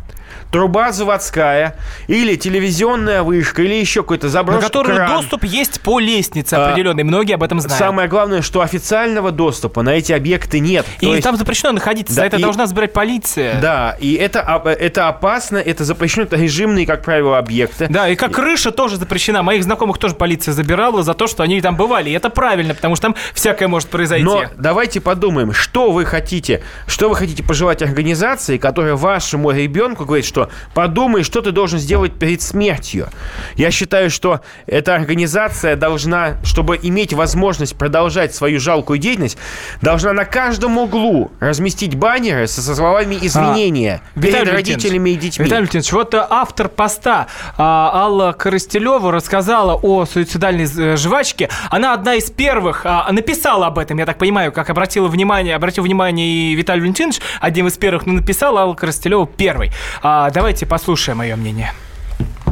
Труба 0.53 0.91
заводская, 0.91 1.75
или 2.05 2.35
телевизионная 2.35 3.23
вышка, 3.23 3.63
или 3.63 3.73
еще 3.73 4.03
какой-то 4.03 4.27
На 4.27 4.31
заброшенный 4.31 4.63
которую 4.67 4.95
кран. 4.97 5.09
доступ 5.09 5.43
есть 5.45 5.81
по 5.81 5.99
лестнице 5.99 6.53
А, 6.53 6.67
определенной. 6.67 7.03
Многие 7.03 7.33
об 7.33 7.41
этом 7.43 7.59
знают. 7.59 7.79
Самое 7.79 8.07
главное, 8.07 8.43
что 8.43 8.61
официального 8.61 9.31
доступа 9.31 9.81
на 9.81 9.89
эти 9.95 10.11
объекты 10.13 10.59
нет. 10.59 10.85
И 11.01 11.07
есть- 11.07 11.23
там 11.23 11.37
запрещено 11.37 11.71
находиться. 11.71 12.13
Да, 12.15 12.21
За 12.21 12.25
это 12.27 12.37
и- 12.37 12.41
должна 12.41 12.67
забирать 12.67 12.93
полиция. 12.93 13.59
Да, 13.59 13.97
и 13.99 14.13
это, 14.13 14.61
это 14.79 15.07
опасно, 15.07 15.57
это 15.57 15.83
запрещено, 15.85 16.25
это 16.25 16.35
режимные, 16.35 16.85
как 16.85 17.01
правило, 17.03 17.39
объекты. 17.39 17.87
Да, 17.89 18.07
и 18.07 18.15
как 18.15 18.33
крыша 18.33 18.69
тоже 18.71 18.97
запрещена. 18.97 19.41
Моих 19.41 19.63
знакомых 19.63 19.97
тоже 19.97 20.13
полиция 20.13 20.53
забирала 20.53 21.01
за 21.01 21.15
то, 21.15 21.25
что 21.25 21.41
они 21.41 21.59
там 21.61 21.75
бывали. 21.75 22.11
И 22.11 22.13
это 22.13 22.29
правильно, 22.29 22.75
потому 22.75 22.95
что 22.95 23.07
там 23.07 23.15
всякое 23.33 23.67
может 23.67 23.89
произойти. 23.89 24.23
Но 24.23 24.43
давайте 24.55 25.01
подумаем, 25.01 25.51
что 25.51 25.91
вы 25.91 26.05
хотите, 26.05 26.61
что 26.85 27.09
вы 27.09 27.15
хотите 27.15 27.41
пожелать 27.41 27.81
организации, 27.81 28.59
которая 28.59 28.95
вашему 28.95 29.49
ребенку 29.49 30.05
говорит, 30.05 30.25
что 30.25 30.42
подумай, 30.73 31.23
что 31.23 31.41
ты 31.41 31.51
должен 31.51 31.79
сделать 31.79 32.13
перед 32.13 32.41
смертью. 32.41 33.09
Я 33.55 33.71
считаю, 33.71 34.09
что 34.09 34.41
эта 34.65 34.95
организация 34.95 35.75
должна, 35.75 36.37
чтобы 36.43 36.79
иметь 36.81 37.13
возможность 37.13 37.75
продолжать 37.75 38.33
свою 38.35 38.59
жалкую 38.59 38.99
деятельность, 38.99 39.37
должна 39.81 40.13
на 40.13 40.25
каждом 40.25 40.77
углу 40.77 41.31
разместить 41.39 41.95
баннеры 41.95 42.47
со, 42.47 42.61
со 42.61 42.75
словами 42.75 43.15
извинения 43.21 44.01
А, 44.15 44.19
перед 44.19 44.35
Виталий 44.35 44.51
родителями 44.51 45.09
и 45.11 45.15
детьми. 45.15 45.45
Виталий 45.45 45.65
Леонидович, 45.65 45.91
вот 45.93 46.13
э, 46.13 46.25
автор 46.29 46.69
поста 46.69 47.27
а, 47.57 47.91
Алла 47.93 48.31
Коростелева 48.33 49.11
рассказала 49.11 49.75
о 49.75 50.05
суицидальной 50.05 50.65
э, 50.65 50.97
жвачке. 50.97 51.49
Она 51.69 51.93
одна 51.93 52.15
из 52.15 52.29
первых 52.31 52.85
а, 52.85 53.11
написала 53.11 53.67
об 53.67 53.79
этом, 53.79 53.97
я 53.97 54.05
так 54.05 54.17
понимаю, 54.17 54.51
как 54.51 54.69
обратила 54.69 55.07
внимание, 55.07 55.55
обратил 55.55 55.83
внимание 55.83 56.27
и 56.27 56.55
Виталий 56.55 56.81
Валентинович, 56.81 57.21
одним 57.39 57.67
из 57.67 57.77
первых, 57.77 58.05
но 58.05 58.13
написала 58.13 58.61
Алла 58.61 58.73
Коростелева 58.73 59.27
первой. 59.27 59.71
А, 60.01 60.22
давайте 60.31 60.65
послушаем 60.65 61.21
ее 61.21 61.35
мнение. 61.35 61.73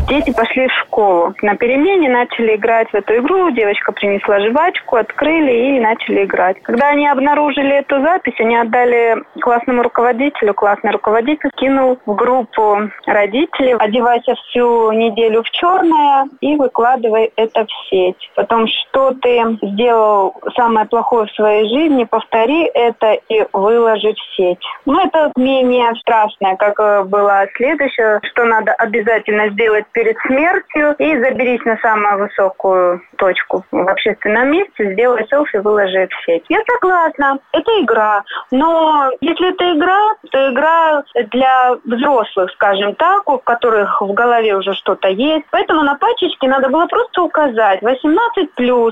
Дети 0.08 0.32
пошли 0.34 0.68
в 0.68 0.72
школу. 0.74 1.34
На 1.42 1.56
перемене 1.56 2.10
начали 2.10 2.56
играть 2.56 2.90
в 2.90 2.96
эту 2.96 3.18
игру. 3.18 3.52
Девочка 3.52 3.92
принесла 3.92 4.40
жвачку, 4.40 4.98
открыли 4.98 5.52
и 5.52 5.80
начали 5.80 6.26
играть. 6.26 6.62
Когда 6.64 6.90
они 6.90 7.08
обнаружили 7.08 7.78
эту 7.78 8.02
запись, 8.02 8.34
они 8.40 8.58
отдали 8.58 9.24
классному 9.40 9.84
руководителю. 9.84 10.54
Классный 10.54 10.92
руководитель 10.92 11.50
кинул 11.56 12.00
в 12.06 12.16
группу 12.16 12.90
родителей, 13.06 13.76
одевайся 13.78 14.36
всю 14.36 14.92
неделю 14.92 15.44
в 15.44 15.50
черное 15.52 16.28
и 16.42 16.56
выкладывай 16.56 17.32
это 17.36 17.66
в 17.66 17.90
сеть. 17.90 18.32
Потом, 18.36 18.68
что 18.68 19.14
ты 19.14 19.42
сделал 19.62 20.36
самое 20.56 20.88
плохое 20.88 21.28
в 21.28 21.36
своей 21.36 21.70
жизни, 21.70 22.04
повтори 22.04 22.66
это 22.74 23.14
и 23.30 23.46
выложи 23.54 24.14
в 24.14 24.36
сеть. 24.36 24.60
Ну, 24.86 25.00
это 25.06 25.32
менее 25.36 25.94
страшное, 26.02 26.56
как 26.56 26.80
э, 26.80 27.04
было 27.04 27.46
следующее, 27.56 28.20
что 28.24 28.46
надо 28.46 28.74
обязательно 28.74 29.50
сделать 29.50 29.86
перед 29.94 30.18
смертью 30.26 30.96
и 30.98 31.18
заберись 31.18 31.64
на 31.66 31.78
самую 31.78 32.26
высокую 32.26 33.02
точку 33.18 33.66
в 33.72 33.90
общественном 33.90 34.52
месте, 34.52 34.94
сделай 34.94 35.26
селфи, 35.28 35.58
выложи 35.58 36.08
в 36.08 36.26
сеть. 36.26 36.46
Я 36.50 36.60
согласна, 36.72 37.40
это 37.52 37.72
игра, 37.82 38.24
но 38.52 39.10
если 39.22 39.54
это 39.54 39.78
игра, 39.78 40.14
то 40.32 40.52
игра 40.52 41.04
для 41.32 41.76
взрослых, 41.86 42.52
скажем 42.52 42.96
так, 42.96 43.30
у 43.30 43.38
которых 43.38 44.02
в 44.02 44.14
голове 44.14 44.56
уже 44.56 44.74
что-то 44.74 45.08
есть. 45.08 45.46
Поэтому 45.52 45.84
на 45.84 45.96
пачечке 45.96 46.48
надо 46.48 46.70
было 46.70 46.88
просто 46.88 47.22
указать 47.22 47.82
18+. 47.82 48.92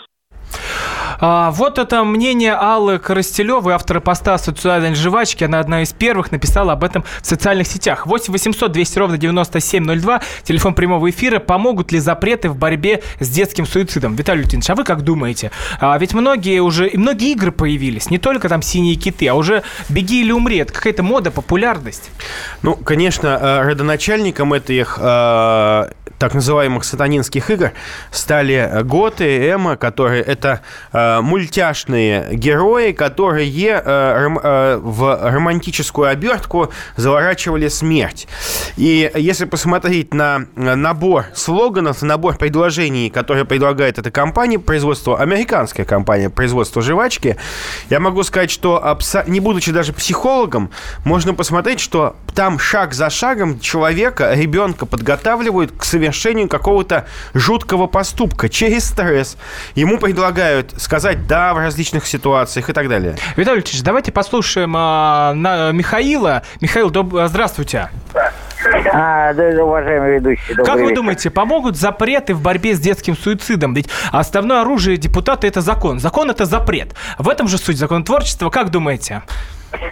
А, 1.19 1.51
вот 1.51 1.77
это 1.77 2.03
мнение 2.03 2.53
Аллы 2.53 2.99
Коростелевой, 2.99 3.73
автора 3.73 3.99
поста 3.99 4.37
«Социальной 4.37 4.95
жвачки». 4.95 5.43
Она 5.43 5.59
одна 5.59 5.81
из 5.81 5.91
первых 5.93 6.31
написала 6.31 6.73
об 6.73 6.83
этом 6.83 7.03
в 7.21 7.25
социальных 7.27 7.67
сетях. 7.67 8.07
8 8.07 8.31
800 8.31 8.71
200 8.71 8.99
ровно 8.99 9.17
9702, 9.17 10.21
телефон 10.43 10.73
прямого 10.73 11.09
эфира. 11.09 11.39
Помогут 11.39 11.91
ли 11.91 11.99
запреты 11.99 12.49
в 12.49 12.55
борьбе 12.55 13.01
с 13.19 13.29
детским 13.29 13.65
суицидом? 13.65 14.15
Виталий 14.15 14.43
Лютинович, 14.43 14.69
а 14.69 14.75
вы 14.75 14.83
как 14.83 15.01
думаете? 15.01 15.51
А, 15.79 15.97
ведь 15.97 16.13
многие 16.13 16.59
уже, 16.59 16.87
и 16.87 16.97
многие 16.97 17.31
игры 17.31 17.51
появились, 17.51 18.09
не 18.09 18.17
только 18.17 18.47
там 18.47 18.61
«Синие 18.61 18.95
киты», 18.95 19.27
а 19.27 19.33
уже 19.33 19.63
«Беги 19.89 20.21
или 20.21 20.31
умри». 20.31 20.57
Это 20.57 20.73
какая-то 20.73 21.03
мода, 21.03 21.31
популярность. 21.31 22.11
Ну, 22.61 22.75
конечно, 22.75 23.27
э, 23.27 23.61
родоначальником 23.61 24.53
этих 24.53 24.97
э, 25.01 25.91
так 26.19 26.33
называемых 26.33 26.83
сатанинских 26.83 27.49
игр 27.49 27.71
стали 28.11 28.81
готы, 28.83 29.49
эмо, 29.49 29.77
которые 29.77 30.21
это 30.21 30.61
э, 30.91 31.21
мультяшные 31.21 32.27
герои, 32.33 32.91
которые 32.91 33.49
э, 33.49 33.81
э, 33.85 34.79
в 34.81 35.19
романтическую 35.31 36.09
обертку 36.09 36.71
заворачивали 36.97 37.69
смерть. 37.69 38.27
И 38.75 39.09
если 39.15 39.45
посмотреть 39.45 40.13
на 40.13 40.45
э, 40.55 40.75
набор 40.75 41.25
слоганов, 41.33 42.01
на 42.01 42.09
набор 42.09 42.37
предложений, 42.37 43.11
которые 43.11 43.45
предлагает 43.45 43.97
эта 43.97 44.11
компания, 44.11 44.59
производство, 44.59 45.19
американская 45.19 45.85
компания 45.85 46.29
производства 46.29 46.81
жвачки, 46.81 47.37
я 47.89 48.01
могу 48.01 48.23
сказать, 48.23 48.51
что 48.51 48.83
абсо- 48.83 49.23
не 49.29 49.39
будучи 49.39 49.71
даже 49.71 49.93
психологом, 49.93 50.69
можно 51.05 51.33
посмотреть, 51.33 51.79
что 51.79 52.17
там 52.35 52.59
шаг 52.59 52.93
за 52.93 53.09
шагом 53.09 53.59
человека, 53.61 54.33
ребенка 54.33 54.85
подготавливают 54.85 55.71
к 55.71 55.85
совершению 56.11 56.47
какого-то 56.49 57.05
жуткого 57.33 57.87
поступка 57.87 58.49
через 58.49 58.85
стресс. 58.85 59.37
Ему 59.75 59.97
предлагают 59.99 60.73
сказать 60.81 61.27
«да» 61.27 61.53
в 61.53 61.57
различных 61.59 62.05
ситуациях 62.07 62.69
и 62.69 62.73
так 62.73 62.89
далее. 62.89 63.15
Виталий 63.35 63.59
Лютинович, 63.59 63.83
давайте 63.83 64.11
послушаем 64.11 64.73
а, 64.75 65.33
на- 65.33 65.71
Михаила. 65.71 66.41
Михаил, 66.61 66.89
доб- 66.89 67.27
здравствуйте. 67.27 67.89
А, 68.91 69.33
да, 69.33 69.63
уважаемый 69.63 70.15
ведущий, 70.15 70.53
Как 70.55 70.75
вы 70.75 70.81
вечер. 70.81 70.95
думаете, 70.95 71.29
помогут 71.29 71.77
запреты 71.77 72.33
в 72.33 72.41
борьбе 72.41 72.75
с 72.75 72.79
детским 72.79 73.15
суицидом? 73.15 73.73
Ведь 73.73 73.87
основное 74.11 74.61
оружие 74.61 74.97
депутата– 74.97 75.47
это 75.47 75.61
закон. 75.61 75.99
Закон– 75.99 76.29
это 76.31 76.45
запрет. 76.45 76.93
В 77.17 77.29
этом 77.29 77.47
же 77.47 77.57
суть 77.57 77.77
законотворчества. 77.77 78.49
Как 78.49 78.69
думаете? 78.69 79.21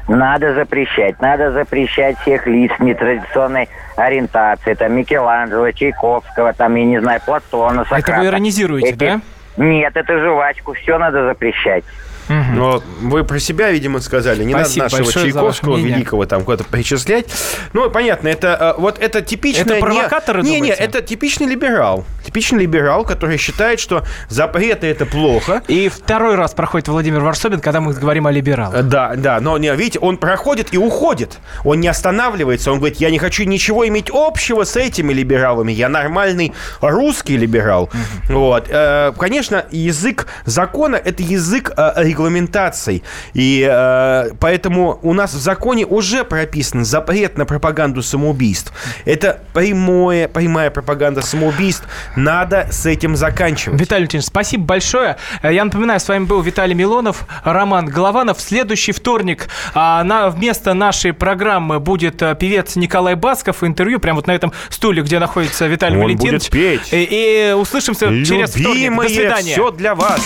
Надо 0.07 0.53
запрещать. 0.53 1.19
Надо 1.21 1.51
запрещать 1.51 2.17
всех 2.19 2.47
лиц 2.47 2.71
нетрадиционной 2.79 3.69
ориентации. 3.95 4.73
Там 4.73 4.93
Микеланджело, 4.93 5.71
Чайковского, 5.71 6.53
там, 6.53 6.75
я 6.75 6.85
не 6.85 6.99
знаю, 6.99 7.19
Платона, 7.25 7.83
Сократа. 7.83 8.11
Это 8.11 8.19
вы 8.21 8.27
иронизируете, 8.27 8.89
Эти- 8.89 8.95
да? 8.97 9.21
Нет, 9.57 9.95
это 9.95 10.19
жвачку. 10.19 10.73
Все 10.73 10.97
надо 10.97 11.25
запрещать. 11.27 11.83
Но 12.29 12.83
вы 13.01 13.23
про 13.23 13.39
себя, 13.39 13.71
видимо, 13.71 13.99
сказали. 13.99 14.43
Не 14.43 14.53
Спасибо 14.53 14.83
надо 14.85 14.97
нашего 14.97 15.13
Чайковского 15.13 15.77
великого 15.77 16.25
там 16.25 16.43
куда-то 16.43 16.63
перечислять. 16.65 17.27
Ну, 17.73 17.89
понятно, 17.89 18.27
это 18.27 18.75
э, 18.77 18.81
вот 18.81 18.99
это 18.99 19.21
типичное... 19.21 19.77
Это 19.77 19.85
провокаторы, 19.85 20.41
не, 20.41 20.49
не, 20.49 20.55
не, 20.55 20.59
думаете? 20.61 20.83
это 20.83 21.01
типичный 21.01 21.47
либерал. 21.47 22.05
Типичный 22.25 22.59
либерал, 22.59 23.03
который 23.05 23.37
считает, 23.37 23.79
что 23.79 24.03
запреты 24.29 24.87
это 24.87 25.05
плохо. 25.05 25.63
И 25.67 25.89
второй 25.89 26.35
раз 26.35 26.53
проходит 26.53 26.87
Владимир 26.87 27.21
Варсобин, 27.21 27.59
когда 27.59 27.81
мы 27.81 27.93
говорим 27.93 28.27
о 28.27 28.31
либералах. 28.31 28.75
Э, 28.75 28.83
Да, 28.83 29.13
да, 29.15 29.39
но 29.39 29.57
не, 29.57 29.73
видите, 29.75 29.99
он 29.99 30.17
проходит 30.17 30.73
и 30.73 30.77
уходит. 30.77 31.39
Он 31.63 31.79
не 31.79 31.87
останавливается. 31.87 32.71
Он 32.71 32.79
говорит, 32.79 32.99
я 32.99 33.09
не 33.09 33.19
хочу 33.19 33.43
ничего 33.43 33.87
иметь 33.87 34.09
общего 34.11 34.63
с 34.63 34.75
этими 34.75 35.13
либералами. 35.13 35.71
Я 35.71 35.89
нормальный 35.89 36.53
русский 36.81 37.37
либерал. 37.37 37.89
Вот. 38.29 38.67
Э, 38.69 39.13
Конечно, 39.17 39.65
язык 39.71 40.27
закона– 40.45 40.95
это 41.03 41.23
язык 41.23 41.71
э, 42.17 42.27
регламентаций. 42.27 43.03
И 43.33 43.67
э, 43.69 44.29
поэтому 44.39 44.99
у 45.01 45.13
нас 45.13 45.33
в 45.33 45.37
законе 45.39 45.85
уже 45.85 46.23
прописан 46.23 46.85
запрет 46.85 47.37
на 47.37 47.45
пропаганду 47.45 48.01
самоубийств. 48.01 48.71
Это 49.05 49.41
прямое, 49.53 50.27
прямая 50.27 50.69
пропаганда 50.71 51.21
самоубийств. 51.21 51.85
Надо 52.15 52.67
с 52.71 52.85
этим 52.85 53.15
заканчивать. 53.15 53.79
Виталий 53.79 54.03
Леонидович, 54.03 54.25
спасибо 54.25 54.65
большое. 54.65 55.17
Э, 55.41 55.53
Я 55.53 55.63
напоминаю, 55.65 55.99
с 55.99 56.07
вами 56.07 56.25
был 56.25 56.41
Виталий 56.41 56.75
Милонов, 56.75 57.25
Роман 57.43 57.85
Голованов. 57.87 58.37
В 58.37 58.41
следующий 58.41 58.91
вторник 58.91 59.47
а, 59.73 60.03
на, 60.03 60.29
вместо 60.29 60.73
нашей 60.73 61.13
программы 61.13 61.79
будет 61.79 62.21
а, 62.23 62.35
певец 62.35 62.75
Николай 62.75 63.15
Басков. 63.15 63.63
Интервью 63.63 63.99
прямо 63.99 64.17
вот 64.17 64.27
на 64.27 64.31
этом 64.35 64.53
стуле, 64.69 65.01
где 65.01 65.19
находится 65.19 65.67
Виталий 65.67 65.97
Он 65.97 66.03
Валентинович. 66.03 66.49
будет 66.49 66.51
петь. 66.51 66.93
И, 66.93 67.49
и 67.49 67.53
услышимся 67.53 68.07
через 68.25 68.51
вторник. 68.51 68.67
До 68.67 68.73
Любимые, 68.73 69.09
свидания. 69.09 69.53
все 69.53 69.71
для 69.71 69.95
вас. 69.95 70.21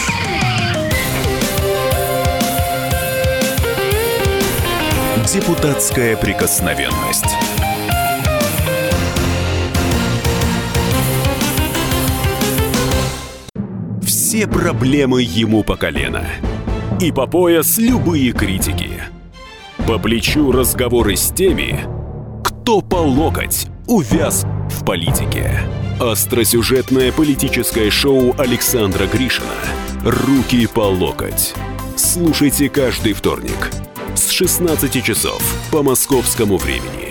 Депутатская 5.34 6.17
прикосновенность. 6.17 7.23
Все 14.05 14.45
проблемы 14.45 15.21
ему 15.21 15.63
по 15.63 15.77
колено. 15.77 16.25
И 16.99 17.13
по 17.13 17.27
пояс 17.27 17.77
любые 17.77 18.34
критики. 18.34 19.03
По 19.88 19.97
плечу 19.97 20.51
разговоры 20.51 21.15
с 21.15 21.32
теми, 21.32 21.79
кто 22.43 22.82
по 22.82 22.97
локоть 22.97 23.67
увяз 23.88 24.45
в 24.69 24.84
политике. 24.84 25.61
Остросюжетное 26.01 27.13
политическое 27.13 27.89
шоу 27.89 28.36
Александра 28.38 29.05
Гришина 29.05 29.47
«Руки 30.03 30.67
по 30.67 30.82
локоть». 30.82 31.53
Слушайте 31.95 32.67
каждый 32.67 33.13
вторник 33.13 33.71
с 34.16 34.30
16 34.30 35.03
часов 35.03 35.41
по 35.72 35.84
московскому 35.84 36.57
времени. 36.57 37.11